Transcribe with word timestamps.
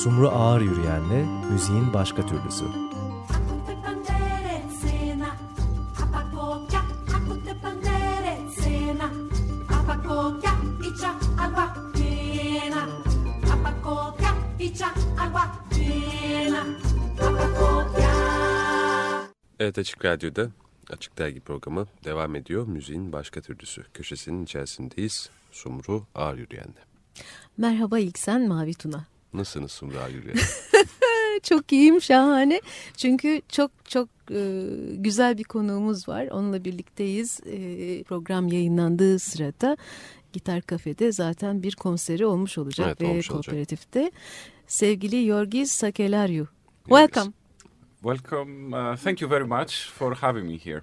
Sumru 0.00 0.28
Ağır 0.28 0.60
Yürüyen'le 0.60 1.50
müziğin 1.52 1.92
başka 1.94 2.26
türlüsü. 2.26 2.64
Evet 19.58 19.78
Açık 19.78 20.04
Radyo'da 20.04 20.50
Açık 20.90 21.18
Dergi 21.18 21.40
programı 21.40 21.86
devam 22.04 22.36
ediyor. 22.36 22.66
Müziğin 22.66 23.12
başka 23.12 23.40
türlüsü 23.40 23.84
köşesinin 23.94 24.44
içerisindeyiz. 24.44 25.30
Sumru 25.52 26.06
Ağır 26.14 26.38
Yürüyen'le. 26.38 26.90
Merhaba 27.58 27.98
ilk 27.98 28.18
sen 28.18 28.48
Mavi 28.48 28.74
Tuna. 28.74 29.09
Nasılsınız 29.34 29.72
Sumru 29.72 29.98
Ağır 29.98 30.10
Yürüyen? 30.10 30.36
çok 31.42 31.72
iyiyim 31.72 32.02
şahane. 32.02 32.60
Çünkü 32.96 33.42
çok 33.48 33.70
çok 33.88 34.08
e, 34.30 34.66
güzel 34.94 35.38
bir 35.38 35.44
konuğumuz 35.44 36.08
var. 36.08 36.26
Onunla 36.26 36.64
birlikteyiz. 36.64 37.40
E, 37.46 38.02
program 38.02 38.48
yayınlandığı 38.48 39.18
sırada 39.18 39.76
Gitar 40.32 40.62
Kafe'de 40.62 41.12
zaten 41.12 41.62
bir 41.62 41.76
konseri 41.76 42.26
olmuş 42.26 42.58
olacak 42.58 42.86
evet, 42.86 43.00
ve 43.00 43.06
olmuş 43.06 43.28
kooperatifte. 43.28 44.00
Olacak. 44.00 44.14
Sevgili 44.66 45.26
Yorgis 45.26 45.72
Sakelaryu. 45.72 46.48
Welcome. 46.84 47.32
Welcome. 48.02 48.76
Uh, 48.76 48.96
thank 48.96 49.20
you 49.20 49.30
very 49.30 49.44
much 49.44 49.90
for 49.90 50.14
having 50.14 50.46
me 50.46 50.58
here. 50.58 50.82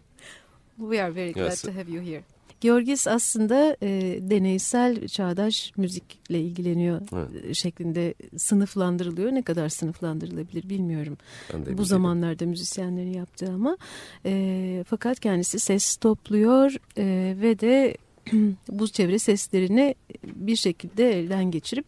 We 0.78 1.04
are 1.04 1.16
very 1.16 1.34
glad 1.34 1.50
yes. 1.50 1.62
to 1.62 1.72
have 1.72 1.90
you 1.90 2.02
here. 2.02 2.24
Georgis 2.62 3.08
aslında 3.08 3.78
e, 3.82 4.20
deneysel 4.22 5.08
çağdaş 5.08 5.72
müzikle 5.78 6.42
ilgileniyor 6.42 7.02
evet. 7.14 7.56
şeklinde 7.56 8.14
sınıflandırılıyor. 8.38 9.32
Ne 9.32 9.42
kadar 9.42 9.70
sınıflandırılabilir 9.70 10.70
bilmiyorum. 10.70 11.18
Bu 11.54 11.86
zamanlarda 11.86 12.46
müzisyenlerin 12.46 13.14
yaptığı 13.14 13.54
ama 13.54 13.78
e, 14.26 14.84
fakat 14.88 15.20
kendisi 15.20 15.60
ses 15.60 15.96
topluyor 15.96 16.76
e, 16.98 17.36
ve 17.42 17.60
de 17.60 17.98
bu 18.70 18.88
çevre 18.88 19.20
seslerini 19.20 19.96
bir 20.24 20.56
şekilde 20.56 21.20
elden 21.20 21.52
geçirip 21.52 21.86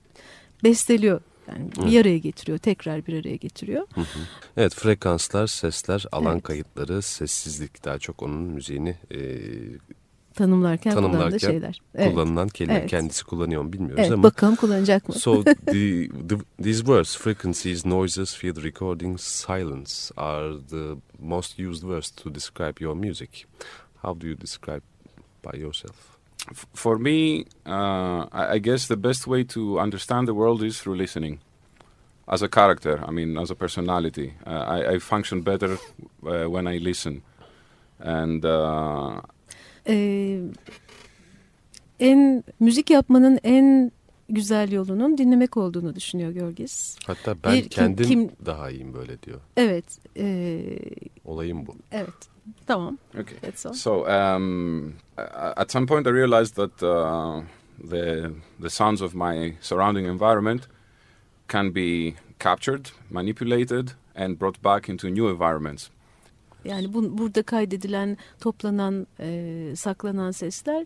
besteliyor 0.64 1.22
yani 1.50 1.72
bir 1.72 2.02
araya 2.02 2.18
getiriyor, 2.18 2.58
tekrar 2.58 3.08
bir 3.08 3.22
araya 3.22 3.36
getiriyor. 3.36 3.88
Hı 3.94 4.02
hı. 4.02 4.20
Evet, 4.58 4.76
frekanslar, 4.76 5.48
sesler, 5.48 6.06
alan 6.12 6.34
evet. 6.34 6.44
kayıtları, 6.44 7.02
sessizlik 7.02 7.86
daha 7.86 8.00
çok 8.00 8.24
onun 8.24 8.42
müziğini 8.42 8.96
e, 9.12 9.20
tanımlarken, 10.40 10.94
tanımlarken 10.94 11.20
kullandığı 11.20 11.40
şeyler. 11.40 11.82
Evet. 11.96 12.14
Kullanılan 12.14 12.48
kelime 12.48 12.74
evet. 12.74 12.90
kendisi 12.90 13.24
kullanıyor 13.24 13.62
mu 13.62 13.74
bilmiyoruz 13.74 14.00
evet, 14.00 14.12
ama. 14.12 14.24
Bakalım 14.24 14.56
kullanacak 14.56 15.10
mı? 15.10 15.16
so 15.16 15.44
the, 15.44 15.54
the, 16.30 16.36
these 16.64 16.78
words, 16.78 17.18
frequencies, 17.18 17.86
noises, 17.86 18.36
field 18.36 18.64
recordings, 18.64 19.22
silence 19.22 19.94
are 20.18 20.54
the 20.70 20.96
most 21.20 21.60
used 21.60 21.82
words 21.82 22.10
to 22.12 22.36
describe 22.36 22.74
your 22.80 22.96
music. 22.96 23.46
How 24.02 24.22
do 24.22 24.28
you 24.28 24.42
describe 24.42 24.82
by 25.44 25.60
yourself? 25.60 26.20
for 26.74 26.98
me, 26.98 27.46
uh, 27.66 28.26
I, 28.32 28.60
guess 28.60 28.88
the 28.88 28.98
best 28.98 29.28
way 29.28 29.44
to 29.44 29.80
understand 29.80 30.28
the 30.28 30.34
world 30.34 30.64
is 30.64 30.80
through 30.80 30.96
listening. 30.96 31.40
As 32.28 32.42
a 32.42 32.48
character, 32.48 33.04
I 33.08 33.12
mean, 33.12 33.38
as 33.38 33.52
a 33.52 33.56
personality, 33.56 34.34
uh, 34.48 34.50
I, 34.50 34.94
I, 34.94 35.00
function 35.00 35.42
better 35.42 35.78
uh, 36.26 36.50
when 36.50 36.68
I 36.68 36.78
listen. 36.78 37.22
And 38.00 38.46
uh, 38.46 39.22
ee, 39.88 40.40
en 42.00 42.44
müzik 42.60 42.90
yapmanın 42.90 43.40
en 43.44 43.92
güzel 44.30 44.72
yolunun 44.72 45.18
dinlemek 45.18 45.58
olduğunu 45.58 45.96
düşünüyor 45.96 46.32
Görgis. 46.32 46.98
Hatta 47.08 47.36
ben 47.44 47.54
Bir, 47.54 47.70
kendim 47.70 48.06
kim, 48.06 48.32
daha 48.46 48.70
iyiyim 48.70 48.94
böyle 48.94 49.22
diyor. 49.22 49.40
Evet. 49.58 49.86
E, 50.18 50.66
Olayım 51.26 51.68
bu. 51.68 51.76
Evet. 51.92 52.30
Tamam. 52.68 52.98
Okay. 53.14 53.40
That's 53.42 53.66
all. 53.66 53.74
So 53.74 54.06
um, 54.06 54.94
at 55.56 55.72
some 55.72 55.86
point 55.86 56.08
I 56.08 56.12
realized 56.12 56.56
that 56.56 56.84
uh, 56.84 57.44
the 57.90 58.32
the 58.62 58.70
sounds 58.70 59.02
of 59.02 59.14
my 59.14 59.54
surrounding 59.62 60.08
environment 60.08 60.62
can 61.48 61.76
be 61.76 62.14
captured, 62.40 62.86
manipulated, 63.10 63.90
and 64.16 64.40
brought 64.40 64.64
back 64.64 64.90
into 64.90 65.08
new 65.10 65.30
environments. 65.30 65.90
Yani 66.66 66.94
bu, 66.94 67.18
burada 67.18 67.44
kaydedilen, 67.44 68.18
toplanan, 68.40 69.08
e, 69.20 69.74
saklanan 69.76 70.32
sesler 70.32 70.86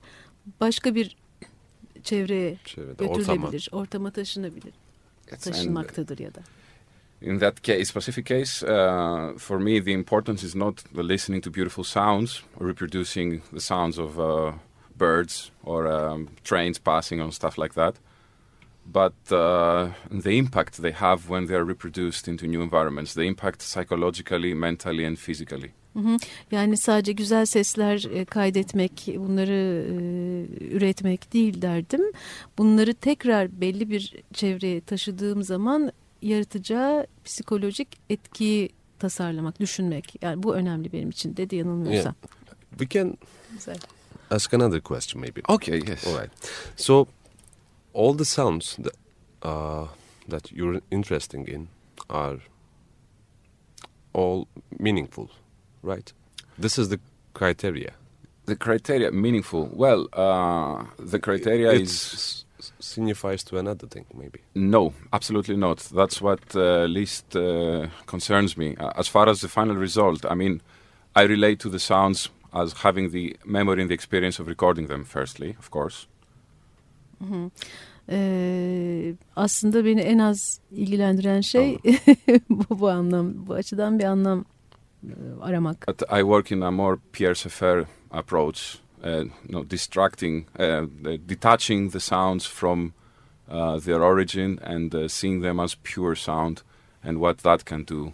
başka 0.62 0.96
bir 0.96 1.18
çevreye 2.04 2.58
Çevrede, 2.66 3.06
götürülebilir, 3.06 3.70
ortama, 3.72 3.82
ortama 3.82 4.12
taşınabilir, 4.12 4.74
taşınmaktadır 5.42 6.20
ya 6.20 6.36
da. 6.36 6.42
in 7.24 7.40
that 7.40 7.64
case, 7.64 7.88
specific 7.88 8.26
case, 8.26 8.62
uh, 8.64 9.34
for 9.38 9.58
me, 9.58 9.80
the 9.80 9.94
importance 9.94 10.44
is 10.44 10.56
not 10.56 10.84
the 10.94 11.04
listening 11.04 11.42
to 11.42 11.50
beautiful 11.50 11.84
sounds 11.84 12.44
or 12.60 12.68
reproducing 12.68 13.42
the 13.52 13.62
sounds 13.62 13.98
of 13.98 14.20
uh, 14.20 14.52
birds 14.98 15.52
or 15.64 15.88
um, 15.88 16.30
trains 16.44 16.78
passing 16.78 17.22
on 17.22 17.32
stuff 17.32 17.58
like 17.58 17.74
that, 17.76 17.96
but 18.86 19.14
uh, 19.32 19.88
the 20.24 20.32
impact 20.32 20.82
they 20.82 20.92
have 20.92 21.18
when 21.18 21.48
they 21.48 21.56
are 21.56 21.68
reproduced 21.68 22.28
into 22.28 22.48
new 22.48 22.64
environments, 22.64 23.14
the 23.14 23.24
impact 23.24 23.62
psychologically, 23.62 24.54
mentally, 24.54 25.06
and 25.06 25.18
physically. 25.18 25.72
Hı 25.94 26.00
hı. 26.00 26.18
Yani 26.52 26.78
sadece 26.78 27.12
güzel 27.12 27.46
sesler 27.46 28.06
e, 28.14 28.26
kaydetmek, 28.26 29.08
bunları 29.18 29.86
e, 29.88 30.76
üretmek 30.76 31.34
değil 31.34 31.62
derdim. 31.62 32.02
Bunları 32.58 32.94
tekrar 32.94 33.62
belli 33.62 33.90
bir 33.90 34.14
çevreye 34.34 34.82
taşıdığım 34.82 35.44
zaman 35.44 35.92
yaratacağı 36.22 37.08
psikolojik 37.26 37.88
etkiyi 38.10 38.70
tasarlamak, 39.00 39.60
düşünmek. 39.60 40.16
Yani 40.22 40.44
bu 40.44 40.56
önemli 40.56 40.94
benim 40.94 41.10
için 41.10 41.38
dedi 41.38 41.56
yanılmıyorsam. 41.56 42.16
Yeah. 42.24 42.80
We 42.80 43.00
can 43.00 43.18
Güzel. 43.52 43.78
ask 44.32 44.54
another 44.54 44.82
question 44.82 45.22
maybe. 45.22 45.42
Okay, 45.48 45.76
yes. 45.76 46.08
All 46.08 46.22
right. 46.22 46.32
So 46.76 47.06
all 47.94 48.14
the 48.14 48.26
sounds 48.26 48.76
that, 48.78 48.96
uh, 49.42 49.88
that 50.28 50.52
you're 50.52 50.82
interested 50.92 51.48
in 51.48 51.70
are 52.10 52.40
all 54.14 54.48
meaningful, 54.80 55.30
right? 55.82 56.12
This 56.58 56.78
is 56.78 56.90
the 56.90 57.00
criteria. 57.34 57.94
The 58.46 58.56
criteria 58.56 59.12
meaningful. 59.12 59.70
Well, 59.72 60.08
uh, 60.14 60.84
the 61.00 61.20
criteria 61.20 61.72
it's, 61.72 62.14
is 62.14 62.46
signifies 62.80 63.44
to 63.46 63.58
another 63.58 63.88
thing, 63.88 64.06
maybe? 64.14 64.40
No, 64.56 64.94
absolutely 65.12 65.56
not. 65.56 65.80
That's 65.80 66.22
what 66.22 66.56
uh, 66.56 66.86
least 66.86 67.36
uh, 67.36 67.88
concerns 68.06 68.58
me. 68.58 68.76
As 68.96 69.08
far 69.08 69.30
as 69.30 69.42
the 69.42 69.48
final 69.48 69.76
result, 69.76 70.26
I 70.26 70.36
mean, 70.36 70.62
I 71.16 71.24
relate 71.24 71.60
to 71.60 71.70
the 71.70 71.80
sounds 71.80 72.30
as 72.54 72.74
having 72.74 73.10
the 73.12 73.36
memory 73.46 73.82
and 73.82 73.90
the 73.90 73.96
experience 73.96 74.40
of 74.40 74.48
recording 74.48 74.88
them, 74.88 75.04
firstly, 75.04 75.56
of 75.60 75.72
course. 75.72 76.08
Hı. 77.30 77.50
Ee, 78.10 79.14
aslında 79.36 79.86
beni 79.86 80.02
en 80.02 80.18
az 80.18 80.60
ilgilendiren 80.72 81.42
şey 81.42 81.78
bu, 82.50 82.80
bu 82.80 82.90
anlam, 82.90 83.48
bu 83.48 83.54
açıdan 83.54 84.00
bir 84.00 84.04
anlam 84.04 84.46
e, 85.04 85.14
aramak. 85.42 85.88
But 85.88 86.02
I 86.02 86.20
work 86.20 86.52
in 86.52 86.62
a 86.62 86.72
more 86.72 86.98
Pierre 87.14 87.86
approach 88.12 88.84
uh, 89.04 89.26
know, 89.50 89.64
distracting, 89.64 90.48
uh, 90.58 90.86
detaching 91.26 91.90
the 91.90 92.00
sounds 92.00 92.46
from 92.46 92.94
uh, 93.50 93.78
their 93.80 94.02
origin 94.02 94.60
and 94.64 95.12
seeing 95.12 95.42
them 95.42 95.60
as 95.60 95.76
pure 95.76 96.16
sound 96.16 96.64
and 97.04 97.20
what 97.20 97.40
that 97.40 97.66
can 97.66 97.84
do 97.84 98.14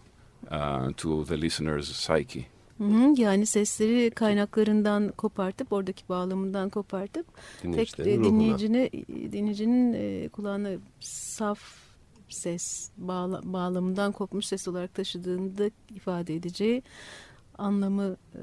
to 0.97 1.23
the 1.25 1.37
listener's 1.37 1.95
psyche. 1.95 2.47
Hı 2.79 2.83
hı, 2.83 3.13
yani 3.17 3.45
sesleri 3.45 4.11
kaynaklarından 4.11 5.11
kopartıp 5.11 5.73
oradaki 5.73 6.09
bağlamından 6.09 6.69
kopartıp 6.69 7.25
tek 7.61 7.97
dinleyicini 7.97 8.91
dinleyicinin 9.31 9.93
e, 9.93 10.29
kulağına 10.29 10.69
saf 10.99 11.59
ses 12.29 12.91
bağla, 12.97 13.41
bağlamından 13.43 14.11
kopmuş 14.11 14.45
ses 14.45 14.67
olarak 14.67 14.93
taşıdığında 14.93 15.69
ifade 15.95 16.35
edeceği 16.35 16.83
anlamı 17.57 18.17
e, 18.35 18.41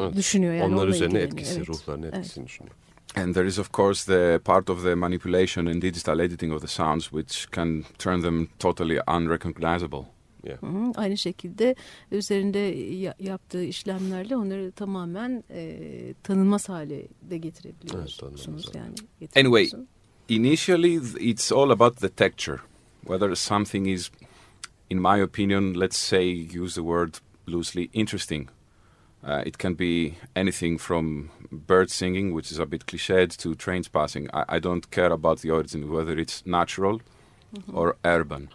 evet. 0.00 0.16
düşünüyor. 0.16 0.54
Yani 0.54 0.74
Onlar 0.74 0.88
üzerine 0.88 1.18
etkisi, 1.18 1.56
evet. 1.56 1.68
ruhlarına 1.68 2.06
etkisini 2.06 2.42
evet. 2.42 2.48
düşünüyor. 2.48 2.76
And 3.16 3.34
there 3.34 3.48
is 3.48 3.58
of 3.58 3.72
course 3.72 4.12
the 4.12 4.38
part 4.38 4.70
of 4.70 4.82
the 4.82 4.94
manipulation 4.94 5.66
and 5.66 5.82
digital 5.82 6.20
editing 6.20 6.52
of 6.52 6.60
the 6.60 6.68
sounds 6.68 7.04
which 7.04 7.46
can 7.52 7.84
turn 7.98 8.20
them 8.20 8.48
totally 8.58 8.98
unrecognizable. 9.08 10.15
Yeah. 10.46 10.62
Hı 10.62 10.66
hı. 10.66 10.92
Aynı 10.96 11.16
şekilde 11.16 11.74
üzerinde 12.10 12.58
ya, 12.58 13.14
yaptığı 13.20 13.64
işlemlerle 13.64 14.36
onları 14.36 14.72
tamamen 14.72 15.44
e, 15.50 16.14
tanınmaz 16.22 16.68
hale 16.68 17.06
de 17.22 17.38
getirebiliyorsunuz. 17.38 18.46
Evet, 18.48 18.74
yani 18.74 18.94
anyway, 19.36 19.70
initially 20.28 20.94
it's 21.30 21.52
all 21.52 21.70
about 21.70 21.96
the 21.96 22.08
texture. 22.08 22.58
Whether 23.00 23.34
something 23.34 23.88
is, 23.88 24.10
in 24.90 24.98
my 24.98 25.22
opinion, 25.22 25.80
let's 25.80 25.96
say 25.96 26.48
use 26.62 26.74
the 26.74 26.82
word 26.82 27.14
loosely 27.48 27.90
interesting. 27.92 28.48
Uh, 29.26 29.42
it 29.46 29.58
can 29.58 29.74
be 29.74 30.14
anything 30.36 30.80
from 30.80 31.30
bird 31.50 31.90
singing, 31.90 32.32
which 32.32 32.52
is 32.52 32.58
a 32.58 32.66
bit 32.66 32.86
cliched, 32.86 33.36
to 33.36 33.54
trains 33.54 33.88
passing. 33.88 34.28
I, 34.32 34.56
I 34.56 34.58
don't 34.60 34.88
care 34.90 35.12
about 35.12 35.40
the 35.40 35.50
origin, 35.50 35.90
whether 35.90 36.18
it's 36.18 36.42
natural 36.46 36.92
mm 36.92 37.62
-hmm. 37.66 37.76
or 37.76 37.96
urban. 38.04 38.48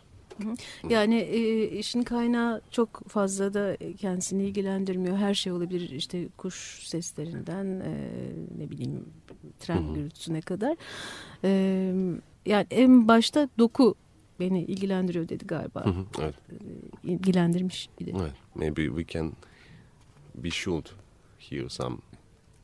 Yani 0.89 1.15
e, 1.15 1.67
işin 1.67 2.03
kaynağı 2.03 2.61
çok 2.71 3.09
fazla 3.09 3.53
da 3.53 3.77
kendisini 3.97 4.43
ilgilendirmiyor. 4.43 5.17
Her 5.17 5.33
şey 5.33 5.53
olabilir 5.53 5.89
işte 5.89 6.27
kuş 6.37 6.79
seslerinden 6.87 7.65
e, 7.65 8.09
ne 8.57 8.69
bileyim 8.69 9.05
tren 9.59 9.93
gürültüsüne 9.93 10.41
kadar. 10.41 10.75
E, 11.43 11.49
yani 12.45 12.65
en 12.71 13.07
başta 13.07 13.49
doku 13.59 13.95
beni 14.39 14.63
ilgilendiriyor 14.63 15.29
dedi 15.29 15.47
galiba. 15.47 15.85
Hı 15.85 15.89
hı, 15.89 16.05
evet. 16.21 16.35
E, 17.05 17.07
ilgilendirmiş 17.11 17.89
idi. 17.99 18.13
Evet. 18.21 18.33
Maybe 18.55 18.85
we 18.85 19.05
can 19.07 19.33
we 20.33 20.49
should 20.49 20.85
hear 21.39 21.69
some 21.69 21.97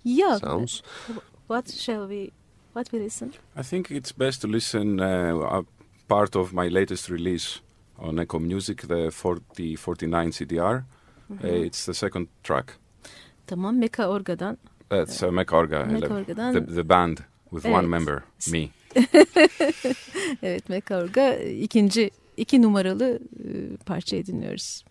Yeah. 0.03 0.39
sounds. 0.39 0.81
What 1.47 1.73
shall 1.73 2.09
we 2.09 2.31
what 2.73 2.89
we 2.91 2.99
listen? 2.99 3.33
I 3.59 3.63
think 3.63 3.91
it's 3.91 4.19
best 4.19 4.41
to 4.41 4.51
listen 4.51 4.97
uh, 4.97 5.43
a 5.43 5.63
part 6.09 6.35
of 6.35 6.53
my 6.53 6.73
latest 6.73 7.11
release 7.11 7.59
on 7.99 8.19
Echo 8.19 8.39
Music, 8.39 8.81
the 8.87 9.11
4049 9.11 10.31
CDR. 10.31 10.83
Uh, 11.43 11.47
it's 11.47 11.85
the 11.85 11.93
second 11.93 12.27
track. 12.43 12.73
Tamam 13.47 13.77
Meka 13.79 14.05
Orga'dan. 14.07 14.57
That's 14.89 15.21
uh, 15.23 15.31
Mech 15.31 15.47
Orga, 15.47 15.85
Mech 15.85 16.03
Orga'dan 16.03 16.53
the, 16.53 16.61
the 16.61 16.83
band 16.83 17.23
with 17.51 17.65
Evet. 17.65 17.73
one 17.75 17.89
member, 17.89 18.23
me. 18.51 18.71
evet 20.41 20.69
Meka 20.69 20.97
Orga 21.03 21.35
ikinci 21.35 22.11
iki 22.37 22.61
numaralı 22.61 23.19
e, 23.39 23.77
parçayı 23.85 24.25
dinliyoruz. 24.25 24.83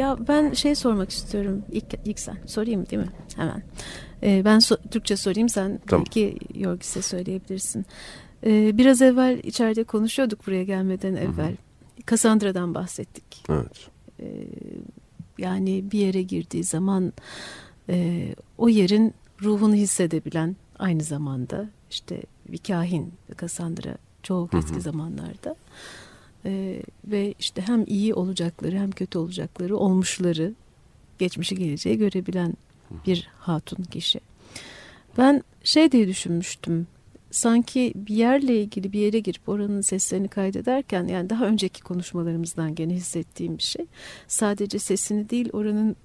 Ya 0.00 0.16
ben 0.28 0.52
şey 0.52 0.74
sormak 0.74 1.10
istiyorum. 1.10 1.62
İlk, 1.72 1.84
ilk 2.04 2.20
sen 2.20 2.36
sorayım 2.46 2.86
değil 2.90 3.02
mi? 3.02 3.12
Hemen. 3.36 3.62
Ee, 4.22 4.42
ben 4.44 4.58
so 4.58 4.76
Türkçe 4.90 5.16
sorayım 5.16 5.48
sen 5.48 5.80
tamam. 5.86 6.04
belki 6.06 6.38
Yorgis'e 6.54 7.02
söyleyebilirsin. 7.02 7.86
Ee, 8.46 8.78
biraz 8.78 9.02
evvel 9.02 9.38
içeride 9.38 9.84
konuşuyorduk 9.84 10.46
buraya 10.46 10.64
gelmeden 10.64 11.14
evvel. 11.14 11.56
Cassandra'dan 12.06 12.74
bahsettik. 12.74 13.44
Evet. 13.48 13.90
Ee, 14.20 14.26
yani 15.38 15.84
bir 15.92 15.98
yere 15.98 16.22
girdiği 16.22 16.64
zaman 16.64 17.12
e, 17.88 18.26
o 18.58 18.68
yerin 18.68 19.14
ruhunu 19.42 19.74
hissedebilen 19.74 20.56
aynı 20.78 21.02
zamanda 21.02 21.68
işte 21.90 22.22
bir 22.48 22.58
kahin 22.58 23.12
Cassandra 23.40 23.96
çok 24.22 24.54
eski 24.54 24.80
zamanlarda 24.80 25.56
e, 26.44 26.82
ve 27.04 27.34
işte 27.38 27.62
hem 27.62 27.84
iyi 27.86 28.14
olacakları 28.14 28.78
hem 28.78 28.90
kötü 28.90 29.18
olacakları 29.18 29.76
olmuşları 29.76 30.54
geçmişi 31.18 31.54
geleceği 31.54 31.98
görebilen 31.98 32.54
bir 33.06 33.28
hatun 33.38 33.82
kişi. 33.82 34.20
Ben 35.18 35.42
şey 35.64 35.92
diye 35.92 36.08
düşünmüştüm 36.08 36.86
sanki 37.30 37.92
bir 37.94 38.14
yerle 38.14 38.62
ilgili 38.62 38.92
bir 38.92 39.00
yere 39.00 39.18
girip 39.18 39.48
oranın 39.48 39.80
seslerini 39.80 40.28
kaydederken 40.28 41.06
yani 41.06 41.30
daha 41.30 41.46
önceki 41.46 41.82
konuşmalarımızdan 41.82 42.74
gene 42.74 42.94
hissettiğim 42.94 43.58
bir 43.58 43.62
şey. 43.62 43.86
Sadece 44.28 44.78
sesini 44.78 45.30
değil 45.30 45.48
oranın 45.52 45.96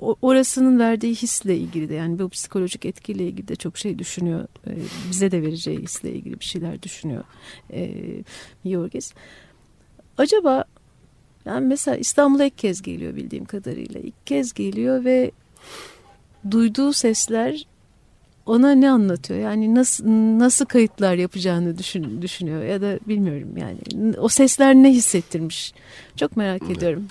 orasının 0.00 0.78
verdiği 0.78 1.14
hisle 1.14 1.56
ilgili 1.56 1.88
de 1.88 1.94
yani 1.94 2.18
bu 2.18 2.28
psikolojik 2.28 2.84
etkiyle 2.84 3.26
ilgili 3.26 3.48
de 3.48 3.56
çok 3.56 3.78
şey 3.78 3.98
düşünüyor. 3.98 4.48
Ee, 4.66 4.76
bize 5.10 5.30
de 5.30 5.42
vereceği 5.42 5.78
hisle 5.78 6.12
ilgili 6.12 6.40
bir 6.40 6.44
şeyler 6.44 6.82
düşünüyor 6.82 7.24
e, 7.72 7.92
Yorgis. 8.64 9.12
Acaba 10.18 10.64
yani 11.44 11.66
mesela 11.66 11.96
İstanbul'a 11.96 12.44
ilk 12.44 12.58
kez 12.58 12.82
geliyor 12.82 13.16
bildiğim 13.16 13.44
kadarıyla. 13.44 14.00
ilk 14.00 14.26
kez 14.26 14.52
geliyor 14.52 15.04
ve 15.04 15.30
duyduğu 16.50 16.92
sesler 16.92 17.66
ona 18.46 18.72
ne 18.72 18.90
anlatıyor? 18.90 19.40
Yani 19.40 19.74
nasıl 19.74 20.04
nasıl 20.38 20.64
kayıtlar 20.64 21.14
yapacağını 21.14 21.78
düşün, 21.78 22.22
düşünüyor 22.22 22.62
ya 22.62 22.80
da 22.80 22.98
bilmiyorum 23.08 23.56
yani. 23.56 24.16
O 24.18 24.28
sesler 24.28 24.74
ne 24.74 24.90
hissettirmiş? 24.90 25.72
Çok 26.16 26.36
merak 26.36 26.62
evet. 26.66 26.76
ediyorum. 26.76 27.08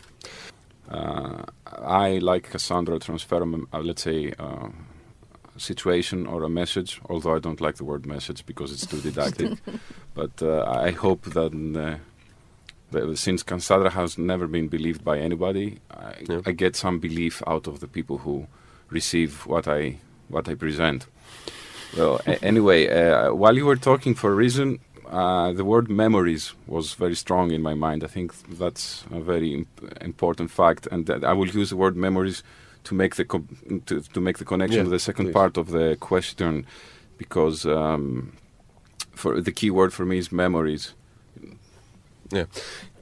Uh, 0.90 1.44
I 1.66 2.20
like 2.20 2.50
Cassandra 2.50 3.00
transfer, 3.00 3.42
uh, 3.42 3.80
let's 3.80 4.04
say, 4.04 4.34
uh, 4.38 4.70
situation 5.58 6.28
or 6.28 6.44
a 6.44 6.50
message, 6.50 7.02
although 7.10 7.36
I 7.36 7.40
don't 7.40 7.62
like 7.62 7.76
the 7.76 7.86
word 7.86 8.06
message 8.06 8.46
because 8.46 8.72
it's 8.72 8.86
too 8.86 9.02
didactic. 9.02 9.58
but 10.14 10.42
uh, 10.42 10.64
I 10.68 10.92
hope 10.92 11.24
that, 11.26 11.54
uh, 11.54 11.98
that, 12.92 13.18
since 13.18 13.44
Cassandra 13.44 13.90
has 13.90 14.18
never 14.18 14.48
been 14.48 14.68
believed 14.68 15.04
by 15.04 15.20
anybody, 15.20 15.80
I, 15.92 16.16
yeah. 16.28 16.42
I 16.46 16.52
get 16.52 16.76
some 16.76 17.00
belief 17.00 17.42
out 17.48 17.68
of 17.68 17.80
the 17.80 17.88
people 17.88 18.20
who 18.20 18.48
receive 18.90 19.46
what 19.46 19.68
I 19.68 19.98
what 20.28 20.50
I 20.50 20.56
present. 20.56 21.06
Well, 21.96 22.20
anyway, 22.42 22.88
uh, 22.90 23.34
while 23.34 23.56
you 23.56 23.66
were 23.66 23.76
talking 23.76 24.16
for 24.16 24.32
a 24.32 24.36
reason, 24.36 24.80
uh, 25.16 25.54
the 25.54 25.64
word 25.64 25.90
memories 25.90 26.54
was 26.68 26.86
very 27.00 27.16
strong 27.16 27.52
in 27.52 27.62
my 27.62 27.74
mind. 27.74 28.04
I 28.04 28.08
think 28.08 28.34
that's 28.60 29.06
a 29.12 29.22
very 29.22 29.54
imp- 29.54 30.02
important 30.02 30.52
fact, 30.52 30.88
and 30.92 31.10
I 31.10 31.34
will 31.34 31.62
use 31.62 31.70
the 31.70 31.78
word 31.78 31.96
memories 31.96 32.44
to 32.84 32.96
make 32.96 33.16
the 33.16 33.26
to, 33.86 34.02
to 34.02 34.22
make 34.22 34.38
the 34.38 34.46
connection 34.46 34.80
yeah, 34.80 34.84
to 34.84 34.90
the 34.90 35.00
second 35.00 35.26
please. 35.26 35.34
part 35.34 35.58
of 35.58 35.68
the 35.72 35.98
question, 36.00 36.66
because 37.18 37.66
um, 37.66 38.34
for 39.14 39.42
the 39.42 39.52
key 39.52 39.72
word 39.72 39.92
for 39.94 40.06
me 40.06 40.18
is 40.18 40.32
memories. 40.32 40.94
Yeah. 42.32 42.48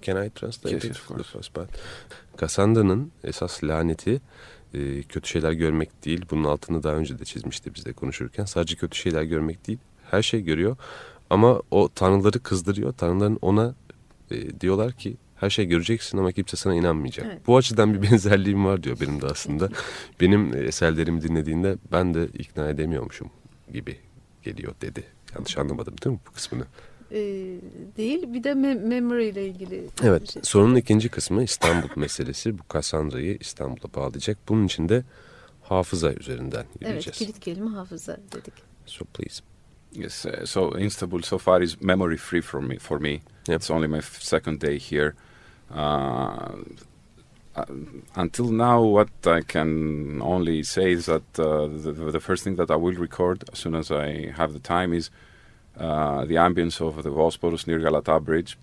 Can 0.02 0.18
I 0.18 0.30
translate 0.30 0.84
yes, 0.84 0.84
it? 0.84 1.18
The 1.18 1.24
first 1.24 1.54
part. 1.54 1.70
Cassandra'nın 2.38 3.12
esas 3.24 3.64
laneti 3.64 4.22
e, 4.74 5.04
kötü 5.04 5.30
şeyler 5.30 5.52
görmek 5.52 6.06
değil. 6.06 6.26
Bunun 6.32 6.44
altını 6.44 6.84
daha 6.84 6.96
önce 6.96 7.20
de 7.20 7.26
çizmişti 7.26 7.76
bizde 7.76 7.94
konuşurken. 7.94 8.46
Sadece 8.46 8.76
kötü 8.76 8.98
şeyler 8.98 9.24
görmek 9.24 9.68
değil. 9.68 9.80
Her 10.12 10.22
şey 10.22 10.42
görüyor. 10.42 10.76
Ama 11.34 11.62
o 11.72 11.90
tanrıları 11.90 12.40
kızdırıyor. 12.40 12.94
Tanrıların 12.94 13.40
ona 13.42 13.76
e, 14.32 14.60
diyorlar 14.60 14.92
ki 14.92 15.18
her 15.36 15.50
şey 15.50 15.66
göreceksin 15.66 16.18
ama 16.18 16.32
kimse 16.32 16.58
sana 16.58 16.76
inanmayacak. 16.76 17.26
Evet. 17.26 17.48
Bu 17.48 17.58
açıdan 17.58 17.94
bir 17.94 18.02
benzerliğim 18.12 18.66
var 18.66 18.84
diyor 18.84 18.98
benim 19.02 19.22
de 19.22 19.26
aslında. 19.26 19.70
benim 20.22 20.54
eserlerimi 20.56 21.22
dinlediğinde 21.22 21.78
ben 21.92 22.14
de 22.14 22.26
ikna 22.26 22.70
edemiyormuşum 22.70 23.30
gibi 23.74 23.98
geliyor 24.44 24.74
dedi. 24.82 25.04
Yanlış 25.36 25.58
anlamadım 25.58 25.96
değil 26.04 26.16
mi 26.16 26.20
bu 26.28 26.32
kısmını? 26.32 26.66
e, 27.12 27.20
değil. 27.98 28.34
Bir 28.34 28.44
de 28.44 28.54
me 28.54 28.74
memory 28.74 29.30
ile 29.30 29.48
ilgili. 29.48 29.88
Evet. 30.04 30.34
Şey. 30.34 30.42
Sorunun 30.46 30.76
ikinci 30.76 31.10
kısmı 31.10 31.44
İstanbul 31.44 31.90
meselesi. 31.96 32.60
Bu 32.60 32.62
Cassandra'yı 32.74 33.38
İstanbul'a 33.40 33.94
bağlayacak. 33.96 34.38
Bunun 34.50 34.66
için 34.66 34.90
de 34.90 35.04
hafıza 35.62 36.14
üzerinden 36.14 36.66
yürüyeceğiz. 36.80 37.06
Evet. 37.08 37.16
Kilit 37.18 37.40
kelime 37.40 37.70
hafıza 37.70 38.18
dedik. 38.32 38.54
So 38.86 39.06
please. 39.06 39.53
Yes. 39.94 40.26
Uh, 40.26 40.46
so 40.46 40.76
Istanbul 40.76 41.22
so 41.22 41.38
far 41.38 41.62
is 41.62 41.82
memory 41.82 42.18
free 42.18 42.42
for 42.42 42.62
me. 42.62 42.78
For 42.78 43.00
me, 43.00 43.22
yep. 43.48 43.58
it's 43.58 43.70
only 43.70 43.88
my 43.88 44.02
second 44.02 44.60
day 44.60 44.78
here. 44.78 45.16
Uh, 45.72 46.56
uh, 47.56 47.66
until 48.16 48.52
now, 48.52 48.82
what 48.82 49.10
I 49.26 49.42
can 49.42 50.22
only 50.22 50.64
say 50.64 50.92
is 50.92 51.06
that 51.06 51.24
uh, 51.38 51.68
the, 51.68 51.92
the, 52.12 52.20
first 52.20 52.44
thing 52.44 52.56
that 52.56 52.72
I 52.72 52.76
will 52.76 52.96
record 52.96 53.44
as 53.52 53.60
soon 53.60 53.76
as 53.76 53.92
I 53.92 54.32
have 54.32 54.54
the 54.54 54.60
time 54.60 54.92
is 54.92 55.12
uh, 55.78 56.26
the 56.26 56.36
ambience 56.36 56.82
of 56.82 57.04
the 57.04 57.12
Bosporus 57.12 57.68
near 57.68 57.80
Galata 57.80 58.20
Bridge. 58.20 58.58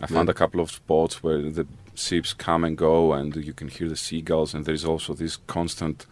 I 0.00 0.06
found 0.06 0.30
a 0.30 0.34
couple 0.34 0.60
of 0.60 0.70
spots 0.70 1.22
where 1.22 1.42
the 1.42 1.66
ships 1.94 2.32
come 2.32 2.64
and 2.64 2.78
go, 2.78 3.12
and 3.12 3.36
you 3.36 3.52
can 3.52 3.68
hear 3.68 3.88
the 3.88 3.96
seagulls, 3.96 4.54
and 4.54 4.64
there 4.64 4.74
is 4.74 4.86
also 4.86 5.12
this 5.12 5.36
constant 5.46 6.06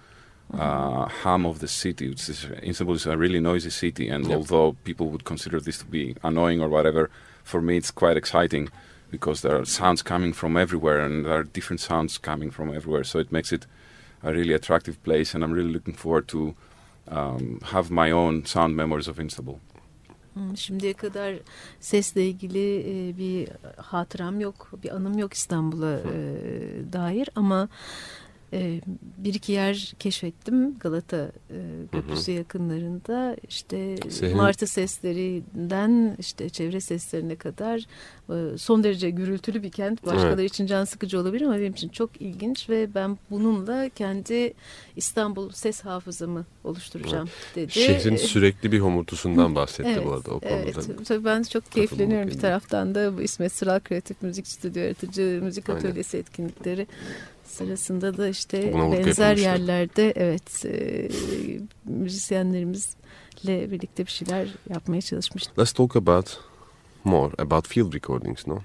uh, 0.55 1.09
hum 1.09 1.47
of 1.47 1.59
the 1.59 1.69
city. 1.69 2.11
Is, 2.12 2.47
Istanbul 2.62 2.95
is 2.95 3.07
a 3.07 3.17
really 3.17 3.40
noisy 3.40 3.71
city, 3.71 4.09
and 4.09 4.26
yep. 4.26 4.37
although 4.37 4.76
people 4.85 5.09
would 5.09 5.25
consider 5.25 5.61
this 5.61 5.78
to 5.78 5.87
be 5.87 6.14
annoying 6.23 6.61
or 6.61 6.69
whatever, 6.69 7.11
for 7.45 7.61
me 7.61 7.76
it's 7.76 7.90
quite 7.90 8.17
exciting 8.17 8.69
because 9.11 9.43
there 9.43 9.57
are 9.57 9.64
sounds 9.64 10.02
coming 10.02 10.33
from 10.35 10.57
everywhere, 10.57 11.00
and 11.00 11.25
there 11.25 11.35
are 11.35 11.45
different 11.45 11.81
sounds 11.81 12.19
coming 12.19 12.50
from 12.50 12.75
everywhere. 12.75 13.05
So 13.05 13.19
it 13.19 13.33
makes 13.33 13.52
it 13.52 13.67
a 14.23 14.33
really 14.33 14.55
attractive 14.55 15.02
place, 15.02 15.35
and 15.35 15.45
I'm 15.45 15.52
really 15.52 15.73
looking 15.73 15.95
forward 15.95 16.28
to 16.28 16.55
um, 17.09 17.61
have 17.73 17.90
my 17.90 18.11
own 18.11 18.45
sound 18.45 18.76
memories 18.76 19.09
of 19.09 19.19
Istanbul. 19.19 19.59
Şimdiye 20.55 20.93
kadar 20.93 21.35
sesle 21.81 22.26
ilgili 22.26 23.14
bir 23.19 23.49
hatıram 23.76 24.40
yok, 24.40 24.71
bir 24.83 24.97
anım 24.97 25.19
yok 25.19 25.35
İstanbul'a 25.35 26.05
dair 26.93 27.28
ama 27.35 27.69
e, 28.52 28.81
bir 29.19 29.35
iki 29.35 29.52
yer 29.52 29.95
keşfettim 29.99 30.78
Galata 30.78 31.33
e, 31.50 31.59
Köprüsü 31.93 32.33
yakınlarında 32.33 33.37
işte 33.49 33.97
Senin... 34.09 34.37
martı 34.37 34.67
seslerinden 34.67 36.17
işte 36.19 36.49
çevre 36.49 36.81
seslerine 36.81 37.37
kadar 37.37 37.87
e, 38.31 38.59
son 38.59 38.85
derece 38.85 39.11
gürültülü 39.11 39.62
bir 39.62 39.71
kent 39.71 40.07
başkaları 40.07 40.40
evet. 40.40 40.52
için 40.52 40.67
can 40.67 40.85
sıkıcı 40.85 41.21
olabilir 41.21 41.45
ama 41.45 41.59
benim 41.59 41.73
için 41.73 41.88
çok 41.88 42.23
ilginç 42.23 42.71
ve 42.71 42.95
ben 42.95 43.19
bununla 43.31 43.88
kendi 43.88 44.55
İstanbul 44.97 45.50
ses 45.50 45.81
hafızamı 45.81 46.45
oluşturacağım 46.64 47.28
evet. 47.57 47.57
dedi. 47.57 47.73
Şehrin 47.73 48.17
sürekli 48.17 48.73
bir 48.73 48.81
homurtusundan 48.81 49.55
bahsetti 49.55 49.90
evet, 49.95 50.07
bu 50.07 50.12
arada 50.12 50.31
o 50.31 50.40
konuda. 50.40 50.49
Evet 50.49 50.76
tabii 51.09 51.25
ben 51.25 51.43
çok 51.43 51.73
keyifleniyorum 51.73 52.28
bir 52.28 52.38
taraftan 52.38 52.95
da 52.95 53.17
bu 53.17 53.23
İsmet 53.23 53.52
Sıral 53.52 53.81
Kreatif 53.81 54.23
Müzik 54.23 54.47
Stüdyo 54.47 54.83
Yaratıcı 54.83 55.40
Müzik 55.43 55.69
Atölyesi 55.69 56.17
Aynen. 56.17 56.23
etkinlikleri 56.23 56.87
sırasında 57.50 58.17
da 58.17 58.28
işte 58.28 58.75
benzer 58.75 59.37
yerlerde 59.37 60.12
evet 60.17 60.64
e, 60.64 61.09
müzisyenlerimizle 61.85 63.71
birlikte 63.71 64.07
bir 64.07 64.11
şeyler 64.11 64.49
yapmaya 64.71 65.00
çalışmıştık. 65.00 65.59
Let's 65.59 65.73
talk 65.73 65.97
about 65.97 66.38
more 67.05 67.33
about 67.38 67.69
field 67.69 67.95
recordings, 67.95 68.47
no? 68.47 68.59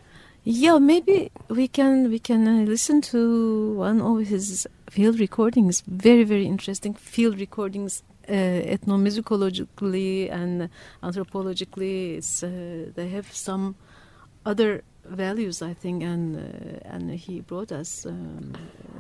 Yeah, 0.46 0.80
maybe 0.80 1.30
we 1.48 1.68
can 1.68 2.12
we 2.12 2.20
can 2.20 2.46
uh, 2.46 2.68
listen 2.68 3.02
to 3.02 3.18
one 3.78 4.02
of 4.02 4.30
his 4.30 4.66
field 4.90 5.20
recordings. 5.20 5.84
Very 5.88 6.30
very 6.30 6.44
interesting 6.44 6.98
field 6.98 7.40
recordings. 7.40 8.04
Uh, 8.30 8.36
ethnomusicologically 8.74 10.32
and 10.32 10.70
anthropologically, 11.02 12.20
uh, 12.44 12.94
they 12.96 13.10
have 13.10 13.26
some 13.34 13.76
other 14.46 14.82
values, 15.06 15.62
I 15.62 15.74
think, 15.74 16.04
and 16.04 16.36
uh, 16.38 16.96
and 16.96 17.12
he 17.12 17.42
brought 17.42 17.72
us 17.72 18.06
um, 18.06 18.54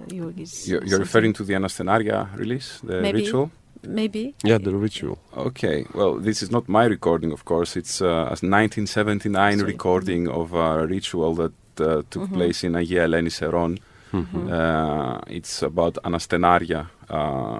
Yorgis. 0.07 0.67
You're, 0.67 0.83
you're 0.85 0.99
referring 0.99 1.33
to 1.33 1.43
the 1.43 1.53
Anastenaria 1.53 2.29
release, 2.35 2.79
the 2.83 3.01
maybe, 3.01 3.19
ritual. 3.21 3.51
Maybe. 3.87 4.33
Yeah, 4.43 4.57
the 4.57 4.75
ritual. 4.75 5.17
Okay. 5.35 5.85
Well, 5.93 6.15
this 6.15 6.41
is 6.41 6.51
not 6.51 6.69
my 6.69 6.85
recording, 6.85 7.31
of 7.31 7.45
course. 7.45 7.75
It's 7.75 8.01
uh, 8.01 8.05
a 8.07 8.39
1979 8.39 9.59
Sorry. 9.59 9.71
recording 9.71 10.27
of 10.29 10.53
a 10.53 10.87
ritual 10.87 11.35
that 11.35 11.53
uh, 11.79 12.01
took 12.09 12.23
mm 12.23 12.29
-hmm. 12.29 12.33
place 12.33 12.67
in 12.67 12.75
Agia 12.75 13.03
Eleni 13.03 13.29
Seron. 13.29 13.77
Mm 14.11 14.25
-hmm. 14.31 14.47
uh, 14.49 15.35
it's 15.37 15.63
about 15.63 15.97
Anastenaria. 16.03 16.87
Uh, 17.09 17.59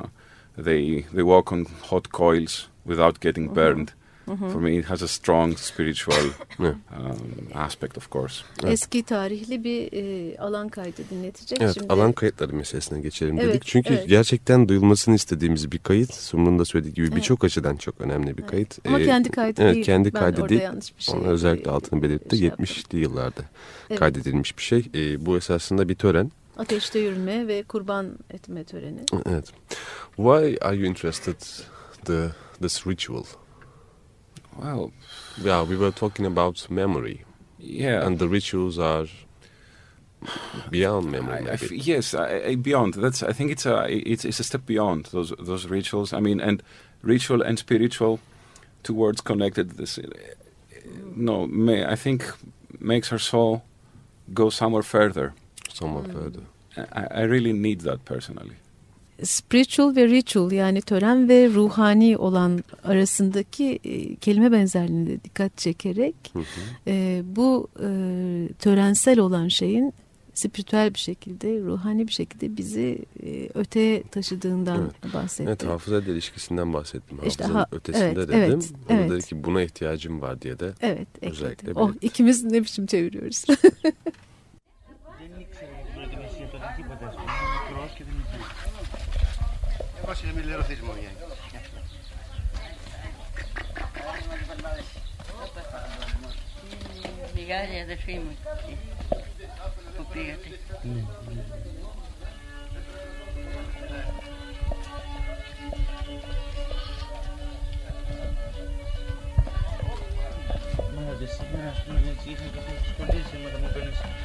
they 0.58 1.06
they 1.14 1.24
walk 1.24 1.52
on 1.52 1.66
hot 1.90 2.08
coils 2.12 2.70
without 2.86 3.20
getting 3.20 3.46
mm-hmm. 3.46 3.56
burned 3.56 3.94
For 4.26 4.56
me 4.62 4.76
it 4.76 4.86
has 4.86 5.04
a 5.04 5.08
strong 5.08 5.58
spiritual 5.58 6.26
um, 6.60 6.76
aspect 7.54 7.98
of 7.98 8.12
course. 8.12 8.44
Eski 8.64 9.04
tarihli 9.04 9.64
bir 9.64 9.90
e, 9.94 10.38
alan 10.38 10.70
kaydı 10.70 11.02
dinletecek. 11.12 11.62
Evet 11.62 11.74
Şimdi, 11.74 11.94
alan 11.94 12.12
kayıtları 12.12 12.54
meselesine 12.56 13.02
geçelim 13.02 13.40
Evet, 13.40 13.50
dedik. 13.50 13.66
Çünkü 13.66 13.94
evet. 13.94 14.10
gerçekten 14.10 14.70
duyulmasını 14.70 15.16
istediğimiz 15.16 15.72
bir 15.72 15.78
kayıt. 15.78 16.14
Sumru'nun 16.14 16.60
da 16.60 16.66
söylediği 16.66 16.94
gibi 16.94 17.16
birçok 17.16 17.44
açıdan 17.44 17.76
çok 17.76 18.02
önemli 18.02 18.38
bir 18.38 18.48
kayıt. 18.48 18.88
Ama 18.88 19.00
Ee, 19.00 19.06
kendi 19.06 19.32
kaydı 19.32 19.62
evet, 19.62 19.74
değil. 19.74 19.86
kendi 19.86 20.14
Ben 20.14 20.20
kaydı 20.20 20.42
orada 20.42 20.50
değil. 20.50 20.62
yanlış 20.62 20.98
bir 20.98 21.04
şey 21.04 21.16
Onu 21.16 21.28
özellikle 21.28 21.72
altını 21.72 22.02
belirtti. 22.02 22.38
şey 22.38 22.48
yaptım. 22.48 22.66
70'li 22.66 23.00
yıllarda 23.00 23.42
Evet. 23.90 24.00
kaydedilmiş 24.00 24.58
bir 24.58 24.64
şey. 24.64 24.86
Ee, 24.96 25.26
bu 25.26 25.38
esasında 25.38 25.90
bir 25.90 25.96
tören. 25.96 26.32
Ateşte 26.58 27.00
yürüme 27.00 27.48
ve 27.48 27.64
kurban 27.64 28.08
etme 28.30 28.64
töreni. 28.64 29.00
Evet. 29.26 29.46
Why 30.16 30.58
are 30.62 30.76
you 30.76 30.86
interested 30.86 31.36
the 32.06 32.30
this 32.62 32.88
ritual? 32.88 33.24
Well, 34.58 34.92
Yeah, 35.42 35.64
we 35.64 35.76
were 35.78 35.92
talking 35.92 36.26
about 36.26 36.70
memory, 36.70 37.26
yeah. 37.60 38.06
and 38.06 38.20
the 38.20 38.28
rituals 38.28 38.78
are 38.80 39.08
beyond 40.70 41.12
memory. 41.12 41.50
I, 41.50 41.54
I 41.54 41.58
yes, 41.72 42.14
I, 42.14 42.56
beyond. 42.56 42.94
That's. 42.96 43.24
I 43.24 43.34
think 43.34 43.52
it's 43.52 43.66
a 43.66 43.86
it's, 43.90 44.26
it's 44.26 44.40
a 44.40 44.44
step 44.44 44.66
beyond 44.66 45.06
those 45.12 45.34
those 45.40 45.68
rituals. 45.68 46.14
I 46.14 46.20
mean, 46.20 46.40
and 46.40 46.64
ritual 47.02 47.42
and 47.42 47.60
spiritual, 47.60 48.20
two 48.84 48.94
words 48.94 49.22
connected. 49.22 49.72
This, 49.72 50.00
no, 51.16 51.48
may, 51.48 51.86
I 51.86 51.96
think 51.96 52.26
makes 52.80 53.12
our 53.12 53.20
soul 53.20 53.64
go 54.34 54.50
somewhere 54.50 54.84
further. 54.84 55.34
Somewhat 55.74 56.12
further. 56.12 56.42
I, 56.78 57.08
I 57.12 57.22
really 57.24 57.54
need 57.54 57.82
that 57.82 58.06
personally. 58.06 58.56
Spiritual 59.24 59.96
ve 59.96 60.08
ritual 60.08 60.52
yani 60.52 60.82
tören 60.82 61.30
ve 61.30 61.50
ruhani 61.50 62.18
olan 62.18 62.64
arasındaki 62.84 63.80
e, 63.84 64.16
kelime 64.16 64.52
benzerliğine 64.52 65.08
de 65.10 65.24
dikkat 65.24 65.58
çekerek 65.58 66.16
Hı 66.34 66.40
hı. 66.40 66.44
e, 66.88 67.22
bu 67.26 67.68
e, 67.80 67.88
törensel 68.60 69.20
olan 69.20 69.48
şeyin 69.48 69.94
spiritüel 70.34 70.94
bir 70.94 71.00
şekilde, 71.00 71.60
ruhani 71.62 72.08
bir 72.08 72.12
şekilde 72.14 72.58
bizi 72.58 73.00
e, 73.26 73.50
öteye 73.54 74.04
taşıdığından 74.04 74.92
bahsetti. 75.14 75.44
Evet 75.50 75.66
hafıza 75.66 76.00
ilişkisinden 76.00 76.74
bahsettim. 76.74 77.18
İşte 77.26 77.44
Hafızanın 77.44 77.64
ha- 77.64 77.68
ötesinde 77.72 78.06
evet, 78.06 78.28
dedim. 78.28 78.38
evet, 78.40 78.72
Onu 78.90 78.98
evet. 79.00 79.12
dedi 79.12 79.22
ki 79.26 79.44
buna 79.44 79.62
ihtiyacım 79.62 80.22
var 80.22 80.42
diye 80.42 80.60
de. 80.60 80.74
Evet, 80.82 81.08
Özellikle 81.22 81.54
ekledim. 81.54 81.78
Oh, 81.82 81.92
ikimiz 82.02 82.44
ne 82.44 82.62
biçim 82.64 82.86
çeviriyoruz. 82.86 83.44
Όσοι 90.08 90.26
δεν 90.26 90.36
μιλερωθείς 90.36 90.80
μόνο 90.80 90.98
Η 97.36 97.40
μεγάλη 97.40 97.80
αδερφή 97.82 98.14
μου 98.14 98.38
που 99.96 100.06
πήγατε. 100.14 100.60
Μάλιστα, 110.96 111.44
σήμερα 111.44 111.70
ας 111.70 111.84
πούμε 111.84 112.00
έτσι 112.18 112.30
είχαν 112.30 112.52
και 112.54 112.60
πολλές 112.98 113.34
αίματα 113.34 113.58
μου. 113.60 114.23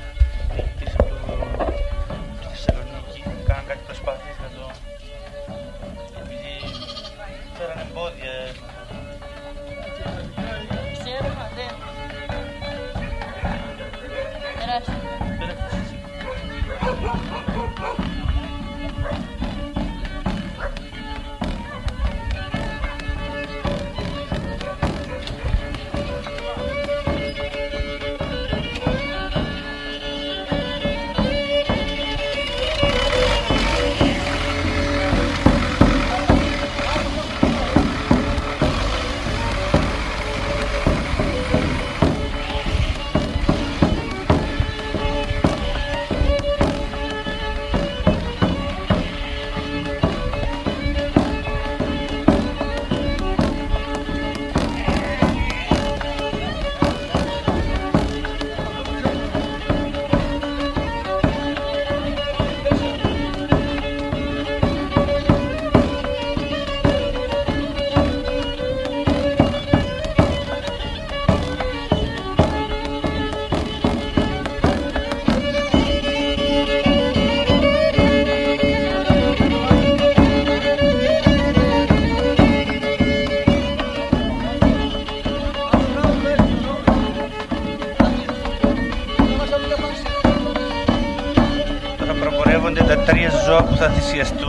cosas 93.79 93.95
decías 93.95 94.37
tú 94.37 94.48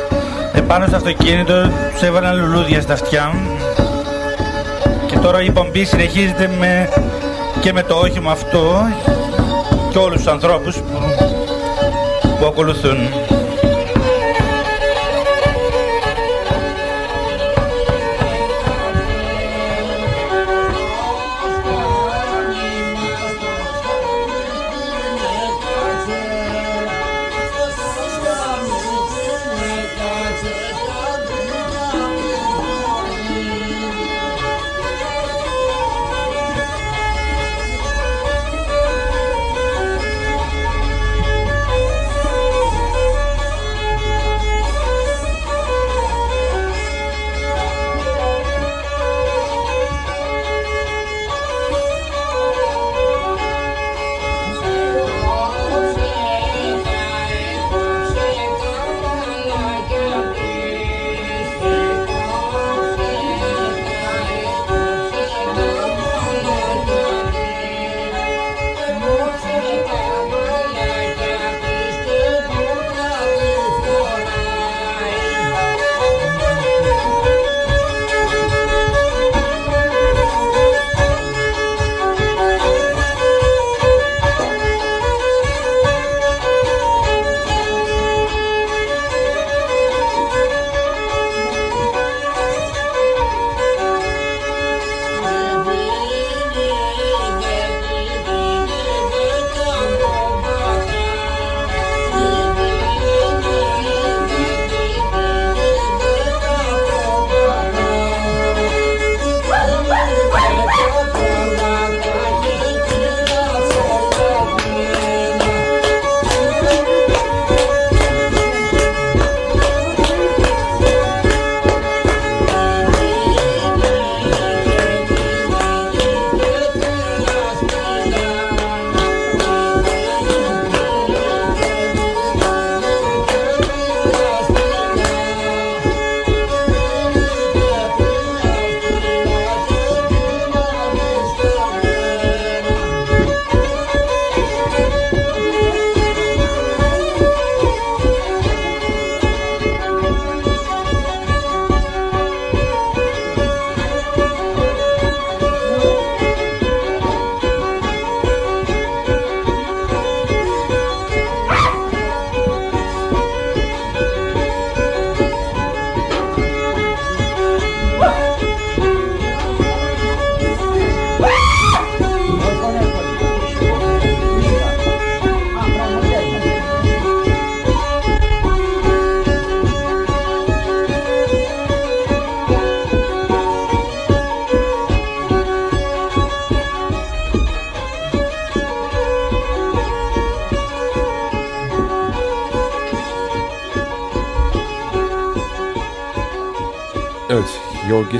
επάνω 0.54 0.86
στο 0.86 0.96
αυτοκίνητο, 0.96 1.70
τους 1.92 2.02
έβαλαν 2.02 2.38
λουλούδια 2.40 2.80
στα 2.80 2.92
αυτιά 2.92 3.34
και 5.06 5.18
τώρα 5.18 5.42
η 5.42 5.50
πομπή 5.50 5.84
συνεχίζεται 5.84 6.50
με, 6.58 6.88
και 7.60 7.72
με 7.72 7.82
το 7.82 7.94
όχημα 7.94 8.30
αυτό 8.30 8.86
και 9.90 9.98
όλους 9.98 10.16
τους 10.16 10.26
ανθρώπους 10.26 10.76
που, 10.76 10.98
που 12.38 12.46
ακολουθούν. 12.46 12.96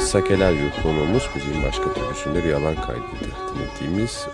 Yorgis 0.07 0.83
konuğumuz 0.83 1.29
müziğin 1.35 1.62
başka 1.62 1.95
türlüsünde 1.95 2.45
bir 2.45 2.53
alan 2.53 2.75
kaydıydı. 2.75 3.35
Dinlediğimiz 3.55 4.27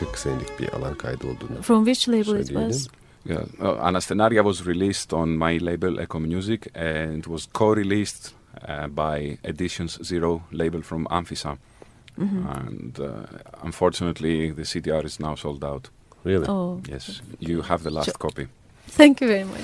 30-40 0.00 0.16
senelik 0.16 0.60
bir 0.60 0.68
alan 0.72 0.94
kaydı 0.94 1.26
olduğunu 1.26 1.62
From 1.62 1.84
which 1.84 2.08
label 2.08 2.40
it 2.40 2.46
was? 2.46 2.88
Yeah, 3.28 3.42
uh, 3.60 3.84
Anastenaria 3.84 4.42
was 4.44 4.66
released 4.66 5.12
on 5.12 5.28
my 5.28 5.66
label 5.66 5.98
Echo 5.98 6.20
Music 6.20 6.60
and 6.74 7.24
was 7.24 7.48
co-released 7.54 8.32
uh, 8.68 8.88
by 8.88 9.38
Editions 9.44 9.98
Zero 10.02 10.40
label 10.52 10.82
from 10.82 11.06
Amphisa. 11.10 11.56
And 12.18 12.98
uh, 12.98 13.06
unfortunately, 13.64 14.50
the 14.50 14.62
CDR 14.62 15.04
is 15.04 15.20
now 15.20 15.36
sold 15.36 15.64
out. 15.64 15.88
Really? 16.24 16.46
Oh. 16.48 16.80
Yes, 16.88 17.22
you 17.38 17.62
have 17.62 17.82
the 17.82 17.90
last 17.90 18.08
Çok- 18.08 18.18
copy. 18.18 18.48
Thank 18.96 19.20
you 19.22 19.30
very 19.30 19.44
much. 19.44 19.60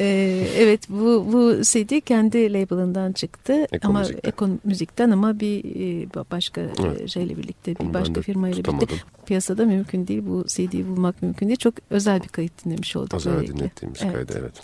Ee, 0.00 0.46
evet 0.56 0.80
bu 0.88 1.26
bu 1.32 1.62
CD 1.62 2.00
kendi 2.00 2.52
label'ından 2.52 3.12
çıktı 3.12 3.66
Eko 3.72 3.88
ama 3.88 3.98
Müzik'ten. 4.00 4.28
Eko 4.28 4.48
Müzik'ten 4.64 5.10
ama 5.10 5.40
bir 5.40 5.64
e, 5.64 6.08
başka 6.30 6.60
e, 6.60 6.70
Evet. 6.84 7.08
şeyle 7.10 7.36
birlikte 7.36 7.74
bir 7.74 7.80
Onu 7.84 7.94
ben 7.94 8.00
başka 8.00 8.22
firmayla 8.22 8.52
birlikte 8.56 8.70
tutamadım. 8.72 8.98
piyasada 9.26 9.64
mümkün 9.64 10.06
değil 10.06 10.22
bu 10.26 10.44
CD'yi 10.48 10.86
bulmak 10.88 11.22
mümkün 11.22 11.46
değil. 11.48 11.56
Çok 11.58 11.74
özel 11.90 12.22
bir 12.22 12.28
kayıt 12.28 12.64
dinlemiş 12.64 12.96
olduk. 12.96 13.26
Böylelikle. 13.26 13.54
dinlettiğimiz 13.58 14.00
Evet. 14.02 14.14
kaydı 14.14 14.32
evet. 14.40 14.54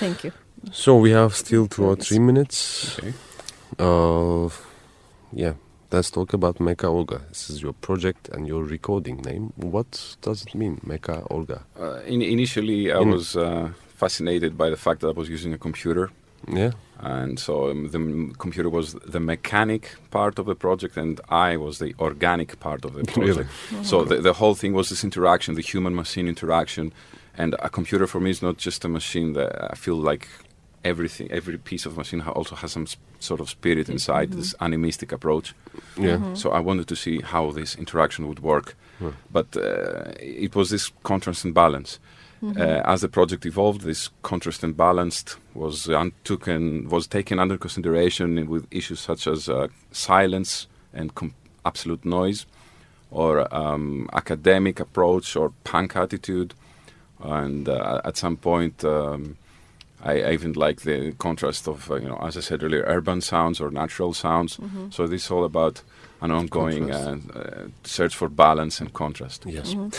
Thank 0.00 0.24
you. 0.24 0.32
So 0.72 1.04
we 1.04 1.14
have 1.16 1.30
still 1.30 1.66
two 1.66 1.84
or 1.84 1.96
three 1.96 2.18
minutes. 2.18 2.86
Okay. 2.98 3.10
Uh, 3.80 4.50
yeah, 5.32 5.54
let's 5.90 6.10
talk 6.10 6.32
about 6.32 6.56
Mecha 6.58 6.84
Olga. 6.84 7.20
This 7.28 7.50
is 7.50 7.62
your 7.62 7.72
project 7.72 8.28
and 8.28 8.46
your 8.46 8.62
recording 8.64 9.18
name. 9.22 9.52
What 9.56 10.16
does 10.22 10.42
it 10.44 10.54
mean, 10.54 10.80
Mecha 10.86 11.26
Olga? 11.30 11.64
Uh, 11.78 12.00
in, 12.06 12.22
initially, 12.22 12.92
I 12.92 13.00
In- 13.00 13.10
was 13.10 13.36
uh, 13.36 13.70
fascinated 13.96 14.56
by 14.56 14.70
the 14.70 14.76
fact 14.76 15.00
that 15.00 15.08
I 15.08 15.12
was 15.12 15.28
using 15.28 15.52
a 15.54 15.58
computer. 15.58 16.10
Yeah, 16.46 16.70
And 17.00 17.38
so 17.38 17.68
um, 17.70 17.88
the 17.90 17.98
m- 17.98 18.32
computer 18.38 18.70
was 18.70 18.94
the 18.94 19.18
mechanic 19.20 19.96
part 20.12 20.38
of 20.38 20.46
the 20.46 20.54
project, 20.54 20.96
and 20.96 21.20
I 21.28 21.56
was 21.56 21.78
the 21.80 21.94
organic 21.98 22.60
part 22.60 22.84
of 22.84 22.94
the 22.94 23.02
project. 23.12 23.48
really. 23.72 23.84
So 23.84 24.04
the, 24.04 24.16
the 24.18 24.32
whole 24.34 24.54
thing 24.54 24.72
was 24.72 24.88
this 24.88 25.02
interaction, 25.02 25.56
the 25.56 25.62
human 25.62 25.94
machine 25.96 26.28
interaction. 26.28 26.92
And 27.36 27.54
a 27.60 27.68
computer 27.68 28.06
for 28.06 28.20
me 28.20 28.30
is 28.30 28.40
not 28.42 28.56
just 28.56 28.84
a 28.84 28.88
machine 28.88 29.32
that 29.34 29.70
I 29.72 29.74
feel 29.74 29.96
like 29.96 30.28
everything, 30.84 31.30
every 31.30 31.58
piece 31.58 31.86
of 31.86 31.96
machine 31.96 32.20
also 32.22 32.54
has 32.56 32.72
some 32.72 32.82
s- 32.84 32.96
sort 33.20 33.40
of 33.40 33.48
spirit 33.50 33.88
inside, 33.88 34.32
this 34.32 34.54
animistic 34.60 35.12
approach. 35.12 35.54
Yeah, 35.96 36.34
So 36.34 36.50
I 36.50 36.60
wanted 36.60 36.86
to 36.88 36.96
see 36.96 37.20
how 37.20 37.50
this 37.52 37.74
interaction 37.76 38.26
would 38.28 38.40
work. 38.40 38.76
Hmm. 38.98 39.10
But 39.30 39.56
uh, 39.56 40.12
it 40.20 40.54
was 40.54 40.70
this 40.70 40.90
contrast 41.02 41.44
and 41.44 41.54
balance. 41.54 41.98
Uh, 42.40 42.82
as 42.84 43.00
the 43.00 43.08
project 43.08 43.44
evolved, 43.46 43.80
this 43.80 44.10
contrast 44.22 44.62
and 44.62 44.76
balanced 44.76 45.36
was 45.54 45.88
undertaken, 45.88 46.88
was 46.88 47.08
taken 47.08 47.40
under 47.40 47.58
consideration 47.58 48.48
with 48.48 48.64
issues 48.70 49.00
such 49.00 49.26
as 49.26 49.48
uh, 49.48 49.66
silence 49.90 50.68
and 50.94 51.12
com- 51.16 51.34
absolute 51.64 52.04
noise, 52.04 52.46
or 53.10 53.52
um, 53.52 54.08
academic 54.12 54.78
approach, 54.78 55.34
or 55.34 55.52
punk 55.64 55.96
attitude, 55.96 56.54
and 57.20 57.68
uh, 57.68 58.00
at 58.04 58.16
some 58.16 58.36
point. 58.36 58.84
Um, 58.84 59.36
I, 60.04 60.12
I 60.30 60.32
even 60.32 60.52
like 60.52 60.82
the 60.82 61.12
contrast 61.18 61.68
of, 61.68 61.90
uh, 61.90 61.94
you 61.96 62.08
know, 62.08 62.18
as 62.28 62.36
I 62.36 62.40
said 62.40 62.62
earlier, 62.62 62.84
urban 62.86 63.20
sounds 63.20 63.60
or 63.60 63.70
natural 63.72 64.12
sounds. 64.14 64.58
Mhm. 64.58 64.90
So 64.92 65.06
this 65.08 65.24
is 65.24 65.30
all 65.30 65.44
about 65.44 65.82
an 66.20 66.30
ongoing 66.30 66.90
uh, 66.90 67.16
uh, 67.36 67.68
search 67.84 68.16
for 68.16 68.28
balance 68.28 68.80
and 68.84 68.92
contrast. 68.92 69.44
Yes. 69.46 69.74
Mhm. 69.74 69.90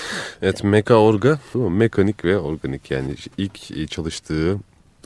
Evet 0.42 0.64
Meka 0.64 0.96
Orga 0.96 1.40
değil 1.54 1.66
mi? 1.66 1.72
mekanik 1.72 2.26
ve 2.26 2.38
organik 2.38 2.92
yani 2.92 3.16
ilk 3.38 3.92
çalıştığı 3.92 4.58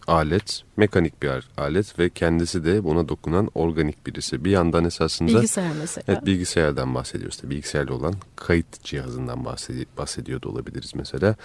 alet 0.07 0.61
mekanik 0.77 1.23
bir 1.23 1.31
alet 1.57 1.99
ve 1.99 2.09
kendisi 2.09 2.65
de 2.65 2.83
buna 2.83 3.09
dokunan 3.09 3.49
organik 3.55 4.07
birisi. 4.07 4.45
Bir 4.45 4.51
yandan 4.51 4.85
esasında 4.85 5.29
Bilgisayar 5.29 5.71
mesela. 5.79 6.03
evet, 6.07 6.25
bilgisayardan 6.25 6.95
bahsediyoruz. 6.95 7.37
Tabii 7.37 7.49
bilgisayarlı 7.51 7.95
olan 7.95 8.13
kayıt 8.35 8.83
cihazından 8.83 9.45
bahsedi 9.45 9.85
bahsediyor 9.97 10.41
da 10.41 10.49
olabiliriz 10.49 10.91
mesela. 10.95 11.35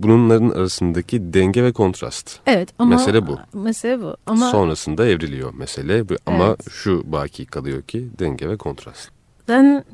Bunların 0.00 0.50
arasındaki 0.50 1.34
denge 1.34 1.64
ve 1.64 1.72
kontrast. 1.72 2.38
Evet 2.46 2.68
ama 2.78 2.90
Mesele 2.96 3.26
bu. 3.26 3.38
Mesele 3.54 4.00
bu. 4.02 4.16
Ama 4.26 4.50
Sonrasında 4.50 5.06
evriliyor 5.06 5.54
mesele 5.54 6.08
Bu- 6.08 6.14
ama 6.26 6.46
Evet. 6.46 6.70
şu 6.70 7.02
baki 7.12 7.46
kalıyor 7.46 7.82
ki 7.82 8.08
denge 8.18 8.48
ve 8.48 8.56
kontrast. 8.56 9.10
then 9.46 9.84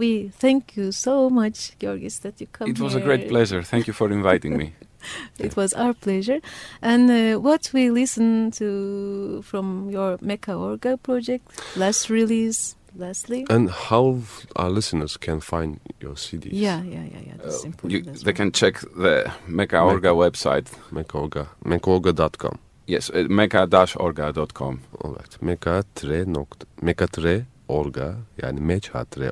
we 0.00 0.30
thank 0.40 0.76
you 0.76 0.92
so 0.92 1.30
much, 1.30 1.70
Georgis, 1.80 2.18
that 2.18 2.40
you 2.40 2.48
come 2.58 2.70
It 2.70 2.76
was 2.76 2.94
a 2.94 2.98
here. 2.98 3.04
great 3.06 3.28
pleasure. 3.28 3.62
Thank 3.62 3.88
you 3.88 3.94
for 3.94 4.10
inviting 4.10 4.56
me. 4.56 4.72
It 5.38 5.56
was 5.56 5.72
our 5.74 5.94
pleasure. 5.94 6.40
And 6.80 7.10
uh, 7.10 7.40
what 7.40 7.70
we 7.72 7.90
listen 7.90 8.50
to 8.52 9.42
from 9.42 9.90
your 9.90 10.18
Mecca 10.20 10.52
Orga 10.52 10.96
project, 11.02 11.44
last 11.76 12.10
release, 12.10 12.76
lastly? 12.96 13.44
And 13.50 13.70
how 13.70 14.18
our 14.56 14.70
listeners 14.70 15.16
can 15.16 15.40
find 15.40 15.80
your 16.00 16.14
CDs? 16.16 16.52
yeah, 16.52 16.82
yeah, 16.84 17.04
yeah, 17.04 17.20
yeah. 17.26 17.36
That's 17.42 17.64
Uh, 17.64 17.66
important. 17.68 18.06
you, 18.06 18.12
as 18.12 18.22
they 18.22 18.28
well. 18.32 18.36
can 18.36 18.52
check 18.52 18.80
the 18.96 19.30
Mecca 19.48 19.76
Orga 19.76 20.12
website. 20.14 20.66
Mekorga. 20.92 21.46
Mekorga.com. 21.64 22.58
Yes, 22.86 23.10
uh, 23.10 23.24
mecca-orga.com. 23.28 24.80
All 25.00 25.12
right. 25.12 25.38
Meka 25.40 25.84
tre 25.94 26.24
nokta. 26.24 26.66
Meka 26.82 27.06
tre 27.08 27.44
orga 27.68 28.16
yani 28.42 28.60
mecha 28.60 29.04
tre 29.10 29.30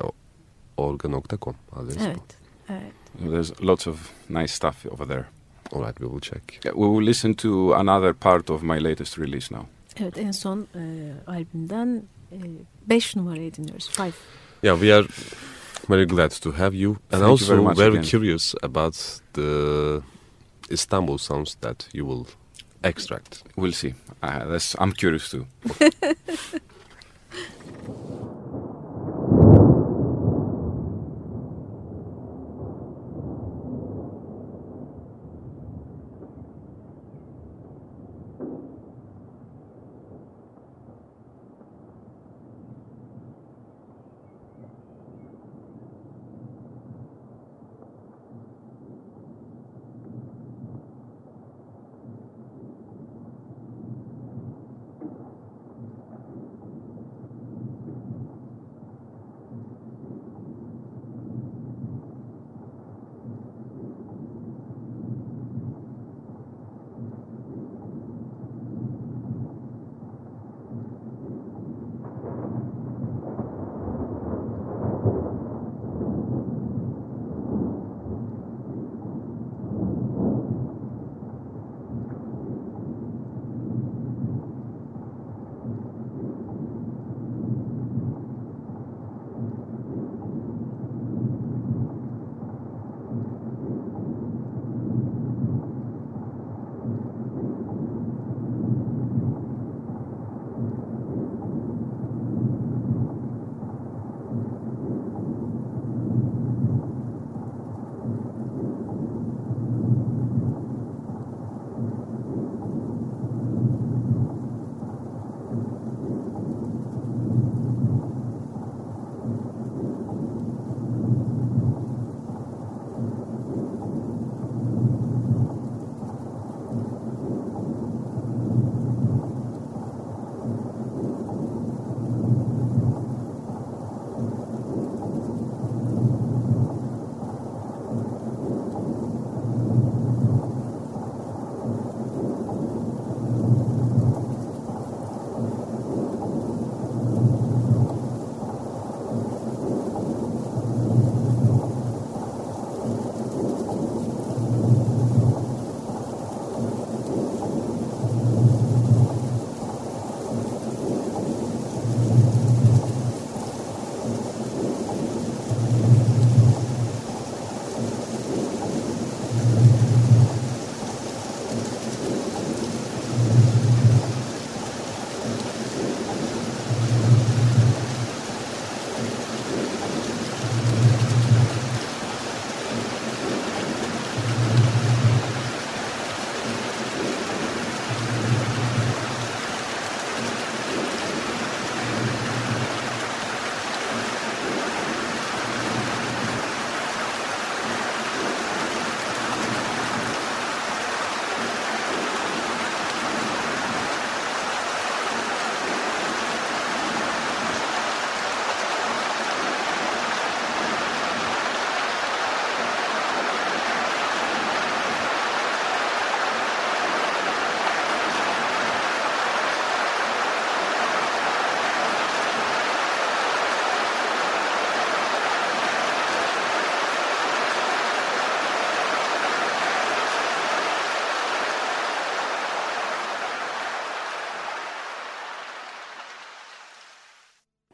orga.com 0.77 1.55
adresi 1.71 1.99
bu. 1.99 2.03
Evet, 2.05 2.21
evet. 2.69 2.93
There's 3.31 3.51
lots 3.61 3.87
of 3.87 4.09
nice 4.29 4.53
stuff 4.53 4.85
over 4.91 5.05
there. 5.07 5.25
Alright 5.71 5.99
we 5.99 6.07
will 6.07 6.19
check. 6.19 6.59
Yeah, 6.65 6.73
we 6.75 6.87
will 6.87 7.03
listen 7.05 7.33
to 7.33 7.73
another 7.73 8.13
part 8.13 8.49
of 8.49 8.61
my 8.63 8.79
latest 8.79 9.17
release 9.17 9.51
now. 9.55 9.65
Evet, 9.97 10.17
en 10.17 10.31
son 10.31 10.67
e, 10.75 11.13
albümden 11.27 12.03
5 12.89 13.15
numarayı 13.15 13.53
dinliyoruz. 13.53 13.89
Five. 13.89 14.13
Yeah 14.63 14.79
we 14.81 14.93
are 14.95 15.07
very 15.89 16.05
glad 16.07 16.31
to 16.41 16.51
have 16.51 16.75
you 16.77 16.91
and 16.91 16.99
Thank 17.09 17.21
you 17.21 17.31
also 17.31 17.45
very 17.45 17.61
much 17.61 17.77
very 17.77 17.89
again. 17.97 18.03
curious 18.03 18.53
about 18.63 18.95
the 19.33 20.01
Istanbul 20.71 21.17
sounds 21.17 21.55
that 21.61 21.87
you 21.93 22.05
will 22.07 22.25
extract. 22.83 23.43
We'll 23.57 23.73
see. 23.73 23.93
Uh, 24.23 24.45
that's, 24.51 24.75
I'm 24.79 24.91
curious 24.93 25.29
too. 25.29 25.45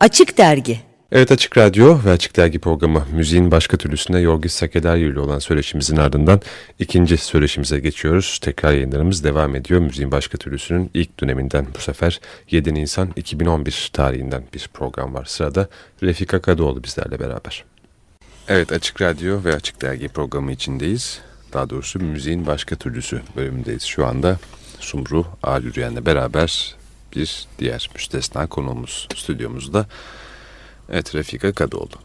Açık 0.07 0.37
Dergi 0.37 0.79
Evet 1.11 1.31
Açık 1.31 1.57
Radyo 1.57 1.99
ve 2.05 2.11
Açık 2.11 2.37
Dergi 2.37 2.59
programı 2.59 3.05
müziğin 3.13 3.51
başka 3.51 3.77
türlüsünde 3.77 4.19
Yorgis 4.19 4.53
Sakedaryo 4.53 5.11
ile 5.11 5.19
olan 5.19 5.39
söyleşimizin 5.39 5.95
ardından 5.95 6.41
ikinci 6.79 7.17
söyleşimize 7.17 7.79
geçiyoruz. 7.79 8.39
Tekrar 8.41 8.73
yayınlarımız 8.73 9.23
devam 9.23 9.55
ediyor. 9.55 9.79
Müziğin 9.81 10.11
başka 10.11 10.37
türlüsünün 10.37 10.91
ilk 10.93 11.19
döneminden 11.19 11.67
bu 11.77 11.81
sefer 11.81 12.19
7 12.51 12.73
Nisan 12.73 13.09
2011 13.15 13.89
tarihinden 13.93 14.43
bir 14.53 14.69
program 14.73 15.13
var. 15.13 15.25
Sırada 15.25 15.67
Refika 16.03 16.41
Kadıoğlu 16.41 16.83
bizlerle 16.83 17.19
beraber. 17.19 17.63
Evet 18.47 18.71
Açık 18.71 19.01
Radyo 19.01 19.43
ve 19.43 19.55
Açık 19.55 19.81
Dergi 19.81 20.07
programı 20.07 20.51
içindeyiz. 20.51 21.19
Daha 21.53 21.69
doğrusu 21.69 21.99
müziğin 21.99 22.47
başka 22.47 22.75
türlüsü 22.75 23.21
bölümündeyiz 23.35 23.83
şu 23.83 24.05
anda. 24.05 24.39
Sumru 24.79 25.25
Ağır 25.43 25.63
Yürüyen'le 25.63 26.05
beraber 26.05 26.76
bir 27.15 27.47
diğer 27.59 27.89
müstesna 27.95 28.47
konuğumuz 28.47 29.07
stüdyomuzda. 29.15 29.85
Evet 30.89 31.15
Refika 31.15 31.51
Kadıoğlu. 31.51 31.95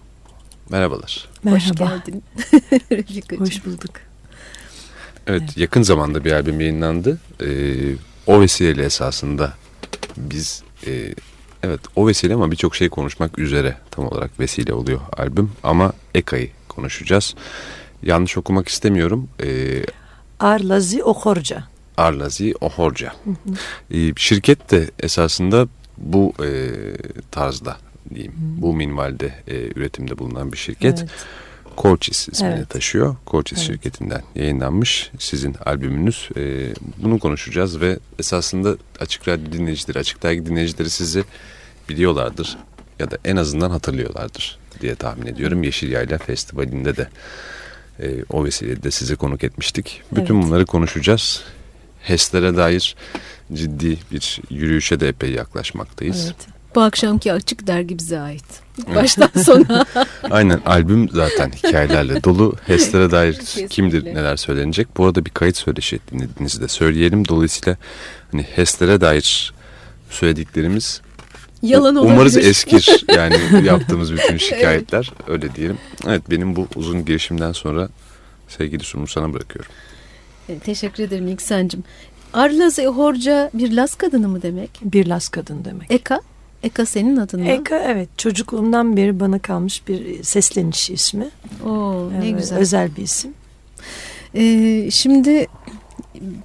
Merhabalar. 0.70 1.28
Merhaba. 1.42 1.60
Hoş 1.64 1.72
geldin. 1.72 2.24
Hoş 3.38 3.66
bulduk. 3.66 3.90
Evet, 5.26 5.42
evet 5.42 5.56
yakın 5.56 5.82
zamanda 5.82 6.24
bir 6.24 6.32
albüm 6.32 6.60
yayınlandı. 6.60 7.18
Ee, 7.40 7.94
o 8.26 8.40
vesileyle 8.40 8.84
esasında 8.84 9.52
biz 10.16 10.62
e, 10.86 11.14
evet 11.62 11.80
o 11.96 12.06
vesile 12.06 12.34
ama 12.34 12.50
birçok 12.50 12.76
şey 12.76 12.88
konuşmak 12.88 13.38
üzere 13.38 13.76
tam 13.90 14.06
olarak 14.06 14.40
vesile 14.40 14.72
oluyor 14.72 15.00
albüm. 15.16 15.52
Ama 15.62 15.92
Eka'yı 16.14 16.50
konuşacağız. 16.68 17.34
Yanlış 18.02 18.36
okumak 18.38 18.68
istemiyorum. 18.68 19.28
Ee, 19.42 19.82
Arlazi 20.40 21.04
Ohorca. 21.04 21.64
Arlazi 21.96 22.54
Ohorca. 22.60 23.12
Hı 23.24 23.30
hı. 23.30 23.96
Ee, 23.96 24.12
şirket 24.16 24.70
de 24.70 24.90
esasında 25.00 25.68
bu 25.98 26.32
e, 26.44 26.70
tarzda 27.30 27.76
diyeyim. 28.14 28.32
Hmm. 28.32 28.62
Bu 28.62 28.74
minvalde 28.74 29.34
e, 29.48 29.54
üretimde 29.56 30.18
bulunan 30.18 30.52
bir 30.52 30.58
şirket. 30.58 30.98
Evet. 30.98 31.10
Korçis 31.76 32.28
ismini 32.28 32.54
evet. 32.54 32.70
taşıyor. 32.70 33.16
Korçis 33.26 33.58
evet. 33.58 33.66
şirketinden 33.66 34.22
yayınlanmış 34.34 35.10
sizin 35.18 35.56
albümünüz. 35.66 36.28
E, 36.36 36.74
bunu 36.98 37.18
konuşacağız 37.18 37.80
ve 37.80 37.98
esasında 38.18 38.76
Açık 39.00 39.28
Radyo 39.28 39.52
dinleyicileri, 39.52 39.98
Açık 39.98 40.22
Dergi 40.22 40.46
dinleyicileri 40.46 40.90
sizi 40.90 41.24
biliyorlardır 41.88 42.58
ya 42.98 43.10
da 43.10 43.18
en 43.24 43.36
azından 43.36 43.70
hatırlıyorlardır 43.70 44.58
diye 44.80 44.94
tahmin 44.94 45.26
ediyorum. 45.26 45.62
Yeşil 45.62 45.92
Yayla 45.92 46.18
Festivali'nde 46.18 46.96
de 46.96 47.08
e, 48.00 48.24
o 48.30 48.44
vesileyle 48.44 48.82
de 48.82 48.90
size 48.90 49.14
konuk 49.14 49.44
etmiştik. 49.44 50.02
Bütün 50.12 50.34
evet. 50.34 50.46
bunları 50.46 50.66
konuşacağız. 50.66 51.44
HES'lere 52.02 52.56
dair 52.56 52.96
ciddi 53.52 53.98
bir 54.12 54.40
yürüyüşe 54.50 55.00
de 55.00 55.08
epey 55.08 55.30
yaklaşmaktayız. 55.30 56.24
Evet. 56.26 56.52
Bu 56.74 56.80
akşamki 56.80 57.32
açık 57.32 57.66
dergi 57.66 57.98
bize 57.98 58.20
ait. 58.20 58.44
Baştan 58.94 59.42
sona. 59.42 59.86
Aynen 60.30 60.60
albüm 60.66 61.08
zaten 61.08 61.50
hikayelerle 61.50 62.24
dolu. 62.24 62.56
HES'lere 62.66 63.10
dair 63.10 63.34
Kesinlikle. 63.38 63.68
kimdir 63.68 64.04
neler 64.04 64.36
söylenecek. 64.36 64.96
Bu 64.96 65.06
arada 65.06 65.24
bir 65.24 65.30
kayıt 65.30 65.56
söyleşi 65.56 66.00
dinlediğinizi 66.12 66.60
de 66.60 66.68
söyleyelim. 66.68 67.28
Dolayısıyla 67.28 67.76
hani 68.32 68.42
HES'lere 68.42 69.00
dair 69.00 69.52
söylediklerimiz 70.10 71.00
Yalan 71.62 71.96
olabilir. 71.96 72.14
Umarız 72.14 72.36
eskir 72.36 73.04
yani 73.16 73.36
yaptığımız 73.64 74.12
bütün 74.12 74.36
şikayetler 74.36 75.12
evet. 75.16 75.28
öyle 75.28 75.54
diyelim. 75.54 75.78
Evet 76.06 76.30
benim 76.30 76.56
bu 76.56 76.68
uzun 76.74 77.04
girişimden 77.04 77.52
sonra 77.52 77.88
sevgili 78.48 78.84
Sumu 78.84 79.06
sana 79.06 79.32
bırakıyorum. 79.34 79.70
Teşekkür 80.64 81.02
ederim 81.02 81.28
İksen'cim. 81.28 81.84
Arlaze 82.32 82.86
Horca 82.86 83.50
bir 83.54 83.72
Las 83.72 83.94
kadını 83.94 84.28
mı 84.28 84.42
demek? 84.42 84.70
Bir 84.82 85.06
Las 85.06 85.28
kadın 85.28 85.64
demek. 85.64 85.90
Eka? 85.90 86.20
Eka 86.62 86.86
senin 86.86 87.16
adın 87.16 87.40
mı? 87.40 87.48
Eka 87.48 87.78
evet 87.78 88.08
çocukluğumdan 88.18 88.96
beri 88.96 89.20
bana 89.20 89.38
kalmış 89.38 89.88
bir 89.88 90.22
sesleniş 90.22 90.90
ismi. 90.90 91.28
Oo 91.66 92.10
ne 92.20 92.28
evet, 92.28 92.38
güzel. 92.38 92.58
Özel 92.58 92.96
bir 92.96 93.02
isim. 93.02 93.34
Ee, 94.34 94.88
şimdi 94.90 95.46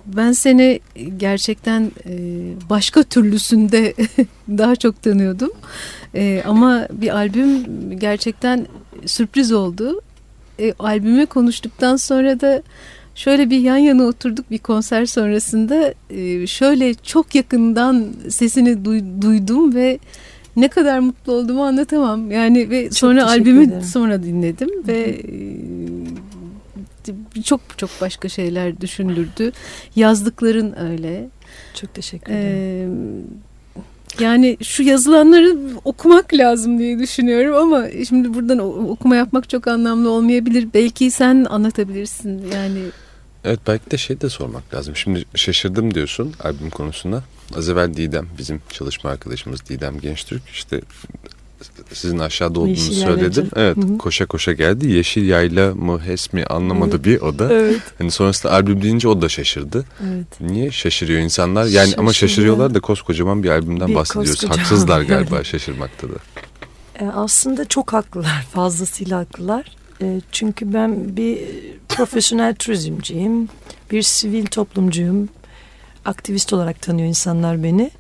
ben 0.05 0.31
seni 0.31 0.79
gerçekten 1.17 1.91
e, 2.05 2.13
başka 2.69 3.03
türlüsünde 3.03 3.93
daha 4.49 4.75
çok 4.75 5.03
tanıyordum. 5.03 5.51
E, 6.15 6.43
ama 6.45 6.87
bir 6.91 7.15
albüm 7.15 7.65
gerçekten 7.99 8.67
sürpriz 9.05 9.51
oldu. 9.51 10.01
E, 10.59 10.73
albümü 10.79 11.25
konuştuktan 11.25 11.95
sonra 11.95 12.39
da 12.39 12.61
şöyle 13.17 13.49
bir 13.49 13.59
yan 13.59 13.77
yana 13.77 14.03
oturduk 14.03 14.51
bir 14.51 14.57
konser 14.57 15.05
sonrasında 15.05 15.93
e, 16.09 16.47
şöyle 16.47 16.93
çok 16.93 17.35
yakından 17.35 18.05
sesini 18.29 18.85
duydum 19.21 19.75
ve 19.75 19.99
ne 20.55 20.67
kadar 20.67 20.99
mutlu 20.99 21.33
olduğumu 21.33 21.63
anlatamam. 21.63 22.31
Yani 22.31 22.69
ve 22.69 22.83
çok 22.83 22.97
sonra 22.97 23.27
albümü 23.27 23.63
ederim. 23.63 23.81
sonra 23.81 24.23
dinledim 24.23 24.69
Hı 24.69 24.73
-hı. 24.73 24.87
ve 24.87 25.21
e, 27.37 27.43
çok 27.43 27.61
çok 27.77 27.89
başka 28.01 28.29
şeyler 28.29 28.81
düşündürdü. 28.81 29.51
Yazdıkların 29.95 30.75
öyle. 30.79 31.29
Çok 31.73 31.93
teşekkür 31.93 32.33
ederim. 32.33 32.91
Ee, 34.19 34.23
yani 34.23 34.57
şu 34.63 34.83
yazılanları 34.83 35.57
okumak 35.85 36.33
lazım 36.33 36.79
diye 36.79 36.99
düşünüyorum 36.99 37.55
ama 37.55 37.85
şimdi 38.07 38.33
buradan 38.33 38.59
okuma 38.89 39.15
yapmak 39.15 39.49
çok 39.49 39.67
anlamlı 39.67 40.09
olmayabilir. 40.09 40.67
Belki 40.73 41.11
sen 41.11 41.45
anlatabilirsin 41.49 42.43
yani. 42.53 42.79
Evet 43.47 43.59
belki 43.67 43.91
de 43.91 43.97
şey 43.97 44.21
de 44.21 44.29
sormak 44.29 44.73
lazım. 44.73 44.95
Şimdi 44.95 45.25
şaşırdım 45.35 45.93
diyorsun 45.93 46.33
albüm 46.43 46.69
konusunda. 46.69 47.23
Az 47.55 47.69
evvel 47.69 47.93
Didem 47.93 48.27
bizim 48.37 48.61
çalışma 48.71 49.09
arkadaşımız 49.09 49.69
Didem 49.69 49.99
Gençtürk 49.99 50.41
işte 50.49 50.81
sizin 51.93 52.19
aşağıda 52.19 52.59
olduğunuzu 52.59 52.91
Yeşil 52.91 53.05
söyledim. 53.05 53.49
Evet 53.55 53.77
Hı 53.77 53.81
-hı. 53.81 53.97
koşa 53.97 54.25
koşa 54.25 54.53
geldi. 54.53 54.91
Yeşil 54.91 55.27
yayla 55.27 55.75
mı 55.75 55.99
HES 56.05 56.33
mi 56.33 56.45
anlamadı 56.45 56.95
evet. 56.95 57.05
bir 57.05 57.21
o 57.21 57.39
da. 57.39 57.53
Evet. 57.53 57.81
Hani 57.97 58.11
sonrasında 58.11 58.53
albüm 58.53 58.81
deyince 58.81 59.07
o 59.07 59.21
da 59.21 59.29
şaşırdı. 59.29 59.85
Evet. 60.03 60.41
Niye 60.41 60.71
şaşırıyor 60.71 61.19
insanlar? 61.19 61.63
Yani 61.63 61.71
Şaşırıyor. 61.71 61.99
ama 61.99 62.13
şaşırıyorlar 62.13 62.73
da 62.73 62.79
koskocaman 62.79 63.43
bir 63.43 63.49
albümden 63.49 63.87
bir 63.87 63.95
bahsediyoruz. 63.95 64.31
Koskocaman. 64.31 64.57
Haksızlar 64.57 65.01
galiba 65.01 65.43
şaşırmakta 65.43 66.07
da. 66.07 66.13
E, 66.99 67.05
aslında 67.05 67.65
çok 67.65 67.93
haklılar. 67.93 68.45
Fazlasıyla 68.53 69.19
haklılar. 69.19 69.76
E, 70.01 70.21
çünkü 70.31 70.73
ben 70.73 71.17
bir 71.17 71.39
profesyonel 71.89 72.55
turizmciyim, 72.55 73.49
bir 73.91 74.01
sivil 74.01 74.45
toplumcuyum. 74.45 75.29
Aktivist 76.05 76.53
olarak 76.53 76.81
tanıyor 76.81 77.07
insanlar 77.07 77.63
beni. 77.63 77.91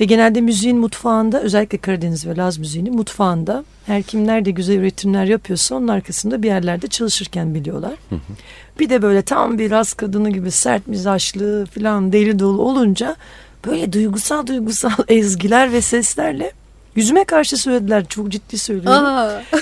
Ve 0.00 0.04
genelde 0.04 0.40
müziğin 0.40 0.78
mutfağında 0.78 1.42
özellikle 1.42 1.78
Karadeniz 1.78 2.26
ve 2.26 2.36
Laz 2.36 2.58
müziğinin 2.58 2.94
mutfağında 2.94 3.64
her 3.86 4.02
kim 4.02 4.26
nerede 4.26 4.50
güzel 4.50 4.76
üretimler 4.76 5.24
yapıyorsa 5.24 5.74
onun 5.74 5.88
arkasında 5.88 6.42
bir 6.42 6.48
yerlerde 6.48 6.86
çalışırken 6.86 7.54
biliyorlar. 7.54 7.94
Bir 8.80 8.90
de 8.90 9.02
böyle 9.02 9.22
tam 9.22 9.58
bir 9.58 9.70
Laz 9.70 9.94
kadını 9.94 10.30
gibi 10.30 10.50
sert 10.50 10.86
mizaçlı 10.86 11.66
falan 11.66 12.12
deli 12.12 12.38
dolu 12.38 12.62
olunca 12.62 13.16
böyle 13.66 13.92
duygusal 13.92 14.46
duygusal 14.46 14.90
ezgiler 15.08 15.72
ve 15.72 15.80
seslerle 15.80 16.52
Yüzüme 16.96 17.24
karşı 17.24 17.56
söylediler. 17.56 18.04
Çok 18.08 18.28
ciddi 18.28 18.58
söylüyorum. 18.58 19.04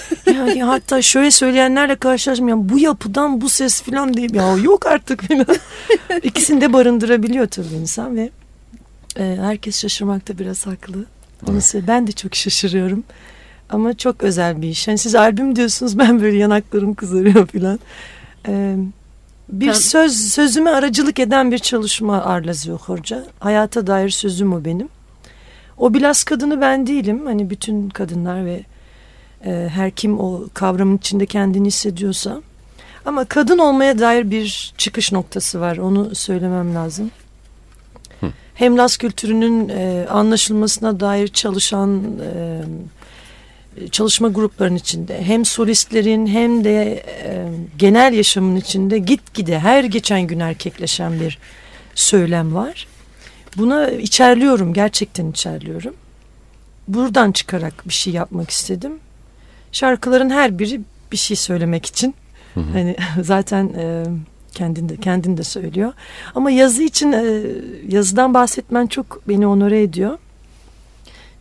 yani 0.26 0.62
hatta 0.62 1.02
şöyle 1.02 1.30
söyleyenlerle 1.30 1.96
karşılaştım. 1.96 2.48
Yani 2.48 2.68
bu 2.68 2.78
yapıdan 2.78 3.40
bu 3.40 3.48
ses 3.48 3.82
falan 3.82 4.14
değil. 4.14 4.34
Ya 4.34 4.56
yok 4.56 4.86
artık 4.86 5.22
falan. 5.28 5.46
İkisini 6.22 6.60
de 6.60 6.72
barındırabiliyor 6.72 7.46
tabii 7.46 7.74
insan 7.80 8.16
ve 8.16 8.30
e, 9.18 9.36
herkes 9.40 9.80
şaşırmakta 9.80 10.38
biraz 10.38 10.66
haklı. 10.66 11.04
Onu 11.48 11.60
söyle. 11.60 11.86
Ben 11.88 12.06
de 12.06 12.12
çok 12.12 12.34
şaşırıyorum. 12.34 13.04
Ama 13.70 13.94
çok 13.94 14.22
özel 14.22 14.62
bir 14.62 14.68
iş. 14.68 14.88
Yani 14.88 14.98
siz 14.98 15.14
albüm 15.14 15.56
diyorsunuz 15.56 15.98
ben 15.98 16.22
böyle 16.22 16.36
yanaklarım 16.36 16.94
kızarıyor 16.94 17.46
falan. 17.46 17.78
Ee, 18.48 18.76
bir 19.48 19.66
ben... 19.66 19.72
söz 19.72 20.16
sözüme 20.16 20.70
aracılık 20.70 21.18
eden 21.18 21.52
bir 21.52 21.58
çalışma 21.58 22.22
Arla 22.22 22.52
Hoca. 22.78 23.24
Hayata 23.40 23.86
dair 23.86 24.10
sözüm 24.10 24.52
o 24.52 24.64
benim. 24.64 24.88
O 25.78 25.94
biraz 25.94 26.24
kadını 26.24 26.60
ben 26.60 26.86
değilim. 26.86 27.26
Hani 27.26 27.50
bütün 27.50 27.88
kadınlar 27.88 28.46
ve 28.46 28.64
e, 29.46 29.68
her 29.74 29.90
kim 29.90 30.20
o 30.20 30.44
kavramın 30.54 30.96
içinde 30.96 31.26
kendini 31.26 31.66
hissediyorsa. 31.66 32.42
Ama 33.04 33.24
kadın 33.24 33.58
olmaya 33.58 33.98
dair 33.98 34.30
bir 34.30 34.74
çıkış 34.78 35.12
noktası 35.12 35.60
var. 35.60 35.76
Onu 35.76 36.14
söylemem 36.14 36.74
lazım. 36.74 37.10
Hı. 38.20 38.26
Hem 38.54 38.78
Las 38.78 38.96
kültürünün 38.96 39.68
e, 39.68 40.06
anlaşılmasına 40.10 41.00
dair 41.00 41.28
çalışan 41.28 42.02
e, 42.34 42.62
çalışma 43.90 44.28
gruplarının 44.28 44.76
içinde 44.76 45.22
hem 45.22 45.44
solistlerin 45.44 46.26
hem 46.26 46.64
de 46.64 47.04
e, 47.24 47.48
genel 47.78 48.12
yaşamın 48.12 48.56
içinde 48.56 48.98
gitgide 48.98 49.58
her 49.58 49.84
geçen 49.84 50.22
gün 50.22 50.40
erkekleşen 50.40 51.20
bir 51.20 51.38
söylem 51.94 52.54
var. 52.54 52.86
Buna 53.56 53.90
içerliyorum 53.90 54.72
gerçekten 54.72 55.30
içerliyorum. 55.30 55.94
Buradan 56.88 57.32
çıkarak 57.32 57.88
bir 57.88 57.92
şey 57.92 58.12
yapmak 58.12 58.50
istedim. 58.50 58.92
Şarkıların 59.72 60.30
her 60.30 60.58
biri 60.58 60.80
bir 61.12 61.16
şey 61.16 61.36
söylemek 61.36 61.86
için. 61.86 62.14
Hı 62.54 62.60
hı. 62.60 62.64
Hani 62.72 62.96
zaten 63.22 63.68
e, 63.68 64.04
kendinde 64.52 64.96
kendin 64.96 65.36
de 65.36 65.42
söylüyor. 65.42 65.92
Ama 66.34 66.50
yazı 66.50 66.82
için 66.82 67.12
e, 67.12 67.42
yazıdan 67.88 68.34
bahsetmen 68.34 68.86
çok 68.86 69.28
beni 69.28 69.46
onore 69.46 69.82
ediyor. 69.82 70.18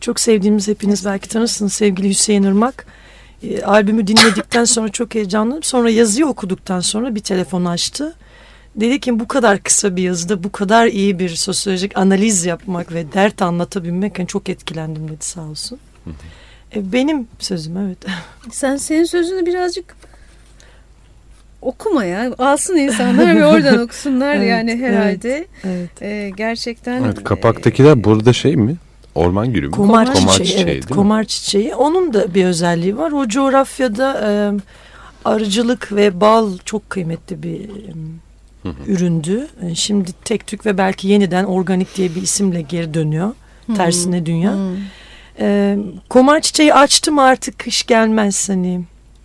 Çok 0.00 0.20
sevdiğimiz 0.20 0.68
hepiniz 0.68 1.04
belki 1.04 1.28
tanırsınız 1.28 1.72
sevgili 1.72 2.08
Hüseyin 2.08 2.42
Irmak. 2.42 2.86
E, 3.42 3.62
albümü 3.62 4.06
dinledikten 4.06 4.64
sonra 4.64 4.88
çok 4.88 5.14
heyecanlandım. 5.14 5.62
Sonra 5.62 5.90
yazıyı 5.90 6.26
okuduktan 6.26 6.80
sonra 6.80 7.14
bir 7.14 7.20
telefon 7.20 7.64
açtı. 7.64 8.14
Dedi 8.76 9.00
ki 9.00 9.20
bu 9.20 9.28
kadar 9.28 9.62
kısa 9.62 9.96
bir 9.96 10.02
yazıda 10.02 10.44
bu 10.44 10.52
kadar 10.52 10.86
iyi 10.86 11.18
bir 11.18 11.28
sosyolojik 11.28 11.98
analiz 11.98 12.44
yapmak 12.44 12.92
ve 12.92 13.12
dert 13.12 13.42
anlatabilmek 13.42 14.18
yani 14.18 14.28
çok 14.28 14.48
etkilendim 14.48 15.08
dedi 15.08 15.24
sağ 15.24 15.42
olsun. 15.42 15.78
E, 16.76 16.92
benim 16.92 17.26
sözüm 17.38 17.76
evet. 17.76 17.98
Sen 18.50 18.76
senin 18.76 19.04
sözünü 19.04 19.46
birazcık 19.46 19.96
okuma 21.62 22.04
ya. 22.04 22.34
Alsın 22.38 22.76
insanlar 22.76 23.36
ve 23.36 23.46
oradan 23.46 23.78
okusunlar 23.84 24.36
Evet, 24.36 24.48
yani 24.50 24.76
herhalde. 24.76 25.46
Evet. 25.64 26.02
Ee, 26.02 26.32
gerçekten. 26.36 27.02
Evet, 27.02 27.24
kapaktakiler 27.24 28.04
burada 28.04 28.32
şey 28.32 28.56
mi? 28.56 28.76
Orman 29.14 29.52
gülü 29.52 29.66
mü? 29.66 29.72
Komar, 29.72 30.14
Komar 30.14 30.32
çiçeği, 30.32 30.48
çiçeği, 30.48 30.64
evet, 30.64 30.86
komar 30.86 31.24
çiçeği. 31.24 31.74
Onun 31.74 32.14
da 32.14 32.34
bir 32.34 32.44
özelliği 32.44 32.96
var. 32.96 33.12
O 33.12 33.28
coğrafyada 33.28 34.20
e, 34.28 34.30
arıcılık 35.24 35.92
ve 35.92 36.20
bal 36.20 36.58
çok 36.64 36.90
kıymetli 36.90 37.42
bir 37.42 37.60
e, 37.60 37.92
Hı 38.64 38.68
hı. 38.68 38.74
üründü. 38.86 39.48
E, 39.62 39.74
şimdi 39.74 40.10
tek 40.24 40.46
tük 40.46 40.66
ve 40.66 40.78
belki 40.78 41.08
yeniden 41.08 41.44
organik 41.44 41.96
diye 41.96 42.14
bir 42.14 42.22
isimle 42.22 42.62
geri 42.62 42.94
dönüyor. 42.94 43.32
Hmm. 43.66 43.74
Tersine 43.74 44.26
dünya. 44.26 44.52
Hmm. 44.52 44.76
E, 45.38 45.76
komar 46.08 46.40
çiçeği 46.40 46.74
açtım 46.74 47.18
artık 47.18 47.58
kış 47.58 47.86
gelmez 47.86 48.48
hani 48.48 48.80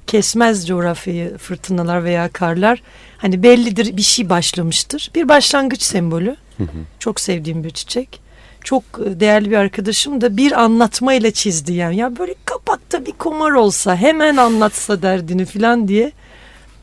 kesmez 0.08 0.68
coğrafyayı 0.68 1.38
fırtınalar 1.38 2.04
veya 2.04 2.30
karlar. 2.30 2.82
Hani 3.18 3.44
bellidir 3.44 3.98
bir 3.98 4.02
şey 4.02 4.30
başlamıştır. 4.30 5.12
Bir 5.16 5.30
başlangıç 5.30 5.82
sembolü. 5.82 6.36
Hı 6.58 6.64
hı. 6.64 6.68
Çok 7.00 7.20
sevdiğim 7.20 7.64
bir 7.64 7.70
çiçek. 7.70 8.22
Çok 8.64 8.84
e, 8.84 9.20
değerli 9.20 9.52
bir 9.52 9.58
arkadaşım 9.58 10.22
da 10.22 10.38
bir 10.38 10.52
anlatmayla 10.52 11.32
çizdi 11.32 11.74
yani. 11.74 11.98
Ya 11.98 12.18
böyle 12.18 12.36
kapakta 12.46 13.06
bir 13.06 13.12
komar 13.12 13.52
olsa 13.52 13.96
hemen 13.96 14.38
anlatsa 14.38 15.02
derdini 15.02 15.46
falan 15.46 15.88
diye. 15.88 16.12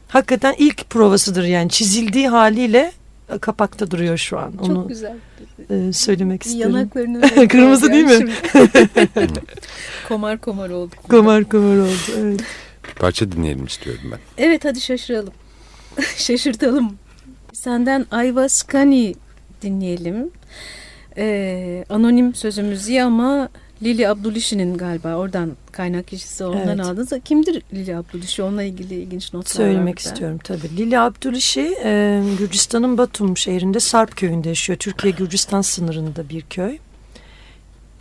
Hakikaten 0.08 0.54
ilk 0.58 0.90
provasıdır 0.90 1.44
yani 1.44 1.70
çizildiği 1.70 2.28
haliyle 2.28 2.92
kapakta 3.40 3.90
duruyor 3.90 4.16
şu 4.18 4.38
an. 4.38 4.52
Onu 4.58 4.74
Çok 4.74 4.88
güzel. 4.88 5.16
e, 5.70 5.92
söylemek 5.92 6.42
isterim. 6.46 6.60
Yanaklarını 6.74 7.48
Kırmızı 7.48 7.92
değil 7.92 8.04
mi? 8.04 8.32
Komar 10.08 10.38
komar 10.38 10.70
oldu. 10.70 10.94
Komar 11.08 11.44
komar 11.44 11.76
oldu. 11.76 11.90
Evet. 12.18 12.40
Bir 12.88 12.94
parça 12.94 13.32
dinleyelim 13.32 13.64
istiyorum 13.64 14.02
ben. 14.12 14.18
Evet 14.38 14.64
hadi 14.64 14.80
şaşıralım. 14.80 15.32
Şaşırtalım. 16.16 16.96
Senden 17.52 18.06
Ayva 18.10 18.48
Skani 18.48 19.14
dinleyelim. 19.62 20.30
Ee, 21.18 21.84
anonim 21.90 22.34
sözümüzü 22.34 23.00
ama 23.00 23.48
Lili 23.82 24.08
Abdülişi'nin 24.08 24.76
galiba 24.78 25.14
oradan 25.14 25.52
kaynak 25.72 26.08
kişisi 26.08 26.44
ondan 26.44 26.68
Evet. 26.68 26.80
aldınız. 26.86 27.12
Kimdir 27.24 27.62
Lili 27.74 27.96
Abdülişi? 27.96 28.42
Onunla 28.42 28.62
ilgili 28.62 28.94
ilginç 28.94 29.34
notlar 29.34 29.64
var 29.64 29.66
Söylemek 29.68 29.96
burada. 29.96 30.08
istiyorum 30.10 30.38
tabii. 30.44 30.76
Lili 30.76 30.98
Abdülişi 30.98 31.74
e, 31.84 32.22
Gürcistan'ın 32.38 32.98
Batum 32.98 33.36
şehrinde 33.36 33.80
Sarp 33.80 34.16
köyünde 34.16 34.48
yaşıyor. 34.48 34.78
Türkiye-Gürcistan 34.78 35.60
sınırında 35.60 36.28
bir 36.28 36.40
köy. 36.42 36.78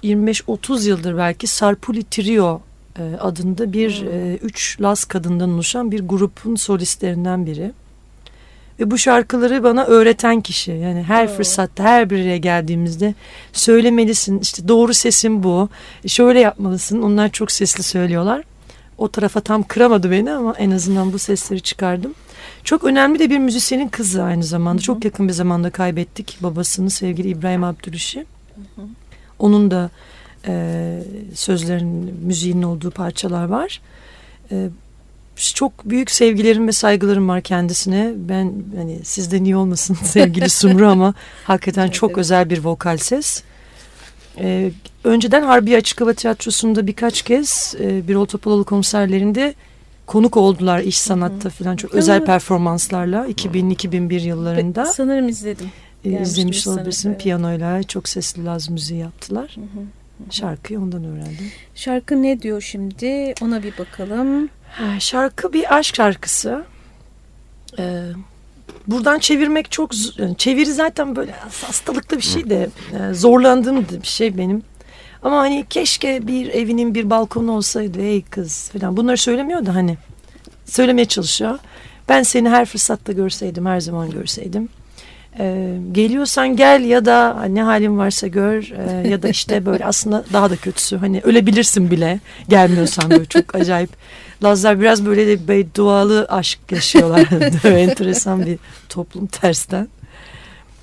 25-30 0.03 0.87
yıldır 0.87 1.17
belki 1.17 1.47
Sarpuli 1.47 2.03
Trio 2.03 2.61
e, 2.99 3.03
adında 3.19 3.73
bir 3.73 4.01
Hmm. 4.01 4.09
e, 4.09 4.35
üç 4.35 4.81
Laz 4.81 5.05
kadından 5.05 5.49
oluşan 5.53 5.91
bir 5.91 5.99
grubun 6.07 6.55
solistlerinden 6.55 7.45
biri. 7.45 7.71
Ve 8.79 8.91
bu 8.91 8.97
şarkıları 8.97 9.63
bana 9.63 9.85
öğreten 9.85 10.41
kişi. 10.41 10.71
Yani 10.71 11.03
her 11.03 11.27
Oo. 11.27 11.31
fırsatta 11.31 11.83
her 11.83 12.09
bir 12.09 12.17
yere 12.17 12.37
geldiğimizde 12.37 13.13
söylemelisin. 13.53 14.39
İşte 14.39 14.67
doğru 14.67 14.93
sesin 14.93 15.43
bu. 15.43 15.69
Şöyle 16.07 16.39
yapmalısın. 16.39 17.01
Onlar 17.01 17.29
çok 17.29 17.51
sesli 17.51 17.83
söylüyorlar. 17.83 18.43
O 18.97 19.07
tarafa 19.07 19.39
tam 19.41 19.63
kıramadı 19.63 20.11
beni 20.11 20.31
ama 20.31 20.53
en 20.57 20.71
azından 20.71 21.13
bu 21.13 21.19
sesleri 21.19 21.61
çıkardım. 21.61 22.13
Çok 22.63 22.83
önemli 22.83 23.19
de 23.19 23.29
bir 23.29 23.39
müzisyenin 23.39 23.87
kızı 23.87 24.23
aynı 24.23 24.43
zamanda. 24.43 24.81
Çok 24.81 25.05
yakın 25.05 25.27
bir 25.27 25.33
zamanda 25.33 25.69
kaybettik 25.69 26.37
babasını 26.41 26.89
sevgili 26.89 27.27
İbrahim 27.27 27.63
Abdülüşi. 27.63 28.25
Onun 29.39 29.71
da 29.71 29.89
e, 30.47 31.03
sözlerin, 31.33 32.15
müziğinin 32.23 32.63
olduğu 32.63 32.91
parçalar 32.91 33.45
var. 33.45 33.81
E, 34.51 34.69
çok 35.35 35.89
büyük 35.89 36.11
sevgilerim 36.11 36.67
ve 36.67 36.71
saygılarım 36.71 37.29
var 37.29 37.41
kendisine. 37.41 38.13
Ben 38.15 38.53
hani 38.75 38.99
sizden 39.05 39.43
iyi 39.43 39.55
olmasın 39.55 39.97
sevgili 40.03 40.49
Sumru 40.49 40.87
ama 40.87 41.13
hakikaten 41.43 41.83
Evet, 41.85 41.93
çok 41.93 42.09
evet. 42.09 42.17
özel 42.17 42.49
bir 42.49 42.63
vokal 42.63 42.97
ses. 42.97 43.43
Ee, 44.39 44.71
önceden 45.03 45.41
Harbiye 45.43 45.77
Açık 45.77 46.01
Hava 46.01 46.13
Tiyatrosu'nda 46.13 46.87
birkaç 46.87 47.21
kez 47.21 47.75
e, 47.79 48.07
Birol 48.07 48.25
Topaloğlu 48.25 48.63
konserlerinde 48.63 49.53
konuk 50.05 50.37
oldular 50.37 50.79
iş 50.79 50.99
sanatta 50.99 51.49
falan 51.49 51.75
çok 51.75 51.95
özel 51.95 52.25
performanslarla 52.25 53.27
2000-2001 53.27 54.21
yıllarında 54.21 54.85
Sanırım 54.85 55.27
izledim. 55.29 55.65
e, 56.05 56.09
gelmiştiniz 56.09 56.31
izlemiş 56.37 56.67
olabilirsin. 56.67 57.09
evet. 57.09 57.21
Piyanoyla 57.21 57.83
çok 57.83 58.09
sesli 58.09 58.45
laz 58.45 58.69
müziği 58.69 58.99
yaptılar. 58.99 59.51
Hı 59.55 59.61
hı. 59.61 59.83
Şarkıyı 60.31 60.79
ondan 60.79 61.03
öğrendim. 61.03 61.51
Şarkı 61.75 62.21
ne 62.23 62.41
diyor 62.41 62.61
şimdi? 62.61 63.33
Ona 63.41 63.63
bir 63.63 63.77
bakalım. 63.77 64.49
Şarkı 64.99 65.53
bir 65.53 65.75
aşk 65.77 65.95
şarkısı. 65.95 66.63
Ee, 67.79 68.01
buradan 68.87 69.19
çevirmek 69.19 69.71
çok 69.71 69.91
çeviri 70.37 70.73
zaten 70.73 71.15
böyle 71.15 71.31
hastalıklı 71.61 72.17
bir 72.17 72.21
şey 72.23 72.49
de 72.49 72.69
e, 72.99 73.13
zorlandığım 73.13 73.87
bir 74.01 74.07
şey 74.07 74.37
benim. 74.37 74.63
Ama 75.23 75.37
hani 75.37 75.65
keşke 75.69 76.27
bir 76.27 76.49
evinin 76.49 76.95
bir 76.95 77.09
balkonu 77.09 77.51
olsaydı 77.51 78.01
ey 78.01 78.21
kız 78.21 78.69
falan 78.69 78.97
bunları 78.97 79.17
söylemiyor 79.17 79.65
da 79.65 79.75
hani 79.75 79.97
söylemeye 80.65 81.05
çalışıyor. 81.05 81.59
Ben 82.09 82.23
seni 82.23 82.49
her 82.49 82.65
fırsatta 82.65 83.11
görseydim 83.11 83.65
her 83.65 83.79
zaman 83.79 84.11
görseydim. 84.11 84.69
Ee, 85.39 85.77
geliyorsan 85.91 86.55
gel 86.55 86.81
ya 86.83 87.05
da 87.05 87.43
ne 87.49 87.63
halin 87.63 87.97
varsa 87.97 88.27
gör 88.27 88.71
Ee, 88.71 89.07
ya 89.09 89.23
da 89.23 89.29
işte 89.29 89.65
böyle 89.65 89.85
aslında 89.91 90.23
daha 90.33 90.49
da 90.49 90.55
kötüsü 90.55 90.97
hani 90.97 91.21
ölebilirsin 91.23 91.91
bile 91.91 92.19
gelmiyorsan 92.49 93.09
böyle 93.09 93.25
çok 93.25 93.55
acayip. 93.55 93.89
Lazlar 94.43 94.79
biraz 94.79 95.05
böyle 95.05 95.27
de 95.27 95.47
beddualı 95.47 96.25
aşk 96.29 96.59
yaşıyorlar. 96.71 97.27
Enteresan 97.77 98.45
bir 98.45 98.57
toplum 98.89 99.27
tersten. 99.27 99.87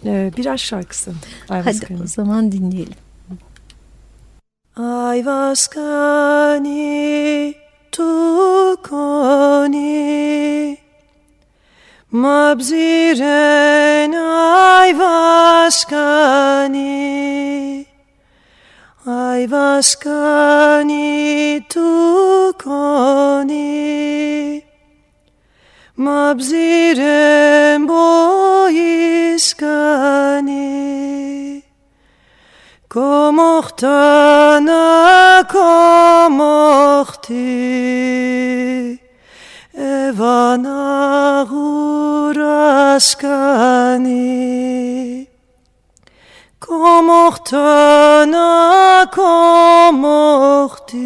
Ee, 0.06 0.32
bir 0.36 0.46
aşk 0.46 0.64
şarkısı. 0.64 1.12
Hadi 1.48 1.58
Ayvaskani. 1.58 2.02
o 2.02 2.06
zaman 2.06 2.52
dinleyelim. 2.52 2.94
Ayvaskani 6.22 7.54
tukoni 7.92 9.12
Mabziren 12.12 14.12
ayvaskani 14.84 15.96
Ayvaskani 19.06 21.08
tukoni 21.72 23.72
Mabziren 25.96 27.88
boiskani 27.88 28.92
Komochtana 32.92 34.84
komochti 35.48 37.48
Evana 39.82 41.46
guraskani 41.50 42.46
Komochtana 46.60 48.46
komochti 49.14 50.98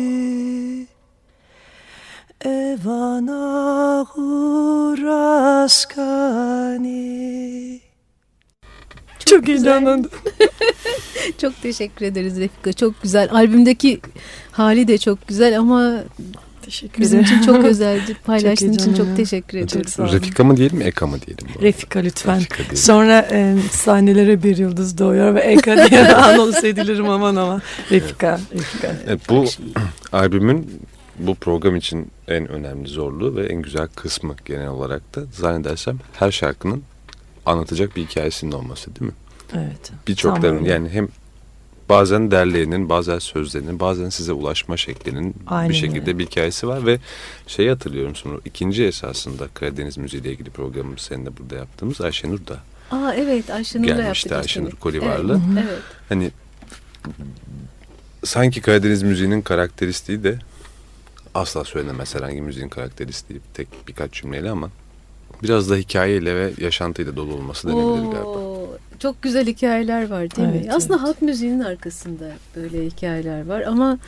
Evana 2.45 4.07
guraskani 4.15 5.47
Çok 9.27 9.49
heyecanlandım. 9.49 10.11
Çok 11.39 11.63
teşekkür 11.63 12.07
ederiz 12.07 12.41
Refika. 12.41 12.73
Çok 12.73 13.03
güzel. 13.03 13.29
Albümdeki 13.33 14.01
hali 14.53 14.89
de 14.89 14.99
çok 14.99 15.29
güzel 15.29 15.59
ama 15.59 16.03
Teşekkür 16.67 17.03
bizim 17.03 17.21
ederim. 17.21 17.35
için 17.39 17.47
çok 17.53 17.65
özeldi. 17.71 18.17
Paylaştığın 18.25 18.73
için 18.73 18.95
çok 18.95 19.17
teşekkür 19.17 19.59
olun. 19.59 20.13
Refika 20.13 20.45
mı 20.45 20.57
diyelim, 20.57 20.83
Eka 20.83 21.07
mı 21.07 21.17
diyelim? 21.27 21.47
Refika 21.63 21.99
lütfen. 22.01 22.37
Refika 22.37 22.57
diyelim. 22.59 22.77
Sonra 22.77 23.29
e, 23.33 23.57
sahnelere 23.73 24.43
bir 24.43 24.57
yıldız 24.57 24.99
doğuyor 24.99 25.35
ve 25.35 25.41
Eka 25.41 25.91
diye 25.91 26.09
anons 26.15 26.65
edilirim 26.65 27.09
aman 27.09 27.37
ama. 27.37 27.61
Refika, 27.91 28.41
Refika. 28.55 28.97
Evet, 29.07 29.21
bu 29.29 29.45
albümün 30.13 30.81
bu 31.19 31.35
program 31.35 31.77
için 31.77 32.11
en 32.29 32.49
önemli 32.49 32.89
zorluğu 32.89 33.37
ve 33.37 33.47
en 33.47 33.63
güzel 33.63 33.89
kısmı 33.89 34.35
genel 34.45 34.69
olarak 34.69 35.15
da 35.15 35.21
zannedersem 35.33 35.99
her 36.13 36.31
şarkının 36.31 36.83
anlatacak 37.47 37.97
bir 37.97 38.07
hikayesinin 38.07 38.53
olması 38.53 38.97
değil 38.97 39.11
mi? 39.11 39.17
Evet. 39.55 39.93
Birçoklarının 40.09 40.65
yani 40.65 40.89
hem 40.89 41.09
bazen 41.89 42.31
derleyenin, 42.31 42.89
bazen 42.89 43.19
sözlerinin, 43.19 43.81
bazen 43.81 44.09
size 44.09 44.33
ulaşma 44.33 44.77
şeklinin 44.77 45.35
Aynen 45.47 45.71
bir 45.71 45.75
şekilde 45.75 46.01
öyle. 46.01 46.19
bir 46.19 46.27
hikayesi 46.27 46.69
var 46.69 46.87
ve 46.87 46.99
şeyi 47.47 47.69
hatırlıyorum 47.71 48.15
sonra 48.17 48.37
ikinci 48.45 48.85
esasında 48.85 49.49
Karadeniz 49.55 49.99
Müziği 49.99 50.23
ile 50.23 50.31
ilgili 50.33 50.51
programı 50.51 50.95
seninle 50.99 51.37
burada 51.37 51.55
yaptığımız 51.55 52.01
Ayşenur 52.01 52.39
da 52.47 52.59
Aa 52.91 53.15
evet 53.15 53.51
Ayşenur'la 53.51 53.89
yaptık. 53.89 54.05
gelmişti 54.05 54.35
Ayşenur. 54.37 54.71
Kolivar'la. 54.73 55.33
Evet, 55.55 55.65
evet. 55.69 55.79
Hani 56.09 56.31
sanki 58.25 58.61
Karadeniz 58.61 59.03
müziğinin 59.03 59.43
karakteristiği 59.43 60.25
de 60.25 60.39
asla 61.35 61.65
söylenemez 61.65 62.15
herhangi 62.15 62.41
müziğin 62.43 62.69
karakteristiği 62.69 63.41
tek 63.55 63.69
birkaç 63.89 64.13
cümleyle 64.13 64.51
ama 64.51 64.71
biraz 65.43 65.71
da 65.71 65.77
hikayeyle 65.77 66.35
ve 66.37 66.53
yaşantıyla 66.61 67.17
dolu 67.17 67.35
olması 67.35 67.69
denebilir 67.69 68.13
galiba. 68.13 68.56
Çok 68.99 69.23
güzel 69.23 69.47
hikayeler 69.47 70.11
var 70.11 70.37
değil 70.37 70.49
mi? 70.49 70.55
Evet, 70.63 70.75
Aslında 70.75 70.95
evet. 70.95 71.07
halk 71.09 71.23
müziğinin 71.23 71.61
arkasında 71.61 72.25
böyle 72.57 72.87
hikayeler 72.87 73.47
var 73.47 73.61
ama 73.61 73.99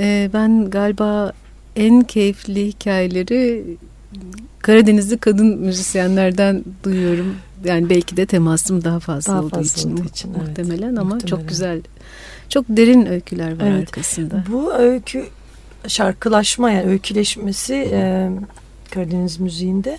e, 0.00 0.30
ben 0.32 0.70
galiba 0.70 1.32
en 1.76 2.00
keyifli 2.02 2.66
hikayeleri 2.66 3.64
Karadenizli 4.62 5.18
kadın 5.18 5.46
müzisyenlerden 5.58 6.64
duyuyorum. 6.84 7.36
Yani 7.64 7.90
belki 7.90 8.16
de 8.16 8.26
temasım 8.26 8.84
daha 8.84 9.00
fazla 9.00 9.32
Daha 9.32 9.40
olduğu 9.42 9.48
fazla 9.56 9.80
için, 9.80 9.92
olduğu 9.92 10.04
için, 10.08 10.30
evet. 10.38 10.48
muhtemelen 10.48 10.96
ama 10.96 11.14
Muhtemelen. 11.14 11.26
çok 11.36 11.48
güzel, 11.48 11.80
çok 12.48 12.64
derin 12.68 13.06
öyküler 13.06 13.60
var 13.60 13.66
Evet. 13.66 13.88
arkasında. 13.88 14.44
Bu 14.52 14.74
öykü 14.74 15.24
şarkılaşma 15.88 16.70
yani 16.70 16.90
öyküleşmesi 16.90 17.74
e, 17.92 18.30
Karadeniz 18.90 19.40
müziğinde 19.40 19.98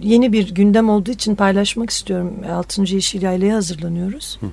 yeni 0.00 0.32
bir 0.32 0.54
gündem 0.54 0.88
olduğu 0.88 1.10
için 1.10 1.34
paylaşmak 1.34 1.90
istiyorum. 1.90 2.34
6. 2.52 2.82
Yeşil 2.82 3.22
Yayla'ya 3.22 3.56
hazırlanıyoruz. 3.56 4.38
Hı 4.40 4.46
hı. 4.46 4.50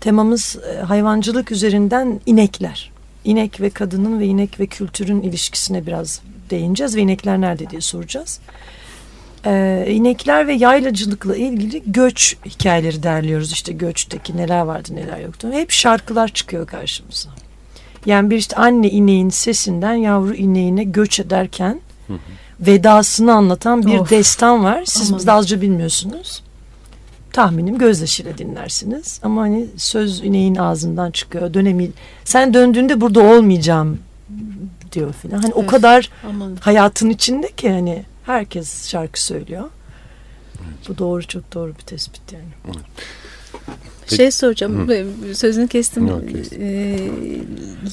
Temamız 0.00 0.58
e, 0.72 0.80
hayvancılık 0.80 1.52
üzerinden 1.52 2.20
inekler. 2.26 2.92
İnek 3.24 3.60
ve 3.60 3.70
kadının 3.70 4.20
ve 4.20 4.26
inek 4.26 4.60
ve 4.60 4.66
kültürün 4.66 5.22
ilişkisine 5.22 5.86
biraz 5.86 6.22
değineceğiz 6.50 6.96
ve 6.96 7.00
inekler 7.00 7.40
nerede 7.40 7.70
diye 7.70 7.80
soracağız. 7.80 8.40
Ee, 9.46 9.86
inekler 9.90 10.46
ve 10.46 10.54
yaylacılıkla 10.54 11.36
ilgili 11.36 11.82
göç 11.86 12.36
hikayeleri 12.46 13.02
derliyoruz. 13.02 13.52
İşte 13.52 13.72
göçteki 13.72 14.36
neler 14.36 14.60
vardı 14.60 14.88
neler 14.94 15.20
yoktu. 15.20 15.48
Hep 15.52 15.70
şarkılar 15.70 16.28
çıkıyor 16.28 16.66
karşımıza. 16.66 17.30
Yani 18.06 18.30
bir 18.30 18.36
işte 18.36 18.56
anne 18.56 18.90
ineğin 18.90 19.28
sesinden 19.28 19.94
yavru 19.94 20.34
ineğine 20.34 20.84
göç 20.84 21.20
ederken 21.20 21.80
vedasını 22.60 23.32
anlatan 23.34 23.86
bir 23.86 23.98
Of. 23.98 24.10
destan 24.10 24.64
var. 24.64 24.82
Siz 24.84 25.10
Aman. 25.12 25.26
de 25.26 25.32
azca 25.32 25.60
bilmiyorsunuz. 25.60 26.42
Tahminim 27.32 27.78
gözyaşıyla 27.78 28.38
dinlersiniz. 28.38 29.20
Ama 29.22 29.42
hani 29.42 29.66
söz 29.76 30.24
ineğin 30.24 30.54
ağzından 30.54 31.10
çıkıyor. 31.10 31.54
Dönemi 31.54 31.90
sen 32.24 32.54
döndüğünde 32.54 33.00
burada 33.00 33.20
olmayacağım 33.20 33.98
diyor 34.92 35.12
filan. 35.12 35.38
Hani 35.42 35.54
o 35.54 35.60
Evet. 35.60 35.70
kadar 35.70 36.10
Aman. 36.28 36.56
hayatın 36.60 37.10
içinde 37.10 37.52
ki 37.52 37.70
hani 37.70 38.04
herkes 38.26 38.88
şarkı 38.88 39.22
söylüyor. 39.22 39.64
Bu 40.88 40.98
doğru 40.98 41.26
çok 41.26 41.54
doğru 41.54 41.70
bir 41.78 41.82
tespit 41.84 42.32
yani. 42.32 42.76
Peki- 44.08 44.16
Şey 44.16 44.30
soracağım, 44.30 44.88
sözünü 45.34 45.68
kestim. 45.68 46.06
Yok, 46.06 46.28
kestim. 46.28 46.62
Ee, 46.62 46.98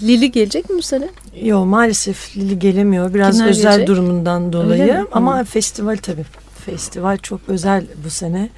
Lili 0.04 0.32
gelecek 0.32 0.70
mi 0.70 0.78
bu 0.78 0.82
sene? 0.82 1.10
Yo 1.44 1.66
maalesef 1.66 2.38
Lili 2.38 2.60
gelemiyor. 2.60 3.14
Biraz 3.14 3.36
Kimler 3.38 3.50
özel 3.50 3.72
gelecek? 3.72 3.88
durumundan 3.88 4.54
dolayı. 4.54 5.06
Ama 5.12 5.40
Hı. 5.40 5.44
festival 5.44 5.98
tabii. 5.98 6.26
Festival 6.66 7.18
çok 7.18 7.42
özel 7.48 7.86
bu 8.06 8.10
sene. 8.10 8.50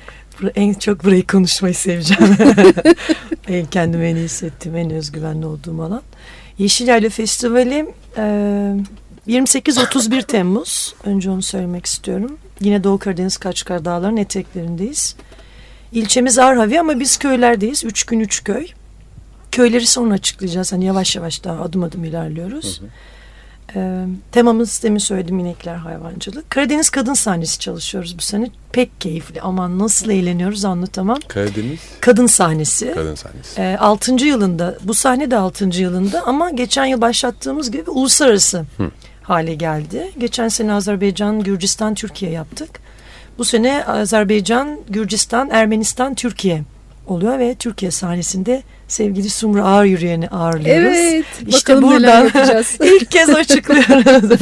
En 0.56 0.74
çok 0.74 1.04
burayı 1.04 1.28
konuşmayı 1.28 1.76
seveceğim. 1.76 2.36
en 3.48 3.66
kendimi 3.66 4.06
en 4.06 4.16
iyi 4.16 4.26
hissettiğim, 4.26 4.78
en 4.78 4.90
özgüvenli 4.92 5.46
olduğum 5.46 5.82
alan. 5.82 6.02
Yeşilyayla 6.58 7.10
Festivali 7.10 7.86
e, 8.18 8.22
28-31 9.28 10.24
Temmuz. 10.24 10.96
Önce 11.04 11.30
onu 11.30 11.42
söylemek 11.42 11.86
istiyorum. 11.86 12.38
Yine 12.62 12.84
Doğu 12.84 12.98
Karadeniz 13.00 13.38
Kaçkar 13.38 13.86
Dağları'nın 13.86 14.18
eteklerindeyiz. 14.18 15.16
İlçemiz 16.00 16.40
Arhavi 16.40 16.80
ama 16.80 17.00
biz 17.00 17.18
köylerdeyiz. 17.18 17.84
Üç 17.84 18.04
gün 18.04 18.20
üç 18.20 18.44
köy. 18.44 18.68
Köyleri 19.52 19.88
sonra 19.88 20.14
açıklayacağız. 20.14 20.74
Hani 20.74 20.86
yavaş 20.86 21.16
yavaş 21.16 21.44
daha 21.44 21.62
adım 21.64 21.84
adım 21.84 22.04
ilerliyoruz. 22.04 22.82
Ee, 23.76 24.06
temamız 24.32 24.84
demin 24.84 24.98
söyledim 24.98 25.40
inekler 25.40 25.76
hayvancılık. 25.76 26.50
Karadeniz 26.50 26.90
kadın 26.90 27.14
sahnesi 27.14 27.60
çalışıyoruz 27.60 28.18
bu 28.18 28.22
sene. 28.22 28.50
Pek 28.72 29.02
keyifli. 29.02 29.42
Aman 29.42 29.80
nasıl 29.80 30.10
eğleniyoruz 30.10 30.66
anlatamam. 30.66 31.20
Karadeniz 31.28 31.80
Kadın 32.02 32.28
sahnesi. 32.28 32.92
kadın 32.96 33.16
sahnesi. 33.16 33.62
Ee, 33.62 33.78
6. 33.80 34.12
yılında 34.26 34.78
bu 34.84 34.94
sahne 34.94 35.32
de 35.32 35.38
6. 35.38 35.66
yılında 35.82 36.24
ama 36.26 36.50
geçen 36.50 36.86
yıl 36.86 37.02
başlattığımız 37.02 37.72
gibi 37.72 37.90
uluslararası 37.90 38.66
Hı. 38.78 38.92
hale 39.24 39.56
geldi. 39.56 40.12
Geçen 40.18 40.48
sene 40.48 40.74
Azerbaycan, 40.74 41.44
Gürcistan, 41.44 41.94
Türkiye 41.96 42.32
yaptık. 42.32 42.85
Bu 43.38 43.46
sene 43.46 43.86
Azerbaycan, 43.86 44.80
Gürcistan, 44.90 45.50
Ermenistan, 45.50 46.16
Türkiye 46.16 46.62
oluyor 47.08 47.40
ve 47.40 47.56
Türkiye 47.56 47.92
sahnesinde 47.92 48.64
sevgili 48.88 49.30
Sumru 49.30 49.64
Ağır 49.64 49.86
Yürüyen'i 49.86 50.28
ağırlıyoruz. 50.30 50.98
Evet. 50.98 51.26
İşte 51.48 51.82
buradan 51.82 52.26
ilk 52.84 53.12
kez 53.12 53.30
açıklıyoruz. 53.30 54.40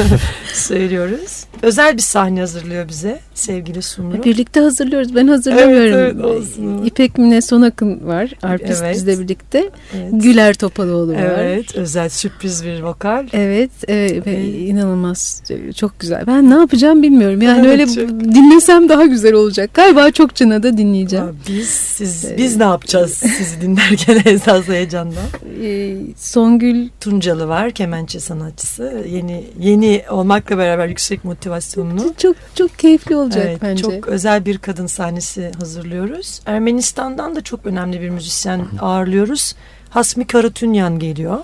Söylüyoruz. 0.53 1.43
Özel 1.61 1.97
bir 1.97 2.01
sahne 2.01 2.39
hazırlıyor 2.39 2.87
bize 2.87 3.19
sevgili 3.33 3.81
Sumru. 3.81 4.23
Birlikte 4.23 4.59
hazırlıyoruz. 4.59 5.15
Ben 5.15 5.27
hazırlamıyorum. 5.27 5.93
Evet, 5.99 6.13
evet, 6.15 6.25
olsun. 6.25 6.83
İpek 6.85 7.17
Mine 7.17 7.41
Sonakın 7.41 8.07
var. 8.07 8.31
Arpist 8.43 8.81
Evet. 8.83 8.95
bizle 8.95 9.19
birlikte. 9.19 9.69
Evet. 9.95 10.09
Güler 10.11 10.53
Topaloğlu 10.53 11.11
var. 11.13 11.19
Evet, 11.39 11.75
özel 11.75 12.09
sürpriz 12.09 12.65
bir 12.65 12.81
vokal. 12.81 13.27
Evet 13.33 13.71
e, 13.87 13.95
ve 13.95 14.21
Evet. 14.25 14.55
inanılmaz 14.69 15.43
e, 15.49 15.73
çok 15.73 15.99
güzel. 15.99 16.27
Ben 16.27 16.49
ne 16.49 16.53
yapacağım 16.53 17.03
bilmiyorum. 17.03 17.41
Yani 17.41 17.67
Evet, 17.67 17.71
öyle 17.71 17.85
çok- 17.87 18.09
dinlesem 18.19 18.89
daha 18.89 19.05
güzel 19.05 19.33
olacak. 19.33 19.73
Galiba 19.73 20.11
çok 20.11 20.35
çınada 20.35 20.77
dinleyeceğim. 20.77 21.25
Aa, 21.25 21.31
Biz 21.49 21.69
siz 21.69 22.37
biz 22.37 22.57
ne 22.57 22.63
yapacağız 22.63 23.11
sizi 23.13 23.61
dinlerken 23.61 24.21
esas 24.25 24.67
heyecandan. 24.67 25.23
E, 25.63 25.95
Songül 26.17 26.89
Tuncalı 27.01 27.47
var, 27.47 27.71
kemençe 27.71 28.19
sanatçısı. 28.19 28.93
Yeni 29.09 29.43
yeni 29.59 30.01
olmakla 30.09 30.57
beraber 30.57 30.87
yüksek 30.87 31.25
motivasyonlu. 31.25 32.13
çok 32.17 32.35
çok 32.55 32.79
keyifli 32.79 33.15
olacak 33.23 33.45
Evet, 33.49 33.59
bence. 33.61 33.83
çok 33.83 34.07
özel 34.07 34.45
bir 34.45 34.57
kadın 34.57 34.87
sahnesi 34.87 35.51
hazırlıyoruz. 35.59 36.41
Ermenistan'dan 36.45 37.35
da 37.35 37.41
çok 37.43 37.65
önemli 37.65 38.01
bir 38.01 38.09
müzisyen 38.09 38.65
ağırlıyoruz. 38.81 39.55
Hasmi 39.89 40.27
Karatunyan 40.27 40.99
geliyor. 40.99 41.37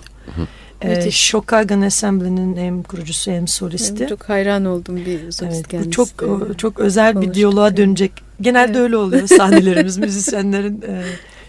Ee, 0.82 0.88
Müthiş. 0.96 1.18
Shokagan 1.26 1.82
Assembly'nin 1.82 2.58
hem 2.58 2.84
kurucusu 2.84 3.32
hem 3.32 3.48
solisti. 3.48 4.08
Çok 4.10 4.30
hayran 4.30 4.66
oldum 4.66 4.96
bir 4.96 5.20
solist 5.32 5.44
Evet, 5.44 5.66
bu 5.66 5.70
kendisi. 5.70 5.92
çok 5.92 6.08
o- 6.24 6.54
çok 6.54 6.80
özel 6.80 7.10
bir 7.10 7.14
konuştuk, 7.14 7.36
diyaloğa 7.36 7.68
evet. 7.68 7.78
dönecek. 7.78 8.12
Genelde 8.42 8.72
Evet. 8.72 8.82
öyle 8.82 8.98
oluyor 8.98 9.28
sahnelerimiz 9.28 9.98
müzisyenlerin 10.08 10.82
e, 10.82 11.04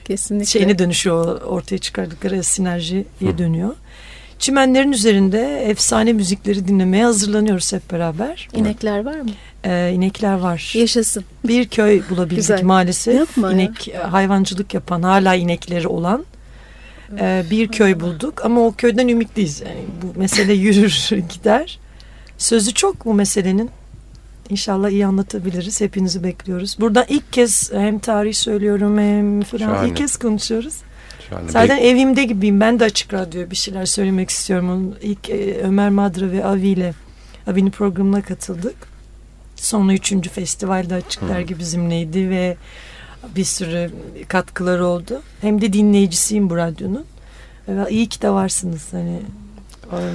kesinlikle. 0.04 0.46
şeyine 0.46 0.78
dönüşüyor. 0.78 1.40
Ortaya 1.42 1.78
çıkardıkları 1.78 2.42
sinerjiye 2.42 3.04
dönüyor. 3.38 3.74
Çimenlerin 4.40 4.92
üzerinde 4.92 5.64
efsane 5.64 6.12
müzikleri 6.12 6.68
dinlemeye 6.68 7.04
hazırlanıyoruz 7.04 7.72
hep 7.72 7.92
beraber. 7.92 8.48
İnekler 8.54 9.04
var 9.04 9.20
mı? 9.20 9.30
Ee, 9.64 9.92
inekler 9.94 10.34
var. 10.34 10.72
Yaşasın. 10.76 11.24
Bir 11.44 11.68
köy 11.68 12.02
bulabildik 12.10 12.36
Güzel. 12.36 12.62
maalesef. 12.62 13.14
Yapma 13.14 13.48
ya. 13.48 13.54
İnek 13.54 13.88
e, 13.88 13.96
hayvancılık 13.96 14.74
yapan, 14.74 15.02
hala 15.02 15.34
inekleri 15.34 15.88
olan 15.88 16.24
e, 17.20 17.44
bir 17.50 17.68
köy 17.68 18.00
bulduk. 18.00 18.44
Ama 18.44 18.60
o 18.66 18.74
köyden 18.78 19.08
ümitliyiz. 19.08 19.60
Yani 19.60 19.84
bu 20.02 20.18
mesele 20.20 20.52
yürür 20.66 21.10
gider. 21.34 21.78
Sözü 22.38 22.74
çok 22.74 23.04
bu 23.04 23.14
meselenin. 23.14 23.70
İnşallah 24.50 24.90
iyi 24.90 25.06
anlatabiliriz. 25.06 25.80
Hepinizi 25.80 26.24
bekliyoruz. 26.24 26.76
Buradan 26.80 27.04
ilk 27.08 27.32
kez 27.32 27.72
hem 27.72 27.98
tarih 27.98 28.34
söylüyorum 28.34 28.98
hem 28.98 29.42
falan 29.42 29.58
Şahane. 29.58 29.88
ilk 29.88 29.96
kez 29.96 30.16
konuşuyoruz. 30.16 30.74
Şahane. 31.30 31.50
Zaten 31.50 31.78
evimde 31.78 32.24
gibiyim. 32.24 32.60
Ben 32.60 32.80
de 32.80 32.84
açık 32.84 33.14
radyo 33.14 33.50
bir 33.50 33.56
şeyler 33.56 33.86
söylemek 33.86 34.30
istiyorum. 34.30 34.70
Onun 34.70 34.96
ilk 35.02 35.30
e, 35.30 35.60
Ömer 35.62 35.90
Madra 35.90 36.32
ve 36.32 36.44
Avi 36.44 36.68
ile 36.68 36.94
Avi'nin 37.46 37.70
programına 37.70 38.22
katıldık. 38.22 38.76
Sonra 39.56 39.92
üçüncü 39.92 40.30
festivalde 40.30 40.94
açık 40.94 41.28
dergi 41.28 41.58
bizimleydi 41.58 42.30
ve 42.30 42.56
bir 43.36 43.44
sürü 43.44 43.90
katkıları 44.28 44.86
oldu. 44.86 45.22
Hem 45.40 45.60
de 45.60 45.72
dinleyicisiyim 45.72 46.50
bu 46.50 46.56
radyonun. 46.56 47.04
İyi 47.90 48.08
ki 48.08 48.22
de 48.22 48.30
varsınız. 48.30 48.92
Hani 48.92 49.20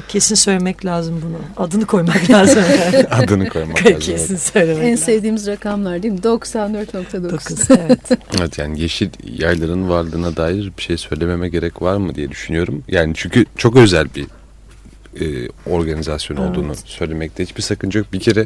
kesin 0.07 0.36
söylemek 0.36 0.86
lazım 0.86 1.21
bunu. 1.26 1.65
Adını 1.65 1.86
koymak 1.86 2.30
lazım. 2.30 2.63
Adını 3.11 3.49
koymak 3.49 3.86
lazım. 3.86 3.99
kesin 3.99 4.36
söylemek 4.36 4.84
En 4.84 4.91
lazım. 4.91 5.05
sevdiğimiz 5.05 5.47
rakamlar 5.47 6.03
değil 6.03 6.13
mi? 6.13 6.19
94.9. 6.19 7.30
Dokuz, 7.32 7.71
evet. 7.71 7.99
Evet 8.39 8.57
yani 8.57 8.82
yeşil 8.82 9.09
yayların 9.23 9.89
varlığına 9.89 10.38
dair 10.38 10.71
bir 10.78 10.84
şey 10.84 10.97
söylememe 10.97 11.49
gerek 11.49 11.82
var 11.82 11.97
mı 11.97 12.15
diye 12.15 12.30
düşünüyorum. 12.32 12.84
Yani 12.88 13.13
çünkü 13.15 13.45
çok 13.57 13.76
özel 13.76 14.07
bir 14.15 14.26
e, 15.21 15.49
organizasyon 15.65 16.38
Evet. 16.38 16.49
olduğunu 16.49 16.76
söylemekte 16.86 17.43
hiçbir 17.43 17.61
sakınca 17.61 17.99
yok. 17.99 18.13
Bir 18.13 18.19
kere 18.19 18.45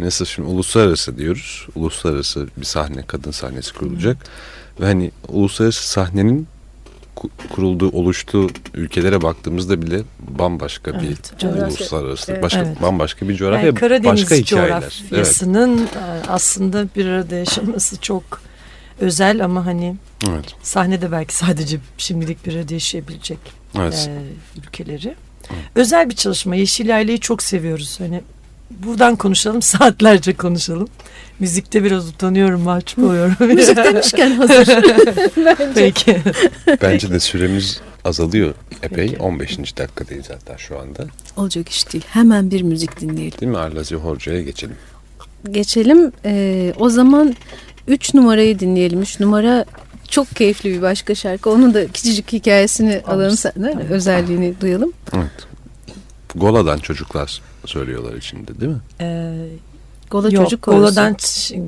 nasıl 0.00 0.24
şimdi 0.24 0.48
uluslararası 0.48 1.18
diyoruz. 1.18 1.66
Uluslararası 1.74 2.46
bir 2.56 2.64
sahne, 2.64 3.02
kadın 3.06 3.30
sahnesi 3.30 3.72
kurulacak. 3.74 4.16
Ve 4.80 4.84
hani 4.86 5.10
uluslararası 5.28 5.88
sahnenin 5.90 6.46
kurulduğu, 7.54 7.90
oluştuğu 7.90 8.50
ülkelere 8.74 9.22
baktığımızda 9.22 9.82
bile 9.82 10.00
bambaşka 10.18 10.90
Evet, 10.90 11.02
bir 11.02 11.38
coğrafya. 11.38 11.66
uluslararası, 11.66 12.32
Evet. 12.32 12.42
başka 12.42 12.60
Evet. 12.60 12.82
bambaşka 12.82 13.28
bir 13.28 13.34
coğrafya, 13.36 13.66
Yani 13.66 13.74
Karadeniz 13.78 14.22
başka 14.22 14.34
hikayeler. 14.34 14.72
Evet. 14.82 14.92
coğrafyasının 15.10 15.78
e, 15.78 15.88
aslında 16.28 16.86
bir 16.96 17.06
arada 17.06 17.34
yaşaması 17.34 18.00
çok 18.00 18.22
özel 19.00 19.44
ama 19.44 19.66
hani 19.66 19.96
Evet. 20.30 20.44
sahnede 20.62 21.12
belki 21.12 21.34
sadece 21.34 21.78
şimdilik 21.98 22.46
bir 22.46 22.56
arada 22.56 22.74
yaşayabilecek 22.74 23.38
Evet. 23.78 24.10
e, 24.56 24.60
ülkeleri. 24.60 25.14
Özel 25.74 26.10
bir 26.10 26.14
çalışma. 26.14 26.54
Yeşil 26.56 26.86
Yaylayı 26.86 27.18
çok 27.20 27.42
seviyoruz. 27.42 28.00
Hani 28.00 28.20
buradan 28.70 29.16
konuşalım, 29.16 29.62
saatlerce 29.62 30.34
konuşalım. 30.36 30.88
Müzikte 31.40 31.84
biraz 31.84 32.08
utanıyorum, 32.08 32.60
mahcup 32.60 32.98
oluyorum. 32.98 33.34
Müzik 33.40 33.76
demişken 33.76 34.30
hazır. 34.30 34.68
Bence. 35.36 35.72
Peki. 35.74 36.20
Bence 36.82 37.10
de 37.10 37.20
süremiz 37.20 37.80
azalıyor 38.04 38.54
epey. 38.82 39.08
Peki. 39.08 39.22
15. 39.22 39.58
dakikadayız 39.78 40.30
hatta 40.30 40.58
şu 40.58 40.78
anda. 40.78 41.04
Olacak 41.36 41.68
iş 41.68 41.92
değil. 41.92 42.04
Hemen 42.08 42.50
bir 42.50 42.62
müzik 42.62 43.00
dinleyelim. 43.00 43.40
Değil 43.40 43.52
mi? 43.52 43.58
Arlazi 43.58 43.94
Horca'ya 43.94 44.42
geçelim. 44.42 44.76
Geçelim. 45.50 46.12
Ee, 46.24 46.74
o 46.78 46.88
zaman 46.88 47.36
3 47.88 48.14
numarayı 48.14 48.58
dinleyelim. 48.58 49.02
3 49.02 49.20
numara 49.20 49.64
çok 50.08 50.30
keyifli 50.30 50.72
bir 50.72 50.82
başka 50.82 51.14
şarkı. 51.14 51.50
Onun 51.50 51.74
da 51.74 51.86
küçücük 51.86 52.32
hikayesini 52.32 53.02
alalım 53.06 53.36
senden. 53.36 53.72
Tamam. 53.72 53.88
Özelliğini 53.90 54.54
duyalım. 54.60 54.92
Evet. 55.16 55.30
Gola'dan 56.34 56.78
çocuklar 56.78 57.40
söylüyorlar 57.66 58.14
içinde 58.14 58.60
değil 58.60 58.72
mi? 58.72 58.80
Ee, 59.00 59.34
Gola 60.10 60.28
Yok, 60.30 60.44
Çocuk 60.44 60.62
Korosu. 60.62 60.80
Gola'dan, 60.94 61.16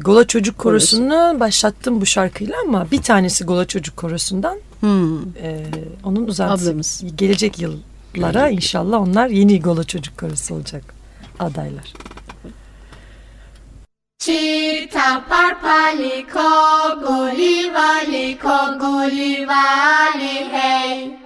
Gola 0.00 0.26
Çocuk 0.26 0.58
Korosu'nu 0.58 1.36
başlattım 1.40 2.00
bu 2.00 2.06
şarkıyla 2.06 2.54
ama 2.66 2.90
bir 2.90 3.02
tanesi 3.02 3.44
Gola 3.44 3.64
Çocuk 3.66 3.96
Korosu'ndan 3.96 4.58
Hmm. 4.80 5.18
e, 5.42 5.66
onun 6.04 6.26
uzantısı. 6.26 6.68
Ablamız. 6.70 7.02
Gelecek 7.16 7.58
yıllara 7.58 7.80
Gelecek. 8.32 8.52
inşallah 8.64 9.00
onlar 9.00 9.28
yeni 9.28 9.60
Gola 9.60 9.84
Çocuk 9.84 10.18
Korosu 10.18 10.54
olacak 10.54 10.94
adaylar. 11.38 11.92
Chita 14.18 15.24
parpaliko 15.28 16.48
gulivaliko 17.06 18.78
gulivali 18.80 20.48
hey. 20.52 21.21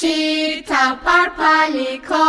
Chita 0.00 0.84
parpaliko 1.04 2.24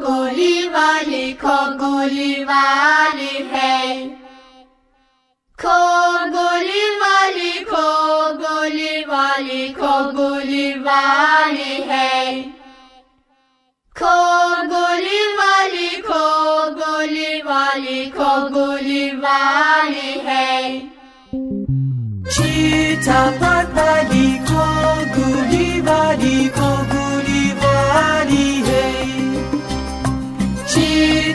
gulivaliko 0.00 1.54
gulivali 1.80 3.36
hey. 3.52 3.96
Ko 5.62 5.78
gulivali 6.34 7.52
ko 7.70 7.86
gulivali 8.42 9.62
ko 9.80 9.92
gulivali 10.18 11.72
hey. 11.92 12.34
Kogoli 14.00 15.20
vali, 15.38 15.90
kogoli 16.08 17.30
vali, 17.48 18.00
kogoli 18.18 19.04
vali, 19.24 20.10
hey. 20.28 20.70
Çita 22.34 23.20
parpali 23.40 24.26
koguli 24.50 25.80
vali 25.86 26.33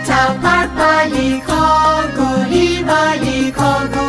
Chita 0.10 0.34
parpali, 0.42 1.40
kogoli 1.46 2.84
vali, 2.88 3.52
kogoli 3.54 4.09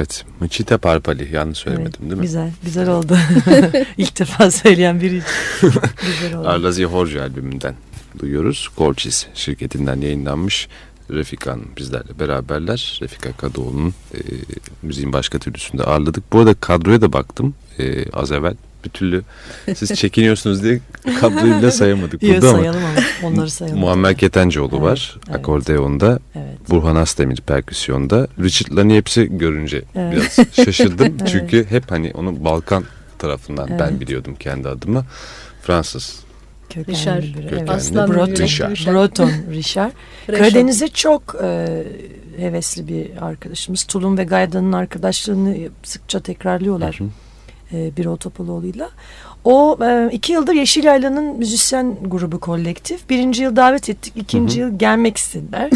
Evet. 0.00 0.24
Mıçita 0.40 0.78
Parpali. 0.78 1.34
Yanlış 1.34 1.58
söylemedim 1.58 1.92
Evet, 1.92 2.10
değil 2.10 2.16
mi? 2.16 2.22
Güzel, 2.22 2.50
güzel 2.64 2.88
oldu. 2.88 3.16
İlk 3.98 4.18
defa 4.18 4.50
söyleyen 4.50 5.00
biri 5.00 5.16
için. 5.16 5.28
güzel 6.06 6.36
oldu. 6.38 6.48
Arlazi 6.48 6.84
Horca 6.84 7.22
albümünden 7.22 7.74
duyuyoruz. 8.18 8.68
Golçis 8.76 9.26
şirketinden 9.34 10.00
yayınlanmış. 10.00 10.68
Refika 11.10 11.52
Hanım 11.52 11.68
bizlerle 11.76 12.18
beraberler. 12.20 12.98
Refika 13.02 13.32
Kadıoğlu'nun 13.32 13.94
e, 14.14 14.18
müziğin 14.82 15.12
başka 15.12 15.38
türlüsünde 15.38 15.82
ağırladık. 15.84 16.32
Bu 16.32 16.38
arada 16.38 16.54
kadroya 16.54 17.00
da 17.00 17.12
baktım 17.12 17.54
e, 17.78 18.10
az 18.10 18.32
evvel. 18.32 18.54
Bir 18.84 18.90
türlü 18.90 19.22
siz 19.74 19.94
çekiniyorsunuz 19.94 20.62
diye 20.62 20.80
kadroyu 21.20 21.58
bile 21.58 21.70
sayamadık 21.70 22.22
burada 22.22 22.48
ama. 22.50 22.58
sayalım 22.58 22.80
ama 22.84 23.28
onları 23.28 23.50
sayalım. 23.50 23.80
Muammer 23.80 24.16
Ketencoğlu 24.16 24.70
Evet, 24.72 24.82
var 24.82 25.16
evet. 25.28 25.38
akordeonda. 25.38 26.18
Evet. 26.34 26.70
Burhan 26.70 26.96
Asdemir 26.96 27.40
perküsyonda. 27.40 28.28
Richard 28.40 28.76
Lanieps'i 28.76 29.38
görünce 29.38 29.82
Evet. 29.96 30.12
biraz 30.12 30.54
şaşırdım. 30.64 31.06
Evet. 31.20 31.28
Çünkü 31.32 31.66
hep 31.70 31.90
hani 31.90 32.12
onu 32.14 32.44
Balkan 32.44 32.84
tarafından 33.18 33.68
ben 33.78 33.88
Evet. 33.90 34.00
biliyordum 34.00 34.34
kendi 34.40 34.68
adıma. 34.68 35.04
Fransız 35.62 36.20
Kökenli 36.70 36.98
Richard. 36.98 37.22
biri. 37.22 37.32
Kökenli. 37.32 37.58
Evet. 37.58 37.70
Aslan 37.70 38.08
yürekli 38.08 38.44
Richard. 38.44 38.70
Breton 38.86 39.30
Richard. 39.50 39.90
Karadeniz'e 40.26 40.88
çok 40.88 41.34
e, 41.42 41.66
hevesli 42.38 42.88
bir 42.88 43.26
arkadaşımız. 43.26 43.84
Tulum 43.84 44.18
ve 44.18 44.24
Gayda'nın 44.24 44.72
arkadaşlığını 44.72 45.56
sıkça 45.82 46.20
tekrarlıyorlar 46.20 47.00
Hı 47.00 47.04
hı. 47.04 47.08
E, 47.72 47.96
bir 47.96 48.06
Otopaloğlu'yla. 48.06 48.90
O 49.44 49.78
e, 49.82 50.10
iki 50.12 50.32
yıldır 50.32 50.52
Yeşil 50.54 50.84
Yayla'nın 50.84 51.38
müzisyen 51.38 51.96
grubu 52.04 52.40
kolektif. 52.40 53.10
Birinci 53.10 53.42
yıl 53.42 53.56
davet 53.56 53.88
ettik. 53.88 54.12
ikinci 54.16 54.60
yıl 54.60 54.78
gelmek 54.78 55.16
istediler. 55.16 55.70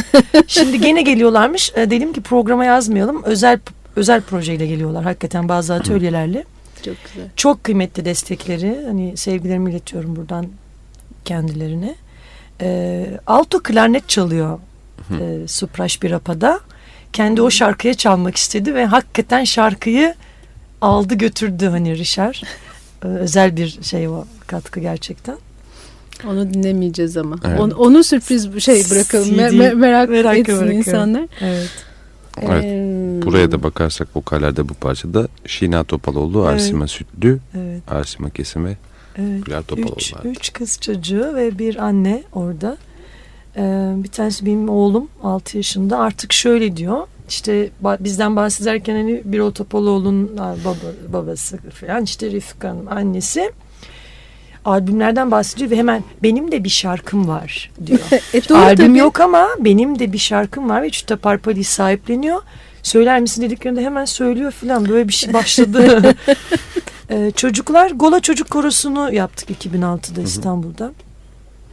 Şimdi 0.47 0.81
gene 0.81 1.03
geliyorlarmış. 1.03 1.73
E, 1.77 1.91
dedim 1.91 2.13
ki 2.13 2.21
programa 2.21 2.65
yazmayalım. 2.65 3.23
Özel 3.23 3.59
özel 3.97 4.21
projeyle 4.21 4.67
geliyorlar. 4.67 5.05
Hakikaten 5.05 5.49
bazı 5.49 5.75
atölyelerle. 5.75 6.45
Çok 6.85 6.95
güzel. 7.05 7.29
Çok 7.37 7.65
kıymetli 7.65 8.05
destekleri. 8.05 8.85
Hani 8.87 9.17
sevgilerimi 9.17 9.71
iletiyorum 9.71 10.17
buradan 10.17 10.47
kendilerine. 11.25 11.95
E, 12.61 13.07
alto 13.27 13.63
klarnet 13.63 14.09
çalıyor 14.09 14.59
e, 15.21 15.49
Supraş 15.49 16.03
Birapa'da. 16.03 16.61
Kendi 17.13 17.43
o 17.43 17.51
şarkıya 17.51 17.95
çalmak 17.95 18.37
istedi 18.37 18.75
ve 18.75 18.85
hakikaten 18.85 19.45
şarkıyı 19.45 20.15
aldı 20.85 21.15
götürdü 21.15 21.67
hani. 21.67 21.91
E, 21.91 23.07
özel 23.07 23.57
bir 23.57 23.79
şey 23.83 24.09
o 24.09 24.25
katkı 24.47 24.81
gerçekten. 24.81 25.37
Onu 26.29 26.55
dinlemeyeceğiz 26.55 27.17
ama. 27.17 27.37
Evet. 27.45 27.61
Onu, 27.61 27.75
onu 27.75 28.05
sürpriz 28.05 28.59
şey 28.61 28.83
bırakalım. 28.91 29.25
CD 29.25 29.31
me- 29.39 29.75
merak, 29.75 30.09
merak 30.11 30.39
etsin 30.39 30.55
bırakıyorum. 30.55 30.79
insanlar. 30.79 31.27
Evet. 31.41 31.71
Evet. 32.43 32.65
Ee, 32.65 33.21
Buraya 33.27 33.53
da 33.53 33.63
bakarsak 33.63 34.17
vokallerde 34.17 34.69
bu 34.69 34.75
parçada 34.75 35.29
Şina 35.47 35.85
Topaloğlu, 35.85 36.39
Evet. 36.41 36.55
Arsima 36.55 36.87
Sütlü, 36.89 37.39
Evet. 37.57 37.93
Arsima 37.93 38.31
Kesim 38.31 38.65
ve 38.65 38.77
Evet. 39.19 39.47
Güler 39.47 39.63
Topaloğlu 39.63 39.95
Üç, 39.97 40.15
var. 40.15 40.21
üç 40.25 40.53
kız 40.53 40.79
çocuğu 40.81 41.33
ve 41.35 41.59
bir 41.59 41.77
anne 41.85 42.23
orada. 42.33 42.77
Ee, 43.57 43.93
bir 43.97 44.09
tanesi 44.09 44.47
benim 44.47 44.69
oğlum 44.69 45.09
6 45.23 45.57
yaşında 45.57 45.99
artık 45.99 46.33
şöyle 46.33 46.77
diyor. 46.77 47.07
İşte 47.29 47.71
bizden 48.01 48.37
bahsederken 48.37 48.95
hani 48.97 49.23
bir 49.25 49.39
Otopaloğlu'nun 49.39 50.37
a, 50.37 50.57
baba, 50.65 51.13
babası 51.13 51.59
falan 51.59 52.03
işte 52.05 52.31
Refika'nın 52.31 52.87
annesi 52.87 53.53
albümlerden 54.65 55.31
bahsediyor 55.31 55.71
ve 55.71 55.77
hemen 55.77 56.05
benim 56.23 56.53
de 56.53 56.65
bir 56.65 56.69
şarkım 56.69 57.29
var 57.29 57.71
diyor. 57.87 58.01
e, 58.35 58.49
doğru 58.49 58.59
Albüm 58.59 58.87
tabii. 58.87 58.99
yok 58.99 59.21
ama 59.21 59.49
benim 59.61 59.99
de 59.99 60.13
bir 60.13 60.19
şarkım 60.19 60.69
var 60.69 60.83
ve 60.83 60.91
Çüta 60.91 61.17
Parpali'yi 61.17 61.65
sahipleniyor. 61.65 62.43
Söyler 62.83 63.21
misin 63.21 63.43
dediklerinde 63.43 63.83
hemen 63.83 64.05
söylüyor 64.05 64.51
falan 64.51 64.89
böyle 64.89 65.09
bir 65.09 65.13
şey 65.13 65.33
başladı. 65.35 66.15
Ee, 67.11 67.33
çocuklar 67.37 67.91
Gola 67.91 68.21
Çocuk 68.21 68.51
Korosu'nu 68.51 69.15
yaptık 69.15 69.49
2006'da 69.65 70.21
İstanbul'da. 70.23 70.93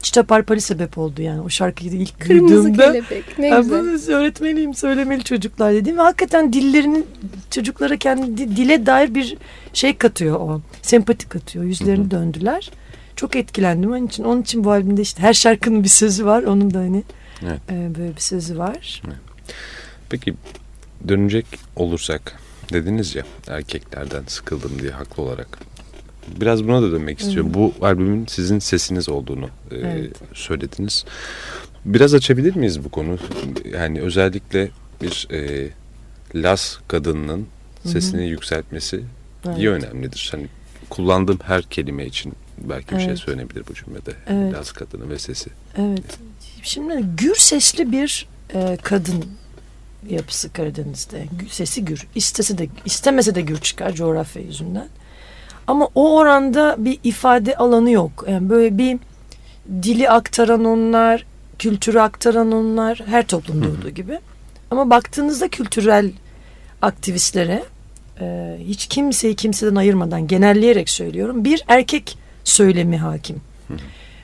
Çita 0.02 0.24
Parpali 0.24 0.62
sebep 0.62 0.97
oldu 0.97 1.22
yani 1.22 1.41
o 1.41 1.49
şarkıyı 1.49 1.91
ilk 1.91 2.20
Kırmızı 2.20 2.56
duyduğumda. 2.64 2.91
kelebek 2.91 3.39
ne 3.39 3.47
"Ya 3.47 3.60
güzel. 3.60 3.80
bunu 3.80 4.16
öğretmeliyim 4.18 4.74
söylemeli 4.74 5.24
çocuklar 5.24 5.74
dedim. 5.74 5.97
Ve 5.97 6.02
hakikaten 6.02 6.54
dillerini 6.54 7.04
çocuklara 7.52 7.97
kendi 7.97 8.38
di- 8.38 8.56
dile 8.56 8.86
dair 8.86 9.16
bir 9.16 9.38
şey 9.74 9.97
katıyor 9.97 10.36
o. 10.39 10.62
Sempati 10.82 11.30
katıyor. 11.30 11.66
Yüzlerini 11.66 12.12
döndüler. 12.12 12.72
Çok 13.16 13.36
etkilendim 13.36 13.91
onun 13.91 14.08
için. 14.08 14.24
Onun 14.24 14.41
için 14.41 14.64
bu 14.64 14.72
albümde 14.72 15.02
işte 15.02 15.22
her 15.22 15.34
şarkının 15.34 15.84
bir 15.84 15.89
sözü 15.89 16.26
var. 16.26 16.43
Onun 16.43 16.74
da 16.74 16.80
hani 16.80 17.04
Evet. 17.43 17.60
e, 17.72 17.95
böyle 17.99 18.16
bir 18.16 18.22
sözü 18.22 18.58
var. 18.58 19.02
Peki 20.10 20.34
dönecek 21.08 21.45
olursak 21.76 22.39
dediniz 22.74 23.16
ya 23.16 23.24
erkeklerden 23.47 24.24
sıkıldım 24.28 24.72
diye 24.82 24.91
haklı 24.91 25.24
olarak. 25.24 25.60
Biraz 26.28 26.64
buna 26.64 26.82
da 26.82 26.92
dönmek 26.92 27.20
istiyorum. 27.20 27.52
Bu 27.54 27.74
albümün 27.82 28.26
sizin 28.26 28.60
sesiniz 28.60 29.10
olduğunu 29.10 29.46
e, 29.72 29.76
Evet. 29.76 30.16
söylediniz. 30.34 31.06
Biraz 31.86 32.14
açabilir 32.14 32.56
miyiz 32.56 32.84
bu 32.84 32.90
konu? 32.90 33.18
Yani 33.74 34.02
özellikle 34.02 34.70
bir 35.02 35.28
e, 35.32 35.70
Las 36.36 36.78
kadınının 36.88 37.48
sesini 37.86 38.28
yükseltmesi 38.28 39.04
Evet. 39.46 39.58
iyi 39.58 39.70
önemlidir. 39.70 40.30
Hani 40.32 40.48
kullandığım 40.90 41.40
her 41.44 41.62
kelime 41.64 42.06
için 42.06 42.34
belki 42.58 42.92
bir 42.96 43.00
şey 43.00 43.08
Evet. 43.08 43.20
söylenebilir 43.20 43.64
bu 43.70 43.74
cümlede. 43.74 44.12
Evet. 44.28 44.54
Las 44.54 44.72
kadını 44.72 45.10
ve 45.10 45.20
sesi. 45.20 45.50
Evet. 45.78 46.18
Şimdi 46.64 46.94
gür 47.18 47.36
sesli 47.36 47.92
bir 47.92 48.28
e, 48.54 48.78
kadın 48.84 49.26
yapısı 50.10 50.54
Karadeniz'de. 50.54 51.26
Sesi 51.50 51.86
gür. 51.86 52.08
İstese 52.16 52.58
de 52.58 52.68
istemese 52.86 53.36
de 53.36 53.42
gür 53.42 53.58
çıkar 53.58 53.94
coğrafya 53.94 54.42
yüzünden. 54.42 54.88
Ama 55.72 55.90
o 55.96 56.16
oranda 56.18 56.76
bir 56.78 57.00
ifade 57.04 57.56
alanı 57.56 57.92
yok. 57.92 58.26
Yani 58.30 58.50
böyle 58.50 58.78
bir 58.78 59.00
dili 59.84 60.10
aktaran 60.10 60.66
onlar, 60.66 61.26
kültürü 61.60 62.00
aktaran 62.00 62.52
onlar 62.52 63.04
her 63.06 63.28
toplumda 63.28 63.70
olduğu 63.70 63.90
gibi. 63.90 64.20
Ama 64.72 64.90
baktığınızda 64.90 65.48
kültürel 65.48 66.12
aktivistlere 66.82 67.64
e, 68.22 68.58
hiç 68.68 68.88
kimseyi 68.88 69.36
kimseden 69.36 69.76
ayırmadan 69.76 70.28
genelleyerek 70.28 70.90
söylüyorum. 70.90 71.46
Bir 71.46 71.64
erkek 71.68 72.18
söylemi 72.44 72.98
hakim. 72.98 73.42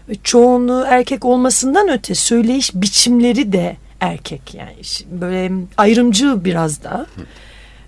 Ve 0.09 0.15
çoğunluğu 0.23 0.85
erkek 0.87 1.25
olmasından 1.25 1.89
öte 1.89 2.15
söyleyiş 2.15 2.75
biçimleri 2.75 3.53
de 3.53 3.77
erkek 3.99 4.53
yani 4.53 4.75
böyle 5.11 5.51
ayrımcı 5.77 6.45
biraz 6.45 6.83
da. 6.83 7.05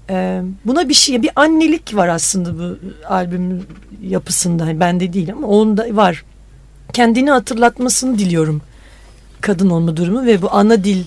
Ee, 0.10 0.41
buna 0.66 0.89
bir 0.89 0.93
şey 0.93 1.22
bir 1.22 1.32
annelik 1.36 1.95
var 1.95 2.07
aslında 2.07 2.60
bu 2.60 2.78
albümün 3.07 3.64
yapısında 4.03 4.66
hani 4.66 4.80
bende 4.80 5.14
değil 5.14 5.32
ama 5.34 5.47
onda 5.47 5.95
var. 5.95 6.24
Kendini 6.93 7.32
hatırlatmasını 7.32 8.18
diliyorum 8.20 8.62
kadın 9.41 9.70
olma 9.70 9.97
durumu 9.97 10.26
ve 10.26 10.41
bu 10.41 10.53
ana 10.53 10.84
dil 10.84 11.03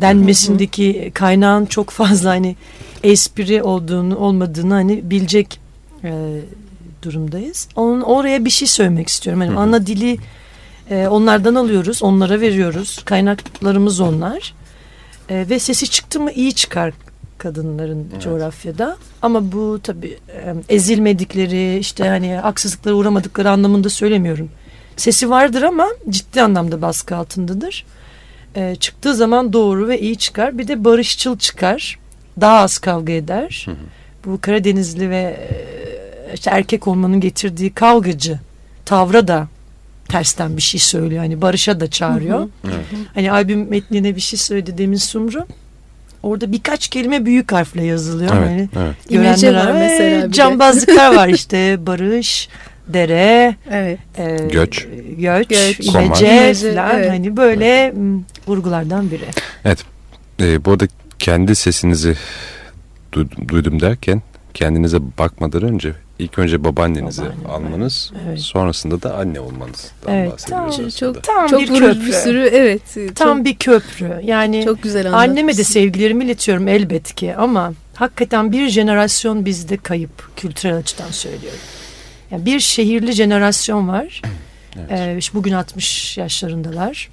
denmesindeki 0.00 1.10
kaynağın 1.14 1.66
çok 1.66 1.90
fazla 1.90 2.30
hani 2.30 2.56
espri 3.02 3.62
olduğunu 3.62 4.16
olmadığını 4.16 4.74
hani 4.74 5.10
bilecek 5.10 5.60
e, 6.04 6.40
durumdayız. 7.02 7.68
Onun 7.76 8.00
oraya 8.00 8.44
bir 8.44 8.50
şey 8.50 8.68
söylemek 8.68 9.08
istiyorum. 9.08 9.40
Hani 9.40 9.58
ana 9.58 9.86
dili 9.86 10.18
e, 10.90 11.06
onlardan 11.06 11.54
alıyoruz, 11.54 12.02
onlara 12.02 12.40
veriyoruz. 12.40 13.02
Kaynaklarımız 13.04 14.00
onlar. 14.00 14.54
E, 15.28 15.46
ve 15.50 15.58
sesi 15.58 15.90
çıktı 15.90 16.20
mı 16.20 16.32
iyi 16.32 16.52
çıkar 16.52 16.92
kadınların 17.38 18.06
coğrafyada. 18.20 18.96
Ama 19.22 19.52
bu 19.52 19.80
tabii 19.82 20.18
ezilmedikleri, 20.68 21.78
işte 21.78 22.08
hani 22.08 22.34
haksızlıklara 22.34 22.94
uğramadıkları 22.94 23.50
anlamında 23.50 23.88
söylemiyorum. 23.88 24.50
Sesi 24.96 25.30
vardır 25.30 25.62
ama 25.62 25.88
ciddi 26.08 26.42
anlamda 26.42 26.82
baskı 26.82 27.16
altındadır. 27.16 27.84
E, 28.54 28.76
çıktığı 28.80 29.14
zaman 29.14 29.52
doğru 29.52 29.88
ve 29.88 30.00
iyi 30.00 30.16
çıkar. 30.16 30.58
Bir 30.58 30.68
de 30.68 30.84
barışçıl 30.84 31.38
çıkar. 31.38 31.98
Daha 32.40 32.58
az 32.58 32.78
kavga 32.78 33.12
eder. 33.12 33.66
Bu 34.24 34.40
Karadenizli 34.40 35.10
ve 35.10 35.16
e, 35.50 36.34
işte 36.34 36.50
erkek 36.50 36.88
olmanın 36.88 37.20
getirdiği 37.20 37.70
kavgacı 37.70 38.38
tavra 38.84 39.28
da 39.28 39.48
tersten 40.08 40.56
bir 40.56 40.62
şey 40.62 40.80
söylüyor. 40.80 41.22
Hani 41.22 41.42
barışa 41.42 41.80
da 41.80 41.90
çağırıyor. 41.90 42.48
Hani 43.14 43.32
albüm 43.32 43.68
metnine 43.68 44.16
bir 44.16 44.20
şey 44.20 44.38
söyledi 44.38 44.78
demin 44.78 44.96
Sumru. 44.96 45.46
Orada 46.22 46.52
birkaç 46.52 46.88
kelime 46.88 47.24
büyük 47.26 47.52
harfle 47.52 47.84
yazılıyor. 47.84 48.30
Evet, 48.36 48.48
Hani 48.48 48.68
evet. 48.86 48.94
İmece 49.08 49.46
görenler 49.50 49.70
var 49.70 49.74
"Ee, 49.76 49.80
mesela 49.88 50.18
bir 50.26 50.28
de." 50.28 50.32
Cambazlıklar 50.32 51.14
var 51.16 51.28
işte 51.34 51.86
barış, 51.86 52.48
dere, 52.88 53.56
Evet. 53.70 53.98
e, 54.18 54.48
Göç. 54.52 54.86
göç, 55.18 55.48
Göç, 55.48 55.86
imece 55.86 56.54
falan 56.54 56.96
evet. 56.96 57.10
hani 57.10 57.36
böyle 57.36 57.90
m, 57.90 58.20
vurgulardan 58.46 59.10
biri. 59.10 59.24
Ee, 60.40 60.64
bu 60.64 60.70
arada 60.70 60.86
kendi 61.18 61.54
sesinizi 61.54 62.14
duydum, 63.12 63.48
duydum 63.48 63.80
derken 63.80 64.22
kendinize 64.54 64.98
bakmadan 65.18 65.62
önce 65.62 65.92
ilk 66.18 66.38
önce 66.38 66.64
babaannenizi 66.64 67.22
Babaannem, 67.22 67.50
almanız 67.50 68.12
evet. 68.28 68.40
sonrasında 68.40 69.02
da 69.02 69.14
anne 69.16 69.40
olmanızdan 69.40 70.14
Evet, 70.14 70.32
aslında. 70.34 70.90
Çok 70.90 71.24
Tam 71.24 71.46
çok 71.46 71.60
bir 71.60 71.66
köprü. 71.78 72.06
bir 72.06 72.12
sürü 72.12 72.40
evet. 72.52 73.14
Tam 73.14 73.36
çok, 73.36 73.44
bir 73.44 73.56
köprü. 73.56 74.20
Yani 74.24 74.64
çok 74.64 74.82
güzel 74.82 75.12
anneme 75.12 75.56
de 75.56 75.64
sevgilerimi 75.64 76.24
iletiyorum 76.24 76.68
elbet 76.68 77.14
ki 77.14 77.36
ama 77.36 77.72
hakikaten 77.94 78.52
bir 78.52 78.68
jenerasyon 78.68 79.44
bizde 79.44 79.76
kayıp 79.76 80.36
kültürel 80.36 80.76
açıdan 80.76 81.10
söylüyorum. 81.10 81.58
Yani 82.30 82.46
bir 82.46 82.60
şehirli 82.60 83.12
jenerasyon 83.12 83.88
var. 83.88 84.22
Evet. 84.78 84.90
Ee, 84.90 85.16
işte 85.18 85.38
bugün 85.38 85.52
60 85.52 86.18
yaşlarındalar. 86.18 87.10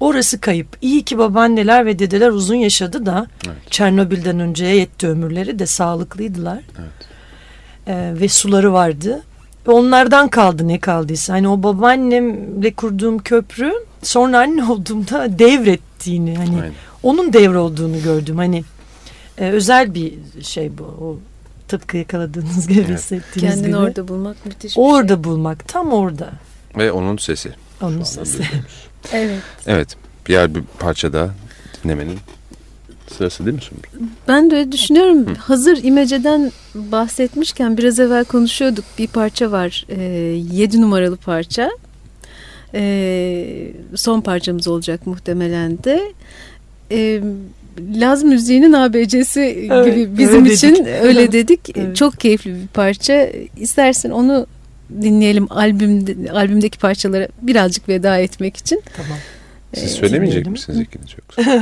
Orası 0.00 0.40
kayıp. 0.40 0.66
İyi 0.82 1.02
ki 1.04 1.18
babaanneler 1.18 1.86
ve 1.86 1.98
dedeler 1.98 2.28
uzun 2.28 2.54
yaşadı 2.54 3.06
da 3.06 3.26
Evet. 3.46 3.56
Çernobil'den 3.70 4.40
önceye 4.40 4.76
yetti 4.76 5.08
ömürleri 5.08 5.58
de 5.58 5.66
sağlıklıydılar. 5.66 6.58
Evet. 6.78 7.07
Ee, 7.88 8.12
ve 8.20 8.28
suları 8.28 8.72
vardı. 8.72 9.22
Ve 9.68 9.72
onlardan 9.72 10.28
kaldı 10.28 10.68
ne 10.68 10.78
kaldıysa. 10.80 11.32
Hani 11.34 11.48
o 11.48 11.62
babaannemle 11.62 12.72
kurduğum 12.74 13.18
köprü 13.18 13.72
sonra 14.02 14.38
anne 14.38 14.64
olduğumda 14.70 15.38
devrettiğini 15.38 16.36
hani 16.36 16.56
Aynen. 16.56 16.72
onun 17.02 17.32
devre 17.32 17.58
olduğunu 17.58 18.02
gördüm. 18.02 18.36
Hani 18.36 18.64
e, 19.38 19.50
özel 19.50 19.94
bir 19.94 20.14
şey 20.42 20.78
bu. 20.78 20.82
O 20.84 21.18
tıpkı 21.68 21.96
yakaladığınız 21.96 22.68
gibi 22.68 22.80
Evet. 22.88 22.98
hissettiğiniz 22.98 23.54
Kendini 23.54 23.66
gibi. 23.66 23.76
orada 23.76 24.08
bulmak 24.08 24.46
müthiş 24.46 24.76
bir 24.76 24.82
Orada 24.82 25.14
şey. 25.14 25.24
bulmak 25.24 25.68
tam 25.68 25.92
orada. 25.92 26.30
Ve 26.78 26.92
onun 26.92 27.16
sesi. 27.16 27.52
Onun 27.82 28.02
sesi. 28.02 28.42
Evet. 29.12 29.42
Evet. 29.66 29.96
Diğer 30.26 30.54
bir 30.54 30.62
parça 30.78 31.12
daha 31.12 31.28
dinlemenin 31.84 32.18
sırası 33.14 33.46
değil 33.46 33.54
mi 33.56 33.62
Sumru? 33.62 34.08
Ben 34.28 34.50
de 34.50 34.56
öyle 34.56 34.72
düşünüyorum. 34.72 35.26
Hazır 35.38 35.78
İmece'den 35.82 36.52
bahsetmişken 36.74 37.76
biraz 37.78 38.00
evvel 38.00 38.24
konuşuyorduk. 38.24 38.84
Bir 38.98 39.06
parça 39.06 39.52
var. 39.52 39.86
E, 39.88 40.00
7 40.52 40.80
numaralı 40.80 41.16
parça. 41.16 41.70
E, 42.74 43.72
son 43.94 44.20
parçamız 44.20 44.68
olacak 44.68 45.06
muhtemelen 45.06 45.78
de. 45.84 46.12
E, 46.90 47.20
Laz 47.94 48.22
müziğinin 48.24 48.72
ABC'si 48.72 49.68
Evet, 49.72 49.94
gibi 49.94 50.18
bizim 50.18 50.44
öyle 50.44 50.54
için 50.54 50.74
dedik. 50.74 50.86
öyle 51.02 51.32
dedik. 51.32 51.60
Evet. 51.76 51.96
Çok 51.96 52.20
keyifli 52.20 52.54
bir 52.54 52.66
parça. 52.66 53.28
İstersen 53.56 54.10
onu 54.10 54.46
dinleyelim 55.02 55.52
albümde, 55.52 56.32
albümdeki 56.32 56.78
parçalara 56.78 57.28
birazcık 57.42 57.88
veda 57.88 58.18
etmek 58.18 58.56
için. 58.56 58.82
Tamam. 58.96 59.18
Siz 59.80 59.92
söylemeyecek 59.92 60.44
dinleyelim. 60.44 60.52
misiniz 60.52 60.80
ikiniz 60.80 61.08
yoksa? 61.18 61.60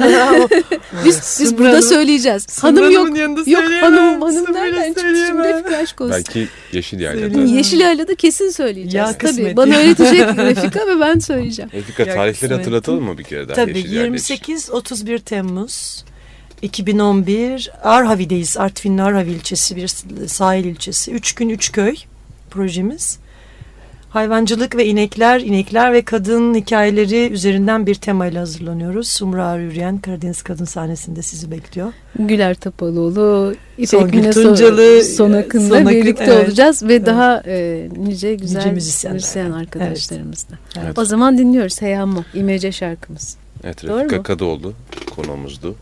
Biz, 1.04 1.38
biz 1.40 1.58
burada 1.58 1.82
söyleyeceğiz. 1.82 2.62
Hanım 2.62 2.90
yok. 2.90 3.18
Yanında 3.18 3.50
Yok 3.50 3.62
hanım 3.80 4.22
hanım 4.22 4.54
nereden 4.54 4.88
çıktı 4.92 5.24
şimdi 5.26 5.42
Refika 5.48 5.76
aşk 5.76 6.00
olsun. 6.00 6.12
Belki 6.12 6.48
Yeşil 6.72 7.00
Yayla'da. 7.00 7.40
Yeşil 7.40 7.80
Yayla'da 7.80 8.14
kesin 8.14 8.50
söyleyeceğiz. 8.50 9.08
Ya 9.08 9.18
Tabii 9.18 9.56
bana 9.56 9.76
öğretecek 9.76 10.20
Refika 10.38 10.86
ve 10.86 11.00
ben 11.00 11.18
söyleyeceğim. 11.18 11.70
Refika 11.74 12.04
tarihleri 12.04 12.54
hatırlatalım 12.54 13.04
mı 13.04 13.18
bir 13.18 13.24
kere 13.24 13.48
daha 13.48 13.54
Tabii 13.54 13.78
Yeşil 13.78 13.92
Yayla 13.92 14.16
için? 14.16 14.36
28-31 14.36 15.20
Temmuz 15.20 16.04
2011 16.62 17.70
Arhavi'deyiz. 17.82 18.56
Artvin'in 18.56 18.98
Arhavi 18.98 19.30
ilçesi 19.30 19.76
bir 19.76 19.88
sahil 20.26 20.64
ilçesi. 20.64 21.10
Üç 21.12 21.34
gün 21.34 21.48
üç 21.48 21.72
köy 21.72 21.94
projemiz. 22.50 23.18
Hayvancılık 24.10 24.76
ve 24.76 24.86
inekler, 24.86 25.40
inekler 25.40 25.92
ve 25.92 26.02
kadın 26.02 26.54
hikayeleri 26.54 27.28
üzerinden 27.32 27.86
bir 27.86 27.94
temayla 27.94 28.40
hazırlanıyoruz. 28.40 29.08
Sumra 29.08 29.56
Yürüyen 29.56 29.98
Karadeniz 29.98 30.42
Kadın 30.42 30.64
sahnesinde 30.64 31.22
sizi 31.22 31.50
bekliyor. 31.50 31.92
Güler 32.18 32.54
Tapaloğlu, 32.54 33.54
İpek 33.78 34.14
Mine 34.14 34.30
Tuncalı, 34.30 35.04
Son 35.04 35.32
Akın'da 35.32 35.68
Son 35.68 35.76
Akın, 35.76 35.88
birlikte 35.88 36.24
evet. 36.24 36.48
olacağız 36.48 36.82
ve 36.82 36.94
Evet. 36.94 37.06
daha 37.06 37.42
e, 37.46 37.88
nice 37.96 38.34
güzel 38.34 38.58
Nice 38.60 38.72
müzisyenler. 38.72 39.14
müzisyen 39.14 39.50
arkadaşlarımız 39.50 40.46
da. 40.50 40.54
Evet. 40.84 40.98
O 40.98 41.04
zaman 41.04 41.38
dinliyoruz 41.38 41.82
Heyamo, 41.82 42.22
İmece 42.34 42.72
şarkımız. 42.72 43.36
Evet 43.64 43.82
Doğru 43.82 43.98
Refika 43.98 44.16
mu? 44.16 44.22
Kadıoğlu 44.22 44.72
konuğumuzdu. 45.16 45.76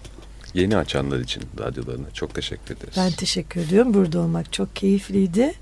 Yeni 0.55 0.77
açanlar 0.77 1.21
için 1.21 1.43
radyolarına 1.59 2.11
çok 2.13 2.35
teşekkür 2.35 2.77
ederiz. 2.77 2.95
Ben 2.97 3.11
teşekkür 3.11 3.61
ediyorum. 3.61 3.95
Burada 3.95 4.21
olmak 4.21 4.53
çok 4.53 4.77
keyifliydi. 4.77 5.53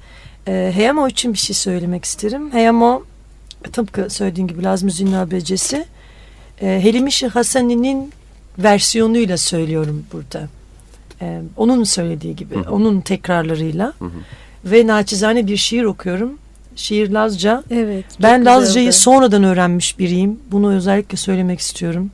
Ee, 0.49 0.73
Heyamo 0.75 1.09
için 1.09 1.33
bir 1.33 1.39
şey 1.39 1.57
söylemek 1.57 2.05
isterim. 2.05 2.53
Heyamo 2.53 3.03
tıpkı 3.73 4.11
söylediğin 4.11 4.47
gibi 4.47 4.63
Laz 4.63 4.83
Müziği'nin 4.83 5.13
abecesi. 5.13 5.85
Ee, 6.63 6.67
Helimişi 6.83 7.29
Hasani'nin 7.29 8.13
versiyonuyla 8.59 9.37
söylüyorum 9.37 10.05
burada. 10.13 10.49
Ee, 11.21 11.41
onun 11.57 11.85
söylediği 11.85 12.37
gibi, 12.37 12.55
Hı 12.55 12.61
hı. 12.61 12.71
onun 12.73 13.01
tekrarlarıyla. 13.01 13.93
Hı 13.99 14.05
hı. 14.05 14.11
Ve 14.65 14.87
naçizane 14.87 15.47
bir 15.47 15.57
şiir 15.57 15.85
okuyorum. 15.85 16.39
Şiir 16.77 17.11
Lazca. 17.11 17.63
Evet. 17.71 18.05
Ben 18.23 18.45
Lazca'yı 18.45 18.93
sonradan 18.93 19.45
öğrenmiş 19.45 19.99
biriyim. 19.99 20.39
Bunu 20.51 20.73
özellikle 20.75 21.17
söylemek 21.17 21.61
istiyorum. 21.61 22.11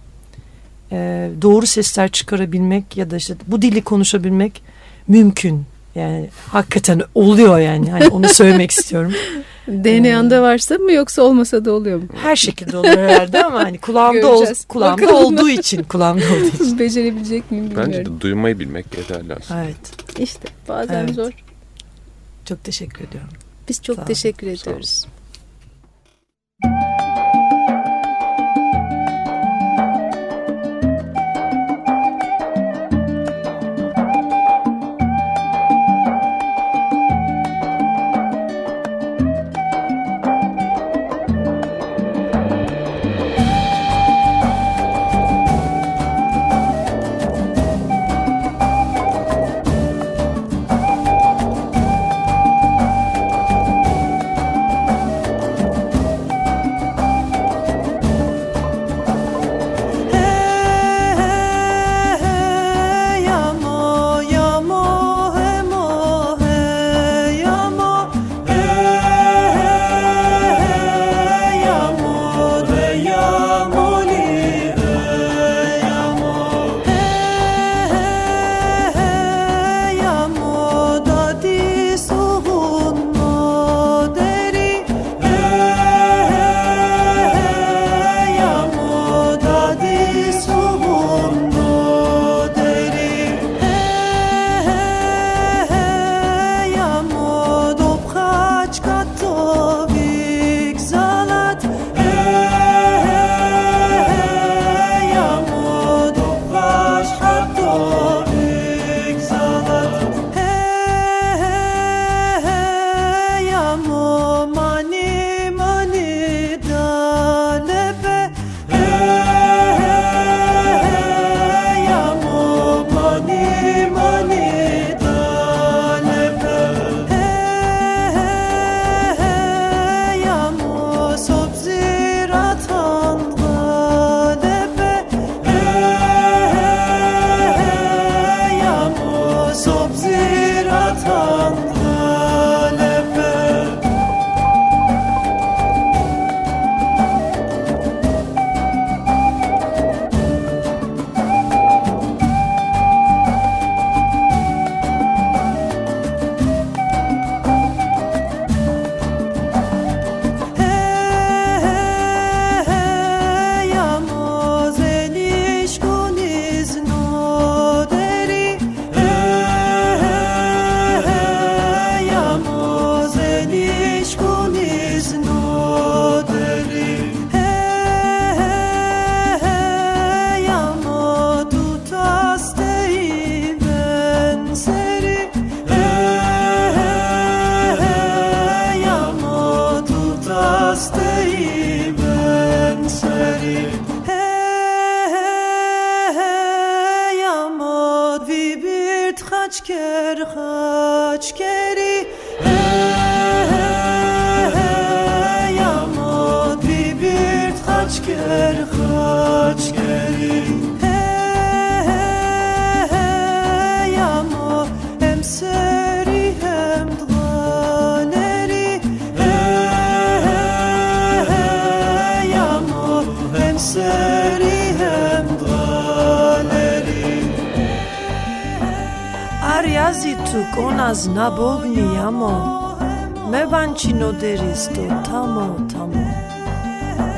Ee, 0.93 1.31
doğru 1.43 1.67
sesler 1.67 2.09
çıkarabilmek 2.09 2.97
ya 2.97 3.11
da 3.11 3.17
işte 3.17 3.35
bu 3.47 3.63
dili 3.63 3.83
konuşabilmek 3.83 4.63
mümkün. 5.09 5.65
Yani 5.99 6.29
hakikaten 6.51 7.03
oluyor 7.15 7.59
yani. 7.59 7.91
Hani 7.91 8.09
onu 8.09 8.29
söylemek 8.29 8.71
istiyorum. 8.71 9.13
DNA'nda 9.69 10.43
varsa 10.43 10.75
mı 10.75 10.93
yoksa 10.93 11.23
olmasa 11.23 11.65
da 11.65 11.73
oluyor 11.73 11.99
mu? 11.99 12.09
Her 12.23 12.37
şekilde 12.37 12.77
olur 12.77 12.89
herhalde 12.89 13.45
ama 13.45 13.59
hani 13.59 13.79
kulağımda 13.79 14.33
ol, 14.33 14.47
kulağımda 14.69 15.03
Bakalım. 15.03 15.25
olduğu 15.25 15.49
için 15.49 15.83
kulağımda 15.83 16.25
olduğu 16.25 16.47
için. 16.65 16.79
Becerebilecek 16.79 17.51
miyim 17.51 17.65
bilmiyorum. 17.67 17.93
Bence 17.93 18.07
de 18.07 18.21
duymayı 18.21 18.59
bilmek 18.59 18.99
yeterli 18.99 19.35
aslında. 19.35 19.65
Evet. 19.65 19.77
İşte 20.19 20.49
bazen 20.69 20.95
Evet. 21.05 21.15
zor. 21.15 21.31
Çok 22.45 22.65
teşekkür 22.65 23.05
ediyorum. 23.05 23.31
Biz 23.69 23.83
çok 23.83 23.97
Sağ 23.97 24.05
teşekkür 24.05 24.47
ediyoruz. 24.47 25.07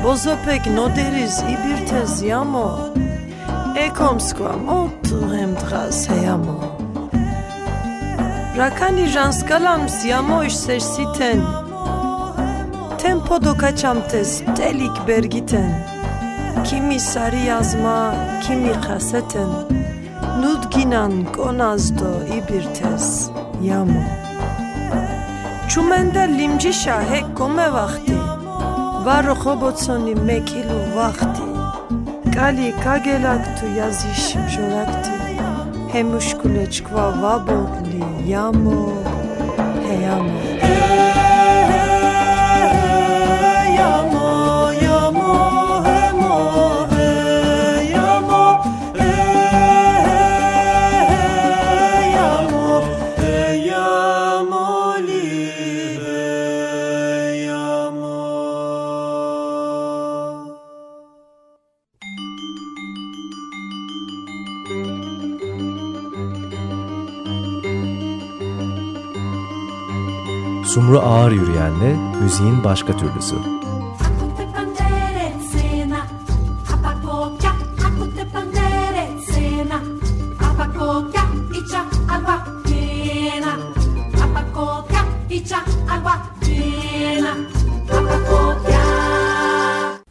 Bozopek 0.03 0.67
noderis 0.67 1.41
ibirtes 1.41 2.23
yamo, 2.23 2.79
ekomskva 3.75 4.55
motu 4.65 5.35
hem 5.35 5.55
dras 5.55 6.09
heyamo. 6.09 6.59
Rakani 8.57 9.07
janskalam 9.07 9.89
siamo 9.89 10.49
sersiten, 10.49 11.41
tempo 12.97 13.43
do 13.43 13.57
kaçamtes 13.57 14.41
telik 14.57 15.07
bergiten. 15.07 15.71
Kimi 16.65 16.99
sarı 16.99 17.35
yazma, 17.35 18.13
kimi 18.47 18.81
kaseten. 18.87 19.49
Nudginan 20.41 21.25
konazdo 21.35 22.11
ibirtes 22.37 23.29
yamo. 23.63 24.03
Çumenda 25.69 26.19
limci 26.19 26.73
şahek 26.73 27.25
kome 27.37 27.73
vakti. 27.73 28.20
ვარო 29.05 29.35
ხობოცონი 29.41 30.13
მეკილუ 30.27 30.79
ვახტი? 30.95 31.47
კალი 32.35 32.69
კაგელაქტუ 32.83 33.67
язиш 33.77 34.23
მჟორაკტი 34.43 35.15
ჰემუშკულე 35.91 36.65
ჩქვა 36.73 37.05
ვაბოგლი 37.21 38.03
ямо 38.29 38.79
ჰე 39.85 39.95
ямо 40.13 40.39
ямо 43.85 44.20
Ağır 71.21 71.31
Yürüyen'le 71.31 72.21
müziğin 72.23 72.63
başka 72.63 72.97
türlüsü. 72.97 73.35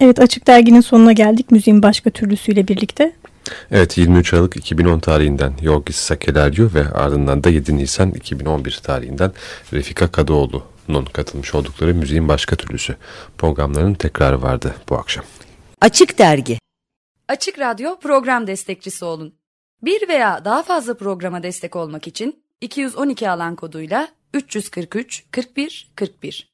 Evet 0.01 0.21
Açık 0.21 0.47
Dergi'nin 0.47 0.81
sonuna 0.81 1.13
geldik 1.13 1.51
müziğin 1.51 1.83
başka 1.83 2.11
türlüsüyle 2.11 2.69
birlikte. 2.69 3.13
Evet 3.71 3.99
23 3.99 4.35
Aralık 4.35 4.57
2010 4.57 4.99
tarihinden 4.99 5.53
Yorgis 5.63 5.97
Sakeleryo 5.97 6.69
ve 6.75 6.89
ardından 6.89 7.45
da 7.45 7.51
7 7.51 7.77
Nisan 7.77 8.11
2011 8.11 8.81
tarihinden 8.83 9.33
Refika 9.73 10.09
Kadıoğlu'nun 10.91 11.05
katılmış 11.05 11.55
oldukları 11.55 11.95
müziğin 11.95 12.29
başka 12.29 12.57
türlüsü 12.57 12.97
programlarının 13.39 13.95
tekrarı 13.95 14.43
vardı 14.43 14.75
bu 14.89 14.97
akşam. 14.97 15.25
Açık 15.81 16.19
Dergi 16.19 16.59
Açık 17.29 17.59
Radyo 17.59 17.99
program 17.99 18.47
destekçisi 18.47 19.05
olun. 19.05 19.35
Bir 19.83 20.09
veya 20.09 20.45
daha 20.45 20.63
fazla 20.63 20.97
programa 20.97 21.43
destek 21.43 21.77
olmak 21.77 22.07
için 22.07 22.43
212 22.61 23.31
alan 23.31 23.57
koduyla 23.57 24.09
343 24.35 25.25
41 25.31 25.93
41 25.97 26.50